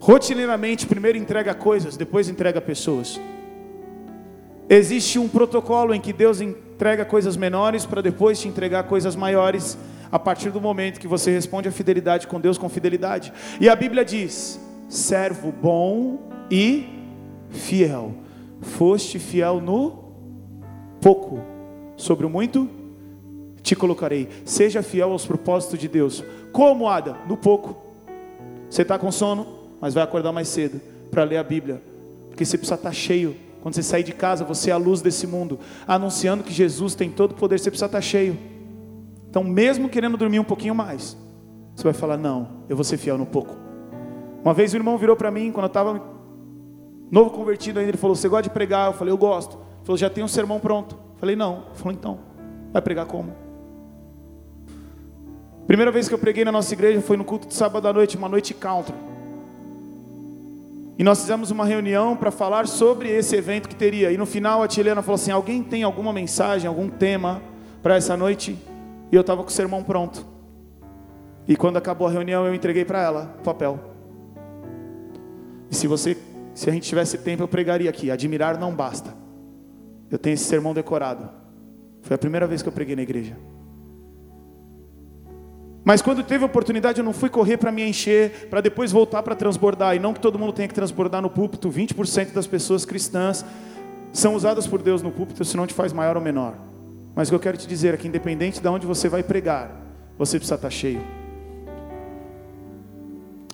rotineiramente, 0.00 0.86
primeiro 0.86 1.16
entrega 1.16 1.54
coisas, 1.54 1.96
depois 1.96 2.28
entrega 2.28 2.60
pessoas. 2.60 3.20
Existe 4.68 5.18
um 5.18 5.28
protocolo 5.28 5.94
em 5.94 6.00
que 6.00 6.12
Deus 6.12 6.40
entrega 6.40 7.04
coisas 7.04 7.36
menores 7.36 7.86
para 7.86 8.02
depois 8.02 8.38
te 8.38 8.48
entregar 8.48 8.82
coisas 8.84 9.16
maiores, 9.16 9.78
a 10.12 10.18
partir 10.18 10.50
do 10.50 10.60
momento 10.60 11.00
que 11.00 11.08
você 11.08 11.30
responde 11.30 11.68
a 11.68 11.72
fidelidade 11.72 12.26
com 12.26 12.40
Deus 12.40 12.58
com 12.58 12.68
fidelidade. 12.68 13.32
E 13.60 13.68
a 13.68 13.74
Bíblia 13.74 14.04
diz: 14.04 14.60
servo 14.88 15.50
bom 15.50 16.28
e 16.50 16.86
fiel. 17.50 18.14
Foste 18.60 19.18
fiel 19.18 19.60
no 19.60 20.04
pouco, 21.00 21.40
sobre 21.96 22.26
o 22.26 22.30
muito 22.30 22.68
te 23.62 23.76
colocarei. 23.76 24.28
Seja 24.44 24.82
fiel 24.82 25.12
aos 25.12 25.26
propósitos 25.26 25.78
de 25.78 25.88
Deus. 25.88 26.24
Como, 26.52 26.88
Ada? 26.88 27.16
No 27.26 27.36
pouco. 27.36 27.76
Você 28.68 28.82
está 28.82 28.98
com 28.98 29.12
sono, 29.12 29.46
mas 29.80 29.94
vai 29.94 30.02
acordar 30.02 30.32
mais 30.32 30.48
cedo 30.48 30.80
para 31.10 31.24
ler 31.24 31.38
a 31.38 31.42
Bíblia, 31.42 31.82
porque 32.28 32.44
você 32.44 32.56
precisa 32.58 32.74
estar 32.74 32.90
tá 32.90 32.94
cheio 32.94 33.34
quando 33.60 33.74
você 33.74 33.82
sair 33.82 34.02
de 34.02 34.12
casa, 34.12 34.44
você 34.44 34.70
é 34.70 34.72
a 34.72 34.76
luz 34.76 35.00
desse 35.02 35.26
mundo, 35.26 35.58
anunciando 35.86 36.44
que 36.44 36.52
Jesus 36.52 36.94
tem 36.94 37.10
todo 37.10 37.32
o 37.32 37.34
poder, 37.34 37.58
você 37.58 37.70
precisa 37.70 37.86
estar 37.86 38.00
cheio. 38.00 38.38
Então, 39.28 39.42
mesmo 39.44 39.88
querendo 39.88 40.16
dormir 40.16 40.38
um 40.38 40.44
pouquinho 40.44 40.74
mais, 40.74 41.16
você 41.74 41.84
vai 41.84 41.92
falar: 41.92 42.16
Não, 42.16 42.64
eu 42.68 42.76
vou 42.76 42.84
ser 42.84 42.96
fiel 42.96 43.18
no 43.18 43.26
pouco. 43.26 43.56
Uma 44.42 44.54
vez 44.54 44.72
o 44.72 44.76
irmão 44.76 44.96
virou 44.96 45.16
para 45.16 45.30
mim, 45.30 45.50
quando 45.52 45.64
eu 45.64 45.68
estava 45.68 46.00
novo 47.10 47.30
convertido 47.30 47.78
ainda, 47.78 47.90
ele 47.90 47.98
falou: 47.98 48.16
Você 48.16 48.28
gosta 48.28 48.44
de 48.44 48.50
pregar? 48.50 48.88
Eu 48.88 48.92
falei: 48.92 49.12
Eu 49.12 49.18
gosto. 49.18 49.56
Ele 49.56 49.84
falou: 49.84 49.96
Já 49.98 50.08
tem 50.08 50.22
um 50.22 50.28
sermão 50.28 50.60
pronto. 50.60 50.94
Eu 50.94 51.18
falei: 51.18 51.36
Não. 51.36 51.64
Ele 51.66 51.74
falou: 51.74 51.92
Então, 51.92 52.18
vai 52.72 52.80
pregar 52.80 53.06
como? 53.06 53.34
Primeira 55.66 55.92
vez 55.92 56.08
que 56.08 56.14
eu 56.14 56.18
preguei 56.18 56.44
na 56.44 56.52
nossa 56.52 56.72
igreja 56.72 57.00
foi 57.02 57.16
no 57.16 57.24
culto 57.24 57.46
de 57.46 57.52
sábado 57.52 57.86
à 57.86 57.92
noite, 57.92 58.16
uma 58.16 58.28
noite 58.28 58.54
country. 58.54 58.94
E 60.98 61.04
nós 61.04 61.20
fizemos 61.20 61.52
uma 61.52 61.64
reunião 61.64 62.16
para 62.16 62.32
falar 62.32 62.66
sobre 62.66 63.08
esse 63.08 63.36
evento 63.36 63.68
que 63.68 63.76
teria. 63.76 64.10
E 64.10 64.18
no 64.18 64.26
final 64.26 64.64
a 64.64 64.66
tia 64.66 64.82
Helena 64.82 65.00
falou 65.00 65.14
assim: 65.14 65.30
Alguém 65.30 65.62
tem 65.62 65.84
alguma 65.84 66.12
mensagem, 66.12 66.66
algum 66.66 66.88
tema 66.88 67.40
para 67.80 67.94
essa 67.94 68.16
noite? 68.16 68.58
E 69.12 69.14
eu 69.14 69.20
estava 69.20 69.44
com 69.44 69.48
o 69.48 69.52
sermão 69.52 69.84
pronto. 69.84 70.26
E 71.46 71.56
quando 71.56 71.76
acabou 71.76 72.08
a 72.08 72.10
reunião, 72.10 72.44
eu 72.44 72.52
entreguei 72.52 72.84
para 72.84 73.00
ela 73.00 73.36
o 73.38 73.42
papel. 73.44 73.78
E 75.70 75.76
se 75.76 75.86
você, 75.86 76.16
se 76.52 76.68
a 76.68 76.72
gente 76.72 76.88
tivesse 76.88 77.16
tempo, 77.18 77.44
eu 77.44 77.48
pregaria 77.48 77.88
aqui: 77.88 78.10
Admirar 78.10 78.58
não 78.58 78.74
basta. 78.74 79.14
Eu 80.10 80.18
tenho 80.18 80.34
esse 80.34 80.44
sermão 80.44 80.74
decorado. 80.74 81.30
Foi 82.02 82.16
a 82.16 82.18
primeira 82.18 82.46
vez 82.46 82.60
que 82.60 82.68
eu 82.68 82.72
preguei 82.72 82.96
na 82.96 83.02
igreja. 83.02 83.36
Mas 85.84 86.02
quando 86.02 86.22
teve 86.22 86.44
oportunidade, 86.44 86.98
eu 86.98 87.04
não 87.04 87.12
fui 87.12 87.30
correr 87.30 87.56
para 87.56 87.72
me 87.72 87.82
encher, 87.82 88.48
para 88.50 88.60
depois 88.60 88.92
voltar 88.92 89.22
para 89.22 89.34
transbordar. 89.34 89.96
E 89.96 89.98
não 89.98 90.12
que 90.12 90.20
todo 90.20 90.38
mundo 90.38 90.52
tenha 90.52 90.68
que 90.68 90.74
transbordar 90.74 91.22
no 91.22 91.30
púlpito. 91.30 91.70
20% 91.70 92.32
das 92.32 92.46
pessoas 92.46 92.84
cristãs 92.84 93.44
são 94.12 94.34
usadas 94.34 94.66
por 94.66 94.82
Deus 94.82 95.02
no 95.02 95.10
púlpito, 95.10 95.44
se 95.44 95.56
não 95.56 95.66
te 95.66 95.74
faz 95.74 95.92
maior 95.92 96.16
ou 96.16 96.22
menor. 96.22 96.54
Mas 97.14 97.28
o 97.28 97.30
que 97.30 97.34
eu 97.36 97.40
quero 97.40 97.56
te 97.56 97.66
dizer 97.66 97.94
é 97.94 97.96
que, 97.96 98.06
independente 98.06 98.60
de 98.60 98.68
onde 98.68 98.86
você 98.86 99.08
vai 99.08 99.22
pregar, 99.22 99.70
você 100.18 100.38
precisa 100.38 100.56
estar 100.56 100.70
cheio. 100.70 101.00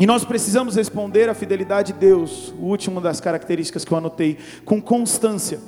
E 0.00 0.06
nós 0.06 0.24
precisamos 0.24 0.74
responder 0.74 1.28
à 1.28 1.34
fidelidade 1.34 1.92
de 1.92 1.98
Deus, 2.00 2.52
o 2.58 2.64
último 2.64 3.00
das 3.00 3.20
características 3.20 3.84
que 3.84 3.92
eu 3.92 3.98
anotei, 3.98 4.38
com 4.64 4.82
constância. 4.82 5.60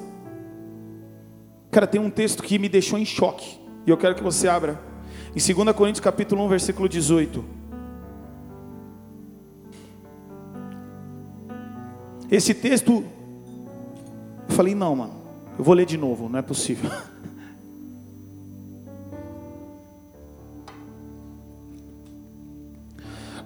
Cara, 1.71 1.87
tem 1.87 2.01
um 2.01 2.11
texto 2.11 2.43
que 2.43 2.59
me 2.59 2.69
deixou 2.69 2.99
em 2.99 3.05
choque, 3.05 3.59
e 3.87 3.91
eu 3.91 3.97
quero 3.97 4.15
que 4.15 4.23
você 4.23 4.49
abra 4.49 4.81
em 5.37 5.55
2 5.55 5.76
Coríntios 5.76 6.01
capítulo 6.01 6.43
1, 6.47 6.49
versículo 6.49 6.89
18. 6.89 7.45
Esse 12.30 12.55
texto, 12.55 13.05
eu 14.49 14.55
falei, 14.55 14.74
não, 14.74 14.97
mano, 14.97 15.12
eu 15.59 15.64
vou 15.64 15.74
ler 15.74 15.84
de 15.84 15.99
novo, 15.99 16.26
não 16.30 16.39
é 16.39 16.43
possível. 16.43 16.91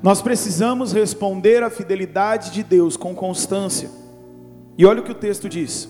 Nós 0.00 0.22
precisamos 0.22 0.92
responder 0.92 1.64
à 1.64 1.70
fidelidade 1.70 2.52
de 2.52 2.62
Deus 2.62 2.96
com 2.96 3.16
constância. 3.16 3.90
E 4.78 4.86
olha 4.86 5.00
o 5.00 5.04
que 5.04 5.10
o 5.10 5.14
texto 5.14 5.48
diz: 5.48 5.88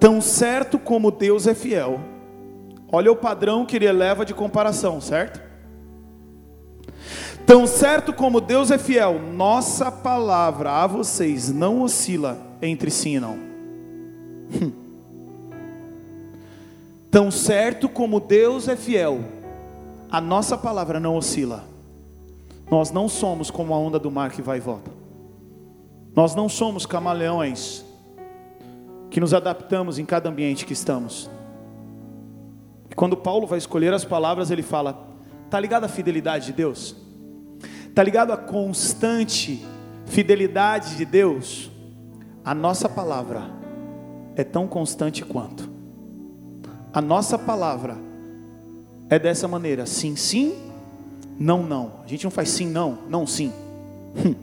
Tão 0.00 0.20
certo 0.20 0.76
como 0.76 1.12
Deus 1.12 1.46
é 1.46 1.54
fiel, 1.54 2.09
Olha 2.92 3.12
o 3.12 3.16
padrão 3.16 3.64
que 3.64 3.76
ele 3.76 3.86
eleva 3.86 4.24
de 4.24 4.34
comparação, 4.34 5.00
certo? 5.00 5.40
Tão 7.46 7.66
certo 7.66 8.12
como 8.12 8.40
Deus 8.40 8.70
é 8.70 8.78
fiel, 8.78 9.20
nossa 9.20 9.90
palavra 9.90 10.70
a 10.70 10.86
vocês 10.86 11.52
não 11.52 11.82
oscila 11.82 12.38
entre 12.62 12.90
sim 12.90 13.16
e 13.16 13.20
não. 13.20 13.38
Tão 17.10 17.30
certo 17.30 17.88
como 17.88 18.20
Deus 18.20 18.68
é 18.68 18.76
fiel, 18.76 19.24
a 20.10 20.20
nossa 20.20 20.56
palavra 20.56 21.00
não 21.00 21.16
oscila. 21.16 21.64
Nós 22.70 22.92
não 22.92 23.08
somos 23.08 23.50
como 23.50 23.74
a 23.74 23.78
onda 23.78 23.98
do 23.98 24.12
mar 24.12 24.30
que 24.30 24.40
vai 24.40 24.58
e 24.58 24.60
volta. 24.60 24.92
Nós 26.14 26.36
não 26.36 26.48
somos 26.48 26.86
camaleões 26.86 27.84
que 29.10 29.18
nos 29.18 29.34
adaptamos 29.34 29.98
em 29.98 30.04
cada 30.04 30.28
ambiente 30.28 30.64
que 30.64 30.72
estamos. 30.72 31.28
Quando 33.00 33.16
Paulo 33.16 33.46
vai 33.46 33.56
escolher 33.56 33.94
as 33.94 34.04
palavras, 34.04 34.50
ele 34.50 34.62
fala: 34.62 35.08
Tá 35.48 35.58
ligado 35.58 35.84
à 35.84 35.88
fidelidade 35.88 36.44
de 36.44 36.52
Deus? 36.52 36.94
Tá 37.94 38.02
ligado 38.02 38.30
à 38.30 38.36
constante 38.36 39.64
fidelidade 40.04 40.98
de 40.98 41.06
Deus? 41.06 41.70
A 42.44 42.54
nossa 42.54 42.90
palavra 42.90 43.44
é 44.36 44.44
tão 44.44 44.68
constante 44.68 45.24
quanto. 45.24 45.66
A 46.92 47.00
nossa 47.00 47.38
palavra 47.38 47.96
é 49.08 49.18
dessa 49.18 49.48
maneira: 49.48 49.86
sim, 49.86 50.14
sim, 50.14 50.54
não, 51.38 51.62
não. 51.62 52.02
A 52.04 52.06
gente 52.06 52.24
não 52.24 52.30
faz 52.30 52.50
sim, 52.50 52.66
não, 52.66 52.98
não, 53.08 53.26
sim. 53.26 53.50
Hum. 54.14 54.34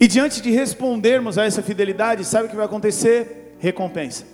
E 0.00 0.08
diante 0.08 0.40
de 0.40 0.50
respondermos 0.50 1.36
a 1.36 1.44
essa 1.44 1.62
fidelidade, 1.62 2.24
sabe 2.24 2.46
o 2.46 2.48
que 2.48 2.56
vai 2.56 2.64
acontecer? 2.64 3.58
Recompensa. 3.58 4.33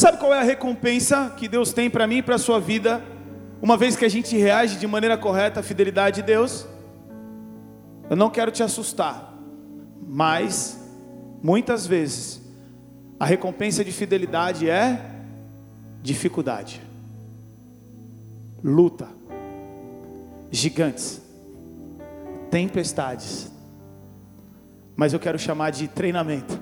Sabe 0.00 0.16
qual 0.16 0.32
é 0.32 0.38
a 0.38 0.42
recompensa 0.42 1.28
que 1.36 1.46
Deus 1.46 1.74
tem 1.74 1.90
para 1.90 2.06
mim 2.06 2.16
e 2.16 2.22
para 2.22 2.36
a 2.36 2.38
sua 2.38 2.58
vida, 2.58 3.04
uma 3.60 3.76
vez 3.76 3.96
que 3.96 4.04
a 4.06 4.08
gente 4.08 4.34
reage 4.34 4.78
de 4.78 4.86
maneira 4.86 5.18
correta 5.18 5.60
à 5.60 5.62
fidelidade 5.62 6.22
de 6.22 6.26
Deus? 6.26 6.66
Eu 8.08 8.16
não 8.16 8.30
quero 8.30 8.50
te 8.50 8.62
assustar, 8.62 9.38
mas 10.08 10.82
muitas 11.42 11.86
vezes 11.86 12.40
a 13.18 13.26
recompensa 13.26 13.84
de 13.84 13.92
fidelidade 13.92 14.70
é 14.70 15.04
dificuldade, 16.02 16.80
luta, 18.64 19.06
gigantes, 20.50 21.20
tempestades, 22.50 23.52
mas 24.96 25.12
eu 25.12 25.20
quero 25.20 25.38
chamar 25.38 25.72
de 25.72 25.88
treinamento. 25.88 26.58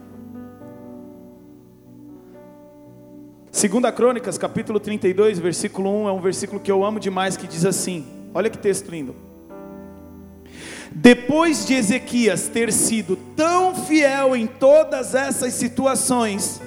Segunda 3.59 3.90
Crônicas, 3.90 4.38
capítulo 4.38 4.78
32, 4.78 5.40
versículo 5.40 6.04
1, 6.04 6.09
é 6.09 6.12
um 6.12 6.20
versículo 6.20 6.61
que 6.61 6.70
eu 6.70 6.84
amo 6.84 7.00
demais, 7.00 7.36
que 7.36 7.44
diz 7.44 7.64
assim: 7.64 8.06
olha 8.32 8.48
que 8.48 8.56
texto 8.56 8.88
lindo. 8.88 9.16
Depois 10.92 11.66
de 11.66 11.74
Ezequias 11.74 12.46
ter 12.46 12.72
sido 12.72 13.16
tão 13.34 13.74
fiel 13.74 14.36
em 14.36 14.46
todas 14.46 15.12
essas 15.12 15.54
situações, 15.54 16.62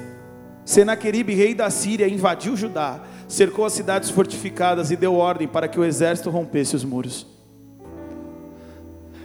Senaqueribe, 0.65 1.33
rei 1.33 1.55
da 1.55 1.69
Síria, 1.69 2.09
invadiu 2.09 2.57
Judá, 2.57 2.99
cercou 3.25 3.63
as 3.63 3.71
cidades 3.71 4.09
fortificadas 4.09 4.91
e 4.91 4.97
deu 4.97 5.15
ordem 5.15 5.47
para 5.47 5.69
que 5.69 5.79
o 5.79 5.85
exército 5.85 6.29
rompesse 6.29 6.75
os 6.75 6.83
muros. 6.83 7.25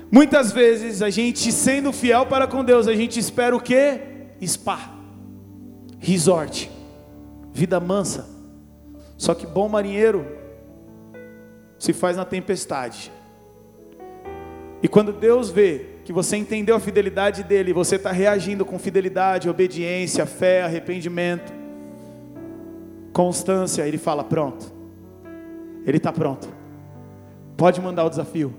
Muitas 0.09 0.53
vezes 0.53 1.03
a 1.03 1.11
gente 1.11 1.51
sendo 1.51 1.93
fiel 1.93 2.27
para 2.27 2.47
com 2.47 2.63
Deus, 2.63 2.87
a 2.87 2.95
gente 2.95 3.19
espera 3.19 3.57
o 3.57 3.61
que? 3.61 3.99
Spa, 4.41 4.89
resort, 5.99 6.76
vida 7.57 7.81
mansa. 7.81 8.29
Só 9.17 9.35
que 9.35 9.47
bom 9.47 9.67
marinheiro 9.67 10.27
se 11.79 11.95
faz 11.95 12.17
na 12.19 12.25
tempestade. 12.25 13.11
E 14.83 14.87
quando 14.87 15.11
Deus 15.11 15.49
vê 15.49 15.87
que 16.05 16.13
você 16.13 16.37
entendeu 16.37 16.77
a 16.77 16.81
fidelidade 16.81 17.43
dele, 17.43 17.73
você 17.73 17.97
está 17.97 18.13
reagindo 18.13 18.63
com 18.65 18.79
fidelidade, 18.79 19.49
obediência, 19.49 20.27
fé, 20.27 20.63
arrependimento, 20.63 21.51
constância, 23.11 23.87
ele 23.89 23.97
fala: 23.97 24.23
pronto, 24.23 24.71
ele 25.87 25.97
está 25.97 26.13
pronto, 26.13 26.47
pode 27.57 27.81
mandar 27.81 28.05
o 28.05 28.11
desafio. 28.11 28.55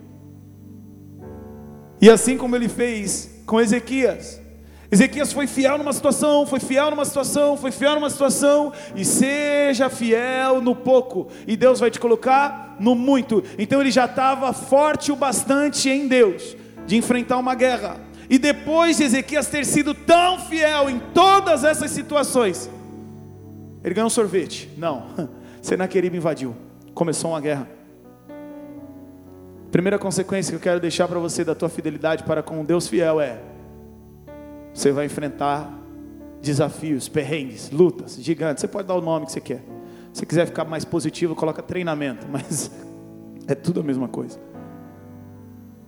E 2.02 2.10
assim 2.10 2.36
como 2.36 2.56
ele 2.56 2.68
fez 2.68 3.44
com 3.46 3.62
Ezequias, 3.62 4.42
Ezequias 4.90 5.34
foi 5.34 5.48
fiel 5.48 5.78
numa 5.78 5.92
situação, 5.92 6.46
foi 6.46 6.60
fiel 6.60 6.90
numa 6.92 7.04
situação, 7.04 7.58
foi 7.58 7.72
fiel 7.72 7.96
numa 7.96 8.10
situação, 8.10 8.72
e 8.96 9.04
seja 9.04 9.90
fiel 9.90 10.62
no 10.62 10.74
pouco, 10.74 11.28
e 11.46 11.58
Deus 11.58 11.80
vai 11.80 11.92
te 11.92 12.00
colocar 12.00 12.78
no 12.80 12.96
muito. 12.96 13.44
Então 13.58 13.82
ele 13.82 13.92
já 13.92 14.06
estava 14.06 14.54
forte 14.54 15.12
o 15.12 15.16
bastante 15.16 15.90
em 15.90 16.08
Deus 16.08 16.56
de 16.86 16.96
enfrentar 16.96 17.38
uma 17.38 17.54
guerra. 17.54 18.00
E 18.30 18.40
depois 18.40 18.98
de 18.98 19.04
Ezequias 19.04 19.48
ter 19.48 19.66
sido 19.66 19.94
tão 19.94 20.40
fiel 20.40 20.90
em 20.90 21.00
todas 21.14 21.66
essas 21.66 21.92
situações, 21.92 22.70
ele 23.84 23.94
ganhou 23.94 24.08
um 24.08 24.12
sorvete. 24.12 24.70
Não, 24.78 25.08
Senaqueribe 25.62 26.16
invadiu, 26.16 26.56
começou 26.94 27.32
uma 27.32 27.42
guerra. 27.42 27.68
Primeira 29.70 30.00
consequência 30.00 30.52
que 30.52 30.56
eu 30.56 30.62
quero 30.62 30.80
deixar 30.80 31.10
para 31.10 31.20
você 31.20 31.44
da 31.44 31.54
tua 31.54 31.68
fidelidade 31.68 32.24
para 32.24 32.42
com 32.42 32.64
Deus 32.64 32.88
fiel 32.88 33.20
é 33.20 33.38
você 34.78 34.92
vai 34.92 35.08
enfrentar 35.08 35.74
desafios, 36.40 37.10
perrengues, 37.10 37.72
lutas, 37.72 38.16
gigantes. 38.22 38.62
Você 38.62 38.68
pode 38.68 38.88
dar 38.88 38.94
o 38.94 39.02
nome 39.02 39.26
que 39.26 39.32
você 39.32 39.42
quer. 39.42 39.64
Se 40.14 40.24
quiser 40.24 40.46
ficar 40.46 40.66
mais 40.66 40.86
positivo, 40.86 41.34
coloca 41.34 41.64
treinamento, 41.64 42.28
mas 42.30 42.70
é 43.48 43.56
tudo 43.56 43.80
a 43.80 43.84
mesma 43.84 44.08
coisa. 44.08 44.40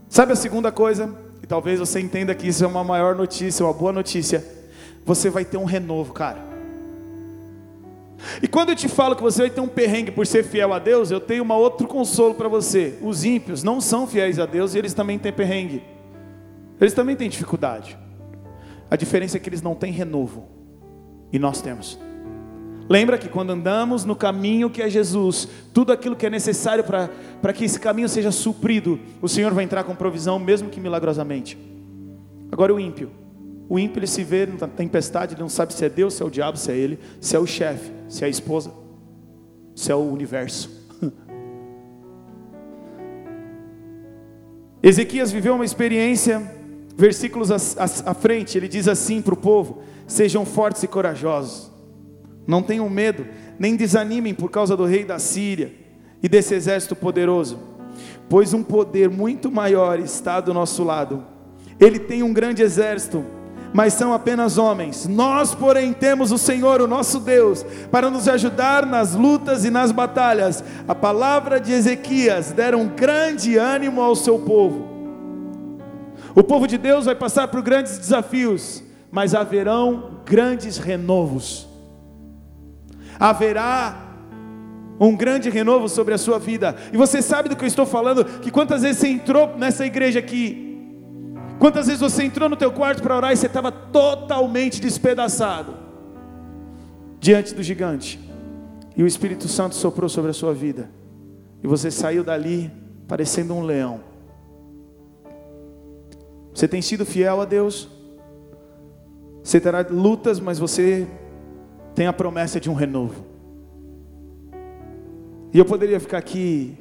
Sabe 0.09 0.33
a 0.33 0.35
segunda 0.35 0.71
coisa? 0.71 1.15
E 1.43 1.45
talvez 1.45 1.79
você 1.79 1.99
entenda 1.99 2.33
que 2.33 2.47
isso 2.47 2.63
é 2.63 2.67
uma 2.67 2.83
maior 2.83 3.15
notícia, 3.15 3.63
uma 3.63 3.73
boa 3.73 3.93
notícia. 3.93 4.43
Você 5.05 5.29
vai 5.29 5.45
ter 5.45 5.57
um 5.57 5.65
renovo, 5.65 6.11
cara. 6.11 6.39
E 8.41 8.47
quando 8.47 8.69
eu 8.69 8.75
te 8.75 8.89
falo 8.89 9.15
que 9.15 9.21
você 9.21 9.43
vai 9.43 9.49
ter 9.51 9.61
um 9.61 9.67
perrengue 9.67 10.09
por 10.09 10.25
ser 10.25 10.43
fiel 10.43 10.73
a 10.73 10.79
Deus, 10.79 11.11
eu 11.11 11.19
tenho 11.19 11.43
um 11.43 11.51
outro 11.51 11.87
consolo 11.87 12.33
para 12.33 12.47
você. 12.47 12.97
Os 13.03 13.23
ímpios 13.23 13.61
não 13.61 13.79
são 13.79 14.07
fiéis 14.07 14.39
a 14.39 14.47
Deus 14.47 14.73
e 14.73 14.79
eles 14.79 14.95
também 14.95 15.19
têm 15.19 15.31
perrengue. 15.31 15.83
Eles 16.81 16.93
também 16.95 17.15
têm 17.15 17.29
dificuldade. 17.29 17.95
A 18.89 18.95
diferença 18.95 19.37
é 19.37 19.39
que 19.39 19.49
eles 19.49 19.61
não 19.61 19.75
têm 19.75 19.91
renovo. 19.91 20.47
E 21.31 21.37
nós 21.37 21.61
temos. 21.61 21.99
Lembra 22.89 23.19
que 23.19 23.29
quando 23.29 23.51
andamos 23.51 24.03
no 24.03 24.15
caminho 24.15 24.67
que 24.67 24.81
é 24.81 24.89
Jesus, 24.89 25.47
tudo 25.71 25.91
aquilo 25.91 26.15
que 26.15 26.25
é 26.25 26.29
necessário 26.29 26.83
para 26.83 27.53
que 27.53 27.65
esse 27.65 27.79
caminho 27.79 28.09
seja 28.09 28.31
suprido, 28.31 28.99
o 29.21 29.29
Senhor 29.29 29.53
vai 29.53 29.63
entrar 29.63 29.83
com 29.83 29.93
provisão, 29.95 30.39
mesmo 30.39 30.69
que 30.69 30.79
milagrosamente. 30.79 31.55
Agora 32.51 32.73
o 32.73 32.79
ímpio. 32.79 33.11
O 33.69 33.77
ímpio 33.77 33.99
ele 33.99 34.07
se 34.07 34.23
vê 34.23 34.47
na 34.47 34.67
tempestade, 34.67 35.35
ele 35.35 35.41
não 35.41 35.49
sabe 35.49 35.71
se 35.73 35.85
é 35.85 35.89
Deus, 35.89 36.15
se 36.15 36.23
é 36.23 36.25
o 36.25 36.31
diabo, 36.31 36.57
se 36.57 36.71
é 36.71 36.75
ele, 36.75 36.97
se 37.21 37.35
é 37.35 37.39
o 37.39 37.45
chefe, 37.45 37.91
se 38.07 38.23
é 38.23 38.27
a 38.27 38.29
esposa, 38.29 38.73
se 39.75 39.91
é 39.91 39.95
o 39.95 40.11
universo. 40.11 40.71
Ezequias 44.81 45.31
viveu 45.31 45.53
uma 45.53 45.65
experiência 45.65 46.58
versículos 46.99 47.49
à, 47.77 48.13
frente, 48.13 48.57
ele 48.57 48.67
diz 48.67 48.85
assim 48.85 49.21
para 49.21 49.33
o 49.33 49.37
povo: 49.37 49.81
sejam 50.05 50.45
fortes 50.45 50.83
e 50.83 50.87
corajosos, 50.87 51.71
não 52.45 52.61
tenham 52.61 52.89
medo, 52.89 53.25
nem 53.57 53.77
desanimem 53.77 54.33
por 54.33 54.51
causa 54.51 54.75
do 54.75 54.83
rei 54.83 55.05
da 55.05 55.17
Síria 55.17 55.73
e 56.21 56.27
desse 56.27 56.53
exército 56.53 56.97
poderoso, 56.97 57.57
pois 58.27 58.53
um 58.53 58.61
poder 58.61 59.09
muito 59.09 59.49
maior 59.49 59.97
está 59.97 60.41
do 60.41 60.53
nosso 60.53 60.83
lado. 60.83 61.25
Ele 61.79 61.99
tem 61.99 62.21
um 62.21 62.33
grande 62.33 62.61
exército, 62.61 63.23
mas 63.73 63.93
são 63.93 64.13
apenas 64.13 64.57
homens. 64.57 65.07
Nós, 65.07 65.55
porém, 65.55 65.93
temos 65.93 66.33
o 66.33 66.37
Senhor, 66.37 66.81
o 66.81 66.87
nosso 66.87 67.21
Deus, 67.21 67.65
para 67.89 68.09
nos 68.09 68.27
ajudar 68.27 68.85
nas 68.85 69.15
lutas 69.15 69.63
e 69.63 69.69
nas 69.69 69.93
batalhas. 69.93 70.61
A 70.85 70.93
palavra 70.93 71.61
de 71.61 71.71
Ezequias 71.71 72.51
deram 72.51 72.87
grande 72.87 73.55
ânimo 73.55 74.01
ao 74.01 74.17
seu 74.17 74.37
povo. 74.39 74.88
O 76.39 76.43
povo 76.43 76.65
de 76.65 76.77
Deus 76.77 77.03
vai 77.03 77.15
passar 77.15 77.49
por 77.49 77.61
grandes 77.61 77.97
desafios, 77.97 78.81
mas 79.11 79.35
haverão 79.35 80.21
grandes 80.25 80.77
renovos. 80.77 81.67
Haverá 83.19 84.15
um 84.97 85.17
grande 85.17 85.49
renovo 85.49 85.89
sobre 85.89 86.13
a 86.13 86.17
sua 86.17 86.39
vida. 86.39 86.77
E 86.93 86.97
você 86.97 87.21
sabe 87.21 87.49
do 87.49 87.57
que 87.57 87.65
eu 87.65 87.67
estou 87.67 87.85
falando? 87.85 88.23
Que 88.23 88.49
quantas 88.49 88.83
vezes 88.83 88.99
você 88.99 89.09
entrou 89.09 89.57
nessa 89.57 89.85
igreja 89.85 90.19
aqui? 90.19 90.77
Quantas 91.59 91.87
vezes 91.87 91.99
você 91.99 92.23
entrou 92.23 92.47
no 92.47 92.55
teu 92.55 92.71
quarto 92.71 93.03
para 93.03 93.17
orar 93.17 93.33
e 93.33 93.35
você 93.35 93.47
estava 93.47 93.69
totalmente 93.69 94.79
despedaçado 94.79 95.75
diante 97.19 97.53
do 97.53 97.61
gigante? 97.61 98.17
E 98.95 99.03
o 99.03 99.07
Espírito 99.07 99.49
Santo 99.49 99.75
soprou 99.75 100.07
sobre 100.07 100.31
a 100.31 100.33
sua 100.33 100.53
vida. 100.53 100.89
E 101.61 101.67
você 101.67 101.91
saiu 101.91 102.23
dali 102.23 102.71
parecendo 103.09 103.53
um 103.53 103.61
leão 103.61 104.07
você 106.59 106.67
tem 106.67 106.81
sido 106.81 107.05
fiel 107.05 107.39
a 107.39 107.45
Deus. 107.45 107.87
Você 109.41 109.61
terá 109.61 109.79
lutas, 109.89 110.41
mas 110.41 110.59
você 110.59 111.07
tem 111.95 112.05
a 112.05 112.11
promessa 112.11 112.59
de 112.59 112.69
um 112.69 112.73
renovo. 112.73 113.23
E 115.53 115.57
eu 115.57 115.63
poderia 115.63 116.01
ficar 116.01 116.17
aqui 116.17 116.77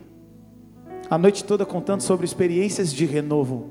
a 1.09 1.16
noite 1.16 1.45
toda 1.45 1.64
contando 1.64 2.01
sobre 2.01 2.26
experiências 2.26 2.93
de 2.93 3.07
renovo. 3.07 3.68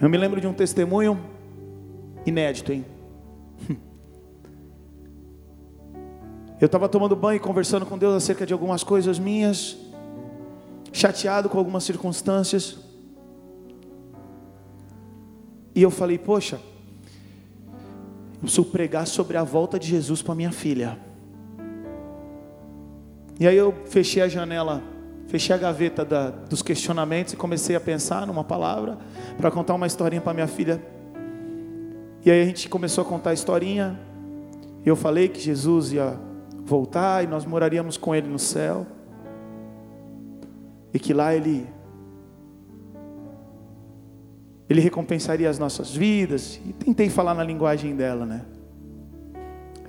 Eu 0.00 0.08
me 0.08 0.16
lembro 0.16 0.40
de 0.40 0.46
um 0.46 0.54
testemunho 0.54 1.20
Inédito, 2.24 2.72
hein? 2.72 2.86
Eu 6.58 6.64
estava 6.64 6.88
tomando 6.88 7.14
banho 7.14 7.36
e 7.36 7.40
conversando 7.40 7.84
com 7.84 7.98
Deus 7.98 8.14
acerca 8.14 8.46
de 8.46 8.54
algumas 8.54 8.82
coisas 8.82 9.18
minhas, 9.18 9.76
chateado 10.92 11.48
com 11.48 11.58
algumas 11.58 11.84
circunstâncias. 11.84 12.78
E 15.74 15.82
eu 15.82 15.90
falei, 15.90 16.18
poxa, 16.18 16.60
eu 18.34 18.40
preciso 18.40 18.64
pregar 18.66 19.06
sobre 19.06 19.36
a 19.36 19.42
volta 19.42 19.78
de 19.78 19.88
Jesus 19.88 20.20
para 20.20 20.34
minha 20.34 20.52
filha. 20.52 20.98
E 23.40 23.46
aí 23.46 23.56
eu 23.56 23.74
fechei 23.86 24.22
a 24.22 24.28
janela, 24.28 24.82
fechei 25.26 25.54
a 25.54 25.58
gaveta 25.58 26.04
da, 26.04 26.30
dos 26.30 26.62
questionamentos 26.62 27.32
e 27.32 27.36
comecei 27.36 27.74
a 27.74 27.80
pensar 27.80 28.26
numa 28.26 28.44
palavra 28.44 28.98
para 29.38 29.50
contar 29.50 29.74
uma 29.74 29.86
historinha 29.86 30.20
para 30.20 30.34
minha 30.34 30.46
filha. 30.46 30.80
E 32.24 32.30
aí 32.30 32.42
a 32.42 32.44
gente 32.44 32.68
começou 32.68 33.02
a 33.02 33.04
contar 33.04 33.30
a 33.30 33.34
historinha. 33.34 33.98
E 34.84 34.88
eu 34.88 34.94
falei 34.94 35.28
que 35.28 35.40
Jesus 35.40 35.92
ia 35.92 36.18
voltar 36.64 37.24
e 37.24 37.26
nós 37.26 37.44
moraríamos 37.44 37.96
com 37.96 38.14
Ele 38.14 38.28
no 38.28 38.38
céu. 38.38 38.86
E 40.92 40.98
que 40.98 41.12
lá 41.12 41.34
Ele 41.34 41.66
Ele 44.68 44.80
recompensaria 44.80 45.48
as 45.48 45.58
nossas 45.58 45.94
vidas. 45.94 46.60
E 46.64 46.72
tentei 46.72 47.08
falar 47.08 47.34
na 47.34 47.44
linguagem 47.44 47.94
dela, 47.94 48.24
né? 48.24 48.44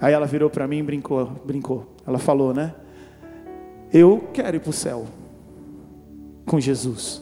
Aí 0.02 0.14
ela 0.14 0.26
virou 0.26 0.50
para 0.50 0.68
mim 0.68 0.80
e 0.80 0.84
brincou, 0.84 1.26
brincou. 1.46 1.96
Ela 2.06 2.20
falou, 2.20 2.54
né? 2.54 2.76
Eu 3.92 4.28
quero 4.34 4.58
ir 4.58 4.60
para 4.60 4.70
o 4.70 4.74
céu 4.74 5.06
com 6.46 6.60
Jesus. 6.60 7.22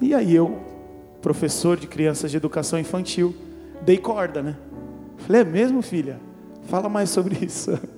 E 0.00 0.14
aí 0.14 0.34
eu, 0.34 0.58
professor 1.20 1.76
de 1.76 1.86
crianças 1.86 2.30
de 2.30 2.36
educação 2.36 2.78
infantil, 2.78 3.34
dei 3.82 3.98
corda, 3.98 4.42
né? 4.42 4.56
Falei, 5.18 5.40
é 5.40 5.44
mesmo, 5.44 5.82
filha? 5.82 6.20
Fala 6.64 6.88
mais 6.88 7.10
sobre 7.10 7.44
isso. 7.44 7.72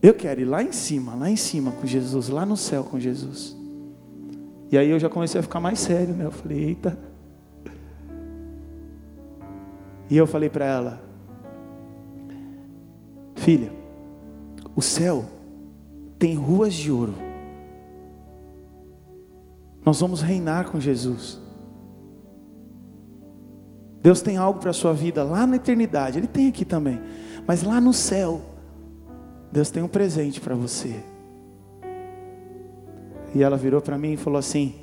Eu 0.00 0.14
quero 0.14 0.40
ir 0.40 0.44
lá 0.44 0.62
em 0.62 0.72
cima, 0.72 1.14
lá 1.14 1.28
em 1.28 1.36
cima 1.36 1.72
com 1.72 1.86
Jesus, 1.86 2.28
lá 2.28 2.46
no 2.46 2.56
céu 2.56 2.84
com 2.84 2.98
Jesus. 3.00 3.56
E 4.70 4.78
aí 4.78 4.90
eu 4.90 4.98
já 4.98 5.08
comecei 5.08 5.40
a 5.40 5.42
ficar 5.42 5.60
mais 5.60 5.80
sério, 5.80 6.14
né? 6.14 6.24
Eu 6.24 6.30
falei, 6.30 6.64
eita. 6.64 6.98
E 10.10 10.16
eu 10.16 10.26
falei 10.26 10.48
para 10.48 10.64
ela, 10.64 11.02
filha, 13.36 13.72
o 14.74 14.80
céu 14.80 15.24
tem 16.18 16.34
ruas 16.34 16.72
de 16.72 16.90
ouro. 16.90 17.14
Nós 19.84 20.00
vamos 20.00 20.22
reinar 20.22 20.70
com 20.70 20.80
Jesus. 20.80 21.40
Deus 24.00 24.22
tem 24.22 24.36
algo 24.36 24.60
para 24.60 24.70
a 24.70 24.74
sua 24.74 24.92
vida 24.92 25.22
lá 25.24 25.46
na 25.46 25.56
eternidade, 25.56 26.18
Ele 26.18 26.26
tem 26.26 26.48
aqui 26.48 26.64
também, 26.64 27.00
mas 27.46 27.62
lá 27.62 27.80
no 27.80 27.92
céu, 27.92 28.40
Deus 29.50 29.70
tem 29.70 29.82
um 29.82 29.88
presente 29.88 30.40
para 30.40 30.54
você. 30.54 31.02
E 33.34 33.42
ela 33.42 33.56
virou 33.56 33.80
para 33.80 33.98
mim 33.98 34.12
e 34.12 34.16
falou 34.16 34.38
assim: 34.38 34.74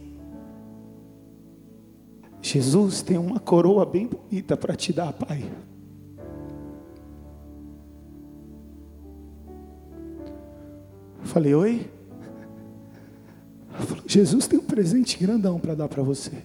Jesus 2.42 3.02
tem 3.02 3.18
uma 3.18 3.40
coroa 3.40 3.86
bem 3.86 4.08
bonita 4.08 4.56
para 4.56 4.76
te 4.76 4.94
dar, 4.94 5.12
pai. 5.14 5.44
Eu 11.20 11.26
falei, 11.26 11.56
oi? 11.56 11.92
Falou, 13.72 14.04
Jesus 14.06 14.48
tem 14.48 14.60
um 14.60 14.64
presente 14.64 15.18
grandão 15.18 15.60
para 15.60 15.76
dar 15.76 15.88
para 15.88 16.04
você. 16.04 16.44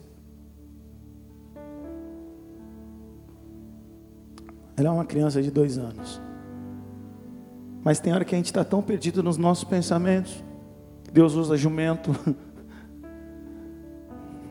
Ela 4.77 4.89
é 4.89 4.91
uma 4.91 5.05
criança 5.05 5.43
de 5.43 5.51
dois 5.51 5.77
anos. 5.77 6.21
Mas 7.83 7.99
tem 7.99 8.13
hora 8.13 8.25
que 8.25 8.35
a 8.35 8.39
gente 8.39 8.47
está 8.47 8.65
tão 8.65 8.83
perdido 8.83 9.23
nos 9.23 9.37
nossos 9.37 9.65
pensamentos. 9.65 10.43
Deus 11.13 11.35
usa 11.35 11.57
jumento. 11.57 12.15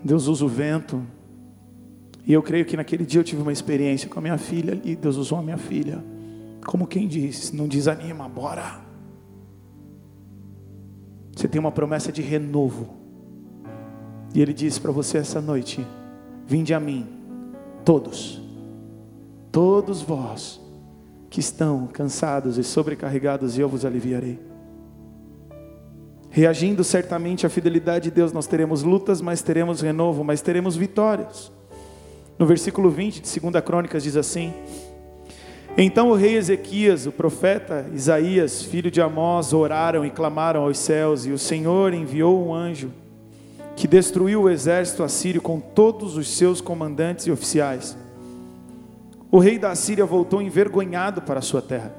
Deus 0.03 0.27
usa 0.27 0.45
o 0.45 0.47
vento. 0.47 1.03
E 2.25 2.34
eu 2.34 2.41
creio 2.41 2.65
que 2.65 2.77
naquele 2.77 3.05
dia 3.05 3.19
eu 3.19 3.23
tive 3.23 3.41
uma 3.41 3.51
experiência 3.51 4.09
com 4.09 4.19
a 4.19 4.21
minha 4.21 4.38
filha 4.38 4.80
e 4.84 4.95
Deus 4.95 5.15
usou 5.15 5.38
a 5.38 5.41
minha 5.41 5.57
filha. 5.57 6.03
Como 6.65 6.88
quem 6.88 7.07
diz, 7.07 7.51
não 7.51 7.67
desanima, 7.67 8.27
bora. 8.27 8.82
Você 11.36 11.47
tem 11.47 11.59
uma 11.59 11.71
promessa 11.71 12.11
de 12.11 12.21
renovo. 12.21 12.97
E 14.34 14.41
Ele 14.41 14.53
disse 14.53 14.80
para 14.80 14.91
você 14.91 15.17
essa 15.19 15.41
noite: 15.41 15.86
Vinde 16.45 16.73
a 16.73 16.80
mim, 16.80 17.07
todos, 17.86 18.41
todos 19.51 20.01
vós 20.01 20.59
que 21.30 21.39
estão 21.39 21.88
cansados 21.88 22.57
e 22.57 22.63
sobrecarregados, 22.63 23.57
e 23.57 23.61
eu 23.61 23.69
vos 23.69 23.86
aliviarei. 23.86 24.39
Reagindo 26.30 26.84
certamente 26.84 27.45
à 27.45 27.49
fidelidade 27.49 28.05
de 28.05 28.11
Deus, 28.11 28.32
nós 28.32 28.47
teremos 28.47 28.84
lutas, 28.84 29.21
mas 29.21 29.41
teremos 29.41 29.82
renovo, 29.82 30.23
mas 30.23 30.41
teremos 30.41 30.75
vitórias. 30.75 31.51
No 32.38 32.45
versículo 32.45 32.89
20 32.89 33.21
de 33.21 33.39
2 33.39 33.63
Crônicas 33.63 34.03
diz 34.03 34.15
assim: 34.15 34.53
Então 35.77 36.09
o 36.09 36.15
rei 36.15 36.36
Ezequias, 36.36 37.05
o 37.05 37.11
profeta 37.11 37.86
Isaías, 37.93 38.61
filho 38.63 38.89
de 38.91 39.01
Amós, 39.01 39.53
oraram 39.53 40.05
e 40.05 40.09
clamaram 40.09 40.61
aos 40.61 40.77
céus, 40.77 41.25
e 41.25 41.32
o 41.32 41.38
Senhor 41.38 41.93
enviou 41.93 42.47
um 42.47 42.53
anjo 42.53 42.91
que 43.75 43.88
destruiu 43.88 44.43
o 44.43 44.49
exército 44.49 45.03
assírio 45.03 45.41
com 45.41 45.59
todos 45.59 46.17
os 46.17 46.27
seus 46.27 46.59
comandantes 46.59 47.25
e 47.27 47.32
oficiais. 47.32 47.97
O 49.32 49.38
rei 49.38 49.59
da 49.59 49.75
Síria 49.75 50.05
voltou 50.05 50.41
envergonhado 50.41 51.21
para 51.21 51.38
a 51.38 51.41
sua 51.41 51.61
terra. 51.61 51.93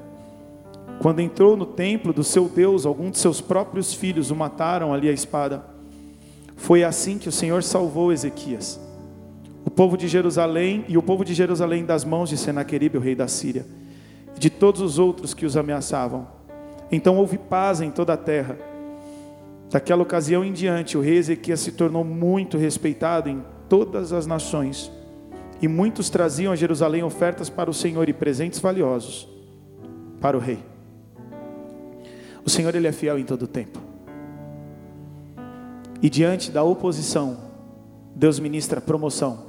Quando 0.99 1.21
entrou 1.21 1.55
no 1.55 1.65
templo 1.65 2.11
do 2.11 2.25
seu 2.25 2.49
Deus, 2.49 2.85
alguns 2.85 3.11
de 3.11 3.19
seus 3.19 3.39
próprios 3.39 3.93
filhos 3.93 4.31
o 4.31 4.35
mataram 4.35 4.93
ali 4.93 5.07
à 5.07 5.13
espada. 5.13 5.63
Foi 6.57 6.83
assim 6.83 7.17
que 7.17 7.29
o 7.29 7.31
Senhor 7.31 7.63
salvou 7.63 8.11
Ezequias, 8.11 8.79
o 9.65 9.71
povo 9.71 9.95
de 9.95 10.09
Jerusalém 10.09 10.83
e 10.89 10.97
o 10.97 11.01
povo 11.01 11.23
de 11.23 11.33
Jerusalém 11.33 11.85
das 11.85 12.03
mãos 12.03 12.29
de 12.29 12.37
Senaqueribe, 12.37 12.97
o 12.97 13.01
rei 13.01 13.15
da 13.15 13.29
Síria, 13.29 13.65
e 14.35 14.39
de 14.39 14.49
todos 14.49 14.81
os 14.81 14.99
outros 14.99 15.33
que 15.33 15.45
os 15.45 15.55
ameaçavam. 15.55 16.27
Então 16.91 17.17
houve 17.17 17.37
paz 17.37 17.79
em 17.79 17.89
toda 17.89 18.13
a 18.13 18.17
terra. 18.17 18.57
Daquela 19.71 20.03
ocasião 20.03 20.43
em 20.43 20.51
diante, 20.51 20.97
o 20.97 21.01
rei 21.01 21.15
Ezequias 21.15 21.61
se 21.61 21.71
tornou 21.71 22.03
muito 22.03 22.57
respeitado 22.57 23.29
em 23.29 23.41
todas 23.69 24.11
as 24.11 24.27
nações 24.27 24.91
e 25.61 25.67
muitos 25.67 26.09
traziam 26.09 26.51
a 26.51 26.55
Jerusalém 26.55 27.03
ofertas 27.03 27.49
para 27.49 27.69
o 27.69 27.73
Senhor 27.73 28.09
e 28.09 28.13
presentes 28.13 28.59
valiosos 28.59 29.27
para 30.19 30.35
o 30.35 30.39
rei. 30.39 30.59
O 32.43 32.49
Senhor 32.49 32.73
ele 32.73 32.87
é 32.87 32.91
fiel 32.91 33.19
em 33.19 33.23
todo 33.23 33.43
o 33.43 33.47
tempo. 33.47 33.79
E 36.01 36.09
diante 36.09 36.49
da 36.49 36.63
oposição, 36.63 37.37
Deus 38.15 38.39
ministra 38.39 38.81
promoção. 38.81 39.45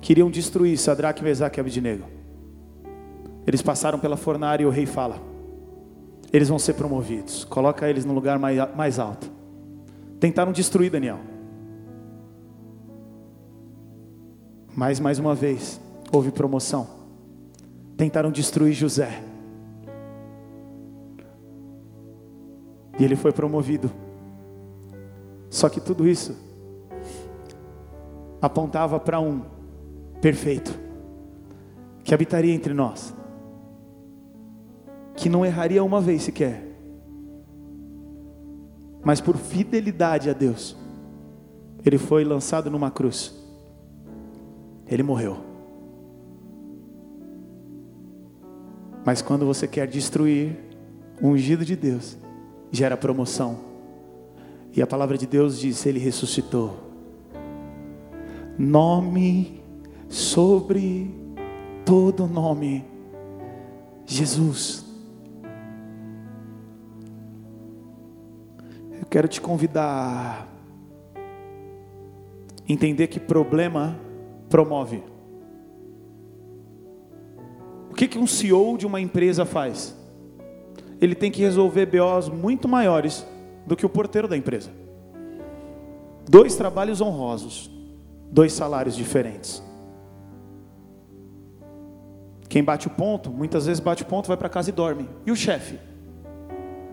Queriam 0.00 0.30
destruir 0.30 0.78
Sadraque, 0.78 1.22
Mesaque 1.22 1.58
e 1.58 1.60
Abednego. 1.60 2.04
Eles 3.46 3.60
passaram 3.60 3.98
pela 3.98 4.16
fornalha 4.16 4.62
e 4.62 4.66
o 4.66 4.70
rei 4.70 4.86
fala: 4.86 5.20
Eles 6.32 6.48
vão 6.48 6.58
ser 6.58 6.72
promovidos. 6.72 7.44
Coloca 7.44 7.88
eles 7.88 8.04
no 8.06 8.14
lugar 8.14 8.38
mais, 8.38 8.58
mais 8.74 8.98
alto. 8.98 9.30
Tentaram 10.18 10.52
destruir 10.52 10.90
Daniel. 10.90 11.31
Mas 14.74 14.98
mais 14.98 15.18
uma 15.18 15.34
vez, 15.34 15.80
houve 16.10 16.30
promoção. 16.30 16.86
Tentaram 17.96 18.30
destruir 18.30 18.72
José. 18.72 19.22
E 22.98 23.04
ele 23.04 23.16
foi 23.16 23.32
promovido. 23.32 23.90
Só 25.50 25.68
que 25.68 25.80
tudo 25.80 26.08
isso 26.08 26.34
apontava 28.40 28.98
para 28.98 29.20
um 29.20 29.42
perfeito 30.20 30.78
que 32.02 32.14
habitaria 32.14 32.52
entre 32.52 32.72
nós, 32.72 33.14
que 35.14 35.28
não 35.28 35.46
erraria 35.46 35.84
uma 35.84 36.00
vez 36.00 36.22
sequer, 36.22 36.64
mas 39.04 39.20
por 39.20 39.36
fidelidade 39.36 40.28
a 40.28 40.32
Deus, 40.32 40.76
ele 41.84 41.98
foi 41.98 42.24
lançado 42.24 42.70
numa 42.70 42.90
cruz 42.90 43.41
ele 44.94 45.02
morreu. 45.02 45.36
Mas 49.04 49.20
quando 49.20 49.44
você 49.44 49.66
quer 49.66 49.86
destruir 49.86 50.56
o 51.20 51.28
ungido 51.28 51.64
de 51.64 51.74
Deus, 51.74 52.16
gera 52.70 52.96
promoção. 52.96 53.58
E 54.74 54.80
a 54.80 54.86
palavra 54.86 55.18
de 55.18 55.26
Deus 55.26 55.58
diz: 55.58 55.84
Ele 55.84 55.98
ressuscitou. 55.98 56.76
Nome 58.58 59.62
sobre 60.08 61.10
todo 61.86 62.26
nome, 62.26 62.84
Jesus. 64.04 64.84
Eu 69.00 69.06
quero 69.10 69.26
te 69.26 69.40
convidar 69.40 70.46
a 71.16 72.72
entender 72.72 73.06
que 73.08 73.18
problema 73.18 73.98
promove. 74.52 75.02
O 77.90 77.94
que, 77.94 78.06
que 78.06 78.18
um 78.18 78.26
CEO 78.26 78.76
de 78.76 78.86
uma 78.86 79.00
empresa 79.00 79.46
faz? 79.46 79.96
Ele 81.00 81.14
tem 81.14 81.30
que 81.30 81.40
resolver 81.40 81.86
BOs 81.86 82.28
muito 82.28 82.68
maiores 82.68 83.26
do 83.66 83.74
que 83.74 83.86
o 83.86 83.88
porteiro 83.88 84.28
da 84.28 84.36
empresa. 84.36 84.70
Dois 86.28 86.54
trabalhos 86.54 87.00
honrosos, 87.00 87.70
dois 88.30 88.52
salários 88.52 88.94
diferentes. 88.94 89.62
Quem 92.46 92.62
bate 92.62 92.88
o 92.88 92.90
ponto, 92.90 93.30
muitas 93.30 93.64
vezes 93.64 93.80
bate 93.80 94.02
o 94.02 94.06
ponto, 94.06 94.28
vai 94.28 94.36
para 94.36 94.50
casa 94.50 94.68
e 94.68 94.72
dorme. 94.72 95.08
E 95.24 95.32
o 95.32 95.36
chefe? 95.36 95.78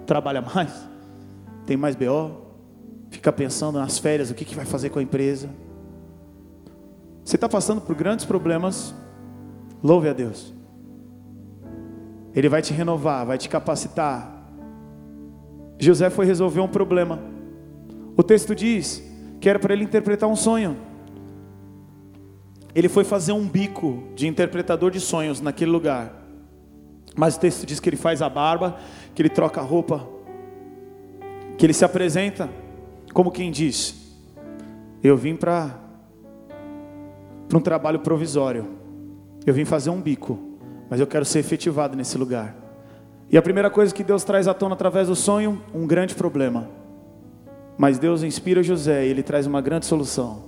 Trabalha 0.05 0.41
mais, 0.41 0.72
tem 1.66 1.76
mais 1.76 1.97
BO, 1.97 2.32
fica 3.10 3.34
pensando 3.34 3.78
nas 3.78 3.99
férias, 3.99 4.32
o 4.32 4.34
que, 4.34 4.45
que 4.45 4.55
vai 4.55 4.66
fazer 4.66 4.89
com 4.89 4.99
a 4.99 5.03
empresa. 5.03 5.49
Você 7.30 7.36
está 7.36 7.48
passando 7.48 7.80
por 7.80 7.94
grandes 7.94 8.26
problemas, 8.26 8.92
louve 9.84 10.10
a 10.10 10.14
Deus. 10.14 10.52
Ele 12.34 12.50
vai 12.50 12.60
te 12.60 12.74
renovar, 12.74 13.24
vai 13.24 13.38
te 13.38 13.48
capacitar. 13.48 14.50
José 15.78 16.10
foi 16.10 16.26
resolver 16.26 16.60
um 16.60 16.68
problema. 16.68 17.20
O 18.18 18.24
texto 18.24 18.56
diz 18.56 19.04
que 19.40 19.48
era 19.48 19.60
para 19.60 19.74
ele 19.74 19.84
interpretar 19.84 20.28
um 20.28 20.36
sonho 20.36 20.90
ele 22.74 22.88
foi 22.88 23.04
fazer 23.04 23.32
um 23.32 23.48
bico 23.48 24.04
de 24.16 24.28
interpretador 24.28 24.92
de 24.92 25.00
sonhos 25.00 25.42
naquele 25.42 25.72
lugar. 25.72 26.14
Mas 27.16 27.36
o 27.36 27.40
texto 27.40 27.66
diz 27.66 27.80
que 27.80 27.90
ele 27.90 27.98
faz 27.98 28.22
a 28.22 28.30
barba, 28.30 28.78
que 29.14 29.22
ele 29.22 29.30
troca 29.30 29.60
a 29.60 29.64
roupa, 29.64 30.08
que 31.58 31.66
ele 31.66 31.74
se 31.74 31.84
apresenta 31.84 32.50
como 33.14 33.32
quem 33.32 33.52
diz: 33.52 33.96
Eu 35.04 35.18
vim 35.18 35.36
para 35.36 35.89
para 37.50 37.58
um 37.58 37.62
trabalho 37.62 38.00
provisório. 38.00 38.68
Eu 39.43 39.54
vim 39.54 39.66
fazer 39.66 39.89
um 39.89 40.00
bico, 40.00 40.38
mas 40.88 41.00
eu 41.00 41.08
quero 41.08 41.26
ser 41.26 41.39
efetivado 41.39 41.97
nesse 41.97 42.16
lugar. 42.16 42.56
E 43.32 43.38
a 43.38 43.41
primeira 43.41 43.72
coisa 43.72 43.93
que 43.93 44.04
Deus 44.04 44.24
traz 44.24 44.47
à 44.47 44.54
tona 44.54 44.76
através 44.76 45.08
do 45.08 45.16
sonho, 45.16 45.62
um 45.74 45.88
grande 45.88 46.14
problema. 46.14 46.70
Mas 47.76 47.97
Deus 47.97 48.22
inspira 48.22 48.62
José 48.62 49.06
e 49.06 49.10
ele 49.10 49.24
traz 49.24 49.47
uma 49.47 49.62
grande 49.62 49.88
solução. 49.88 50.43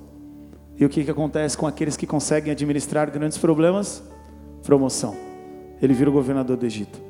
E 0.78 0.86
o 0.86 0.89
que, 0.89 1.04
que 1.04 1.12
acontece 1.12 1.58
com 1.58 1.66
aqueles 1.66 1.97
que 1.97 2.06
conseguem 2.06 2.52
administrar 2.52 3.10
grandes 3.10 3.38
problemas? 3.38 4.04
Promoção. 4.64 5.16
Ele 5.82 5.93
vira 5.93 6.10
o 6.10 6.14
governador 6.14 6.56
do 6.56 6.66
Egito. 6.66 7.02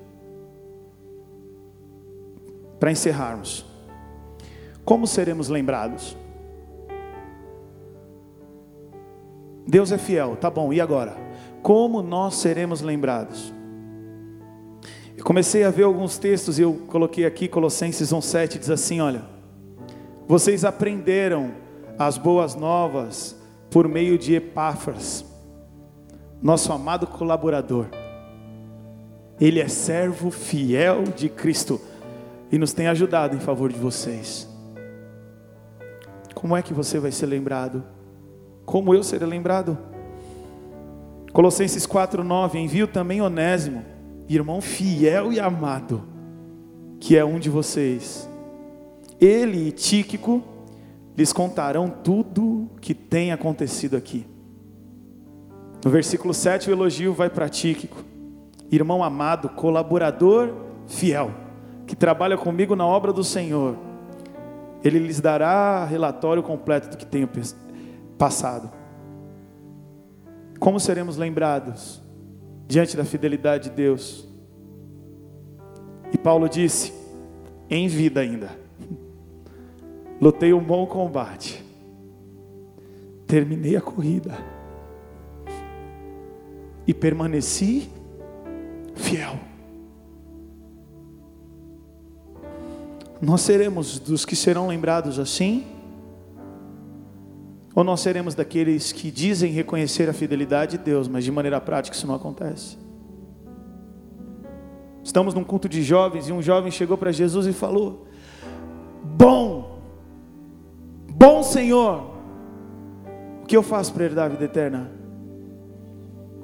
Para 2.79 2.91
encerrarmos, 2.91 3.65
como 4.85 5.05
seremos 5.05 5.49
lembrados? 5.49 6.15
Deus 9.72 9.89
é 9.93 9.97
fiel, 9.97 10.36
tá 10.36 10.49
bom, 10.49 10.74
e 10.74 10.82
agora? 10.82 11.15
Como 11.63 12.01
nós 12.01 12.36
seremos 12.36 12.82
lembrados? 12.82 13.53
Eu 15.15 15.24
comecei 15.24 15.63
a 15.63 15.69
ver 15.69 15.84
alguns 15.84 16.17
textos 16.17 16.59
e 16.59 16.61
eu 16.61 16.74
coloquei 16.89 17.26
aqui 17.26 17.47
Colossenses 17.47 18.11
1,7 18.11 18.59
diz 18.59 18.69
assim: 18.69 18.99
olha, 18.99 19.22
vocês 20.28 20.65
aprenderam 20.65 21.53
as 21.97 22.17
boas 22.17 22.53
novas 22.53 23.34
por 23.69 23.88
meio 23.88 24.17
de 24.17 24.36
Epáfras, 24.36 25.24
nosso 26.41 26.74
amado 26.74 27.07
colaborador. 27.07 27.86
Ele 29.39 29.61
é 29.61 29.69
servo 29.69 30.32
fiel 30.32 31.03
de 31.03 31.30
Cristo 31.30 31.80
e 32.51 32.57
nos 32.57 32.74
tem 32.74 32.89
ajudado 32.89 33.38
em 33.38 33.39
favor 33.39 33.72
de 33.72 33.80
vocês. 33.80 34.49
Como 36.36 36.57
é 36.57 36.61
que 36.61 36.74
você 36.74 36.99
vai 36.99 37.13
ser 37.13 37.28
lembrado? 37.28 38.00
Como 38.66 38.93
eu 38.93 39.03
serei 39.03 39.28
lembrado? 39.28 39.78
Colossenses 41.34 41.86
4:9 41.86 42.55
envio 42.55 42.88
também 42.88 43.22
Onésimo, 43.22 43.84
irmão 44.28 44.62
fiel 44.62 45.32
e 45.32 45.39
amado, 45.39 46.03
que 46.99 47.18
é 47.18 47.24
um 47.24 47.39
de 47.39 47.49
vocês. 47.49 48.30
Ele 49.20 49.68
e 49.68 49.72
Tíquico 49.72 50.43
lhes 51.18 51.32
contarão 51.32 51.89
tudo 51.89 52.70
que 52.82 52.93
tem 52.93 53.32
acontecido 53.32 53.95
aqui. 53.95 54.26
No 55.84 55.89
versículo 55.89 56.34
7, 56.34 56.70
o 56.70 56.74
elogio 56.74 57.14
vai 57.14 57.30
para 57.30 57.49
Tíquico, 57.49 58.03
irmão 58.72 59.03
amado, 59.03 59.49
colaborador 59.49 60.53
fiel, 60.88 61.32
que 61.88 61.95
trabalha 61.95 62.38
comigo 62.38 62.76
na 62.76 62.86
obra 62.86 63.12
do 63.12 63.24
Senhor. 63.24 63.76
Ele 64.84 64.99
lhes 64.99 65.20
dará 65.20 65.86
relatório 65.86 66.43
completo 66.43 66.89
do 66.89 66.97
que 66.97 67.05
tenho 67.05 67.28
passado. 68.22 68.72
Como 70.59 70.80
seremos 70.80 71.17
lembrados 71.17 71.99
diante 72.67 72.95
da 72.95 73.03
fidelidade 73.03 73.72
de 73.72 73.76
Deus? 73.76 74.28
E 76.13 76.19
Paulo 76.19 76.47
disse: 76.47 76.93
em 77.67 77.88
vida 77.88 78.19
ainda 78.19 78.51
Lutei 80.22 80.53
um 80.53 80.63
bom 80.63 80.86
combate. 80.86 81.65
Terminei 83.26 83.76
a 83.76 83.82
corrida. 83.82 84.38
E 86.86 86.93
permaneci 86.93 87.89
fiel. 88.93 89.39
Nós 93.19 93.41
seremos 93.41 93.97
dos 93.97 94.26
que 94.26 94.36
serão 94.36 94.67
lembrados 94.67 95.17
assim? 95.17 95.70
Ou 97.74 97.84
nós 97.84 98.01
seremos 98.01 98.36
daqueles 98.36 98.91
que 98.91 99.09
dizem 99.09 99.51
reconhecer 99.51 100.09
a 100.09 100.13
fidelidade 100.13 100.78
de 100.78 100.84
Deus, 100.84 101.07
mas 101.07 101.24
de 101.24 101.32
maneira 101.32 101.59
prática 101.61 101.95
isso 101.95 102.07
não 102.07 102.15
acontece? 102.15 102.78
Estamos 105.03 105.34
num 105.34 105.43
culto 105.43 105.67
de 105.69 105.82
jovens 105.82 106.28
e 106.28 106.34
um 106.34 106.41
jovem 106.41 106.72
chegou 106.72 106.97
para 106.97 107.11
Jesus 107.11 107.47
e 107.47 107.53
falou: 107.53 108.05
Bom, 109.03 109.72
Bom 111.22 111.43
Senhor, 111.43 112.15
o 113.43 113.45
que 113.45 113.55
eu 113.55 113.61
faço 113.61 113.93
para 113.93 114.05
herdar 114.05 114.26
a 114.26 114.30
vida 114.30 114.45
eterna? 114.45 114.89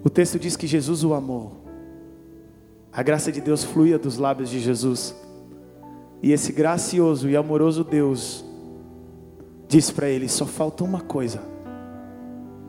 O 0.04 0.10
texto 0.10 0.38
diz 0.38 0.56
que 0.56 0.68
Jesus 0.68 1.04
o 1.04 1.16
amou. 1.16 1.66
A 2.94 3.02
graça 3.02 3.32
de 3.32 3.42
Deus 3.42 3.64
fluía 3.64 3.98
dos 3.98 4.20
lábios 4.20 4.52
de 4.52 4.60
Jesus. 4.60 5.16
E 6.22 6.32
esse 6.32 6.52
gracioso 6.52 7.28
e 7.28 7.36
amoroso 7.36 7.84
Deus 7.84 8.46
disse 9.68 9.94
para 9.94 10.10
ele: 10.10 10.28
só 10.28 10.46
falta 10.46 10.84
uma 10.84 11.02
coisa. 11.02 11.42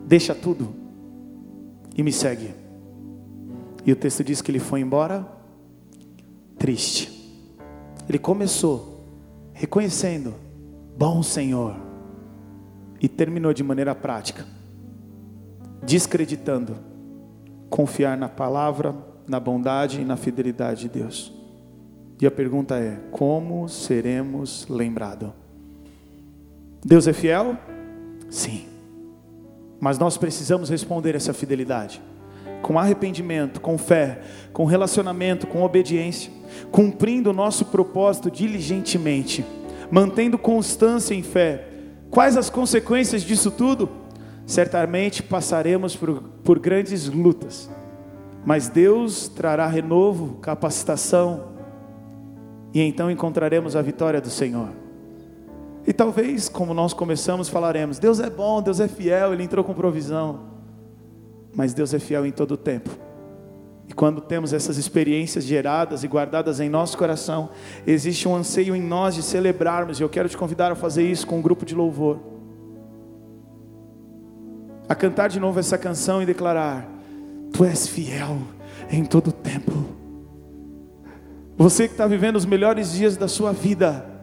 Deixa 0.05 0.33
tudo 0.33 0.73
e 1.95 2.03
me 2.03 2.11
segue. 2.11 2.53
E 3.85 3.91
o 3.91 3.95
texto 3.95 4.23
diz 4.23 4.41
que 4.41 4.51
ele 4.51 4.59
foi 4.59 4.81
embora 4.81 5.27
triste. 6.57 7.17
Ele 8.07 8.19
começou 8.19 9.05
reconhecendo: 9.53 10.33
Bom 10.97 11.23
Senhor 11.23 11.75
e 13.01 13.07
terminou 13.07 13.53
de 13.53 13.63
maneira 13.63 13.95
prática, 13.95 14.45
descreditando 15.83 16.75
confiar 17.69 18.17
na 18.17 18.27
palavra, 18.27 18.95
na 19.27 19.39
bondade 19.39 20.01
e 20.01 20.05
na 20.05 20.17
fidelidade 20.17 20.81
de 20.81 20.89
Deus. 20.89 21.31
E 22.19 22.25
a 22.25 22.31
pergunta 22.31 22.77
é: 22.77 22.99
como 23.11 23.69
seremos 23.69 24.67
lembrados? 24.67 25.31
Deus 26.83 27.07
é 27.07 27.13
fiel? 27.13 27.57
Sim. 28.29 28.65
Mas 29.79 29.97
nós 29.97 30.17
precisamos 30.17 30.69
responder 30.69 31.15
essa 31.15 31.33
fidelidade 31.33 32.01
com 32.61 32.77
arrependimento, 32.77 33.61
com 33.61 33.77
fé, 33.77 34.19
com 34.51 34.65
relacionamento, 34.65 35.47
com 35.47 35.63
obediência, 35.63 36.29
cumprindo 36.69 37.29
o 37.29 37.33
nosso 37.33 37.65
propósito 37.65 38.29
diligentemente, 38.29 39.45
mantendo 39.89 40.37
constância 40.37 41.15
em 41.15 41.23
fé, 41.23 41.69
Quais 42.09 42.35
as 42.35 42.49
consequências 42.49 43.21
disso 43.21 43.51
tudo? 43.51 43.87
Certamente 44.45 45.21
passaremos 45.21 45.95
por, 45.95 46.21
por 46.43 46.57
grandes 46.57 47.07
lutas, 47.07 47.69
mas 48.43 48.67
Deus 48.67 49.27
trará 49.27 49.67
renovo, 49.67 50.39
capacitação, 50.41 51.49
e 52.73 52.81
então 52.81 53.11
encontraremos 53.11 53.75
a 53.75 53.81
vitória 53.81 54.19
do 54.19 54.29
Senhor. 54.29 54.69
E 55.89 55.93
talvez, 55.93 56.47
como 56.47 56.71
nós 56.71 56.93
começamos, 56.93 57.49
falaremos: 57.49 57.97
Deus 57.97 58.19
é 58.19 58.29
bom, 58.29 58.61
Deus 58.61 58.79
é 58.79 58.87
fiel, 58.87 59.33
Ele 59.33 59.41
entrou 59.41 59.65
com 59.65 59.73
provisão, 59.73 60.41
mas 61.51 61.73
Deus 61.73 61.95
é 61.95 61.99
fiel 61.99 62.27
em 62.27 62.31
todo 62.31 62.51
o 62.51 62.57
tempo. 62.57 62.91
E 63.87 63.93
quando 63.93 64.21
temos 64.21 64.53
essas 64.53 64.77
experiências 64.77 65.43
geradas 65.43 66.03
e 66.03 66.07
guardadas 66.07 66.59
em 66.59 66.69
nosso 66.69 66.95
coração, 66.95 67.49
existe 67.87 68.27
um 68.27 68.35
anseio 68.35 68.75
em 68.75 68.81
nós 68.83 69.15
de 69.15 69.23
celebrarmos, 69.23 69.99
e 69.99 70.03
eu 70.03 70.09
quero 70.09 70.29
te 70.29 70.37
convidar 70.37 70.71
a 70.71 70.75
fazer 70.75 71.09
isso 71.09 71.25
com 71.25 71.39
um 71.39 71.41
grupo 71.41 71.65
de 71.65 71.73
louvor. 71.73 72.19
A 74.87 74.93
cantar 74.93 75.27
de 75.27 75.39
novo 75.39 75.59
essa 75.59 75.75
canção 75.75 76.21
e 76.21 76.25
declarar: 76.27 76.87
Tu 77.51 77.65
és 77.65 77.87
fiel 77.87 78.37
em 78.91 79.03
todo 79.03 79.29
o 79.29 79.33
tempo. 79.33 79.73
Você 81.57 81.87
que 81.87 81.95
está 81.95 82.05
vivendo 82.05 82.35
os 82.35 82.45
melhores 82.45 82.91
dias 82.91 83.17
da 83.17 83.27
sua 83.27 83.51
vida, 83.51 84.18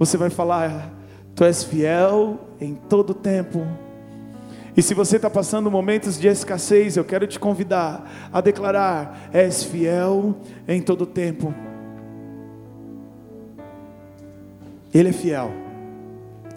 você 0.00 0.16
vai 0.16 0.30
falar: 0.30 0.90
Tu 1.36 1.44
és 1.44 1.62
fiel 1.62 2.40
em 2.58 2.74
todo 2.74 3.12
tempo. 3.12 3.66
E 4.74 4.80
se 4.80 4.94
você 4.94 5.16
está 5.16 5.28
passando 5.28 5.70
momentos 5.70 6.18
de 6.18 6.26
escassez, 6.26 6.96
eu 6.96 7.04
quero 7.04 7.26
te 7.26 7.38
convidar 7.38 8.10
a 8.32 8.40
declarar: 8.40 9.28
és 9.30 9.62
fiel 9.62 10.34
em 10.66 10.80
todo 10.80 11.04
tempo. 11.04 11.54
Ele 14.92 15.10
é 15.10 15.12
fiel. 15.12 15.52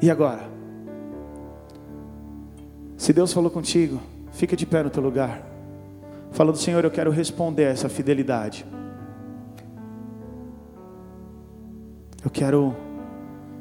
E 0.02 0.10
agora? 0.10 0.50
Se 2.98 3.12
Deus 3.12 3.34
falou 3.34 3.52
contigo, 3.52 4.00
fica 4.32 4.56
de 4.56 4.66
pé 4.66 4.84
no 4.84 4.90
teu 4.90 5.04
lugar. 5.04 5.42
Falando, 6.32 6.58
Senhor, 6.58 6.84
eu 6.86 6.90
quero 6.90 7.12
responder 7.12 7.66
a 7.66 7.70
essa 7.72 7.90
fidelidade. 7.90 8.66
Eu 12.24 12.32
quero 12.32 12.74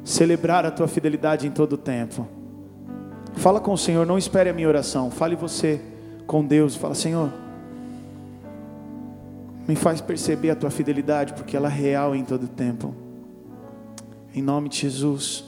celebrar 0.03 0.65
a 0.65 0.71
tua 0.71 0.87
fidelidade 0.87 1.47
em 1.47 1.51
todo 1.51 1.73
o 1.73 1.77
tempo. 1.77 2.27
Fala 3.35 3.59
com 3.59 3.73
o 3.73 3.77
Senhor, 3.77 4.05
não 4.05 4.17
espere 4.17 4.49
a 4.49 4.53
minha 4.53 4.67
oração. 4.67 5.09
Fale 5.09 5.35
você 5.35 5.81
com 6.27 6.45
Deus. 6.45 6.75
Fala, 6.75 6.93
Senhor, 6.93 7.31
me 9.67 9.75
faz 9.75 10.01
perceber 10.01 10.51
a 10.51 10.55
tua 10.55 10.69
fidelidade, 10.69 11.33
porque 11.33 11.55
ela 11.55 11.69
é 11.69 11.71
real 11.71 12.15
em 12.15 12.23
todo 12.23 12.43
o 12.43 12.47
tempo. 12.47 12.93
Em 14.35 14.41
nome 14.41 14.69
de 14.69 14.77
Jesus. 14.77 15.45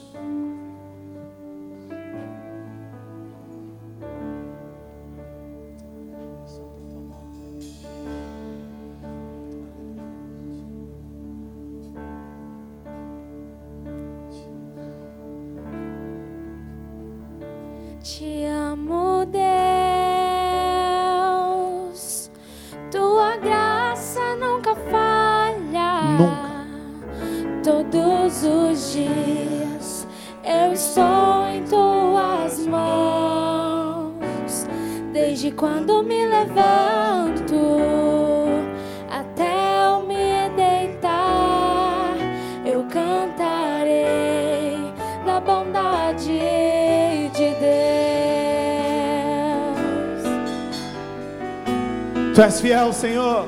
És 52.46 52.60
fiel, 52.60 52.92
Senhor. 52.92 53.46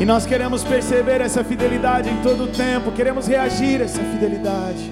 E 0.00 0.04
nós 0.04 0.24
queremos 0.24 0.64
perceber 0.64 1.20
essa 1.20 1.44
fidelidade 1.44 2.08
em 2.08 2.16
todo 2.22 2.44
o 2.44 2.46
tempo, 2.48 2.90
queremos 2.92 3.26
reagir 3.26 3.80
a 3.82 3.84
essa 3.84 4.02
fidelidade. 4.02 4.90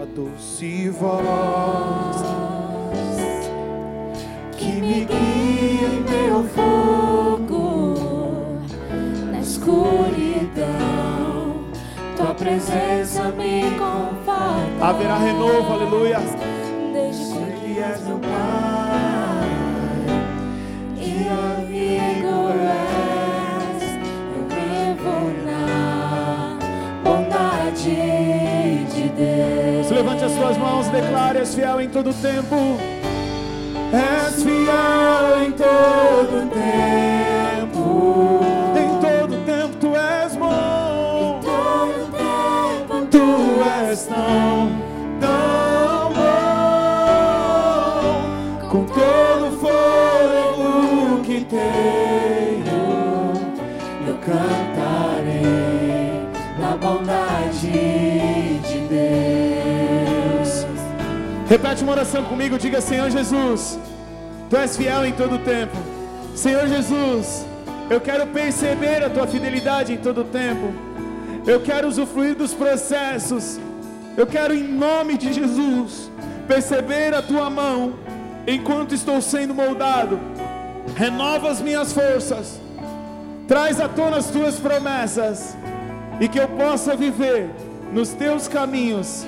A 0.00 0.04
doce 0.14 0.88
voz 0.90 2.16
que 4.56 4.80
me 4.80 5.04
guia 5.04 5.88
em 5.88 6.00
meu 6.08 6.44
fogo, 6.44 7.94
na 9.30 9.40
escuridão, 9.40 10.64
tua 12.16 12.34
presença 12.34 13.24
me 13.32 13.62
conforta. 13.72 14.84
Haverá 14.86 15.18
renovo, 15.18 15.72
aleluia. 15.72 16.20
Declare: 30.94 31.40
És 31.40 31.54
fiel 31.54 31.80
em 31.80 31.88
todo 31.88 32.12
tempo. 32.14 32.78
És 33.92 34.42
fiel 34.42 35.44
em 35.44 35.52
todo 35.52 36.48
tempo. 36.50 38.40
Em 38.76 38.88
todo 39.00 39.36
tempo 39.44 39.76
tu 39.80 39.96
és 39.96 40.36
bom. 40.36 41.40
Em 41.40 41.40
todo 41.42 42.10
tempo 42.16 43.06
tu 43.10 43.26
és 43.90 44.06
tão, 44.06 44.70
tão 45.20 46.12
bom. 46.18 47.48
Com 48.70 48.84
todo 48.84 49.46
fogo 49.60 51.22
que 51.22 51.38
tenho, 51.44 52.82
eu 54.06 54.14
cantarei 54.18 54.63
Repete 61.54 61.84
uma 61.84 61.92
oração 61.92 62.24
comigo, 62.24 62.58
diga 62.58 62.80
Senhor 62.80 63.08
Jesus, 63.10 63.78
Tu 64.50 64.56
és 64.56 64.76
fiel 64.76 65.06
em 65.06 65.12
todo 65.12 65.36
o 65.36 65.38
tempo. 65.38 65.76
Senhor 66.34 66.66
Jesus, 66.66 67.46
eu 67.88 68.00
quero 68.00 68.26
perceber 68.26 69.04
a 69.04 69.08
Tua 69.08 69.24
fidelidade 69.24 69.92
em 69.92 69.96
todo 69.96 70.22
o 70.22 70.24
tempo. 70.24 70.74
Eu 71.46 71.60
quero 71.60 71.86
usufruir 71.86 72.34
dos 72.34 72.52
processos. 72.52 73.60
Eu 74.16 74.26
quero, 74.26 74.52
em 74.52 74.64
nome 74.64 75.16
de 75.16 75.32
Jesus, 75.32 76.10
perceber 76.48 77.14
a 77.14 77.22
Tua 77.22 77.48
mão 77.48 77.94
enquanto 78.48 78.92
estou 78.92 79.22
sendo 79.22 79.54
moldado. 79.54 80.18
Renova 80.96 81.52
as 81.52 81.60
minhas 81.60 81.92
forças. 81.92 82.60
Traz 83.46 83.80
à 83.80 83.88
tona 83.88 84.16
as 84.16 84.26
Tuas 84.26 84.56
promessas. 84.56 85.56
E 86.20 86.26
que 86.26 86.40
eu 86.40 86.48
possa 86.48 86.96
viver 86.96 87.48
nos 87.92 88.08
Teus 88.08 88.48
caminhos 88.48 89.24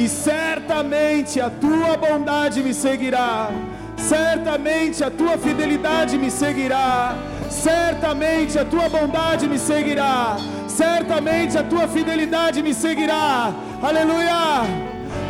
e 0.00 0.08
certamente 0.08 1.38
a 1.42 1.50
tua 1.50 1.94
bondade 1.94 2.62
me 2.62 2.72
seguirá, 2.72 3.50
certamente 3.98 5.04
a 5.04 5.10
tua 5.10 5.36
fidelidade 5.36 6.16
me 6.16 6.30
seguirá, 6.30 7.14
certamente 7.50 8.58
a 8.58 8.64
tua 8.64 8.88
bondade 8.88 9.46
me 9.46 9.58
seguirá, 9.58 10.38
certamente 10.66 11.58
a 11.58 11.62
tua 11.62 11.86
fidelidade 11.86 12.62
me 12.62 12.72
seguirá, 12.72 13.52
aleluia! 13.82 14.64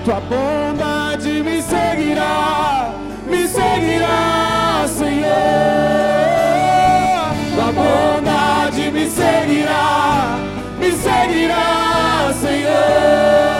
Tua 0.05 0.21
bondade 0.21 1.43
me 1.43 1.61
seguirá, 1.61 2.95
me 3.27 3.49
seguirá, 3.49 4.87
Senhor. 4.87 5.31
Tua 7.57 7.73
bondade 7.73 8.91
me 8.93 9.11
seguirá, 9.11 10.39
me 10.79 10.93
seguirá, 10.93 12.33
Senhor. 12.41 13.60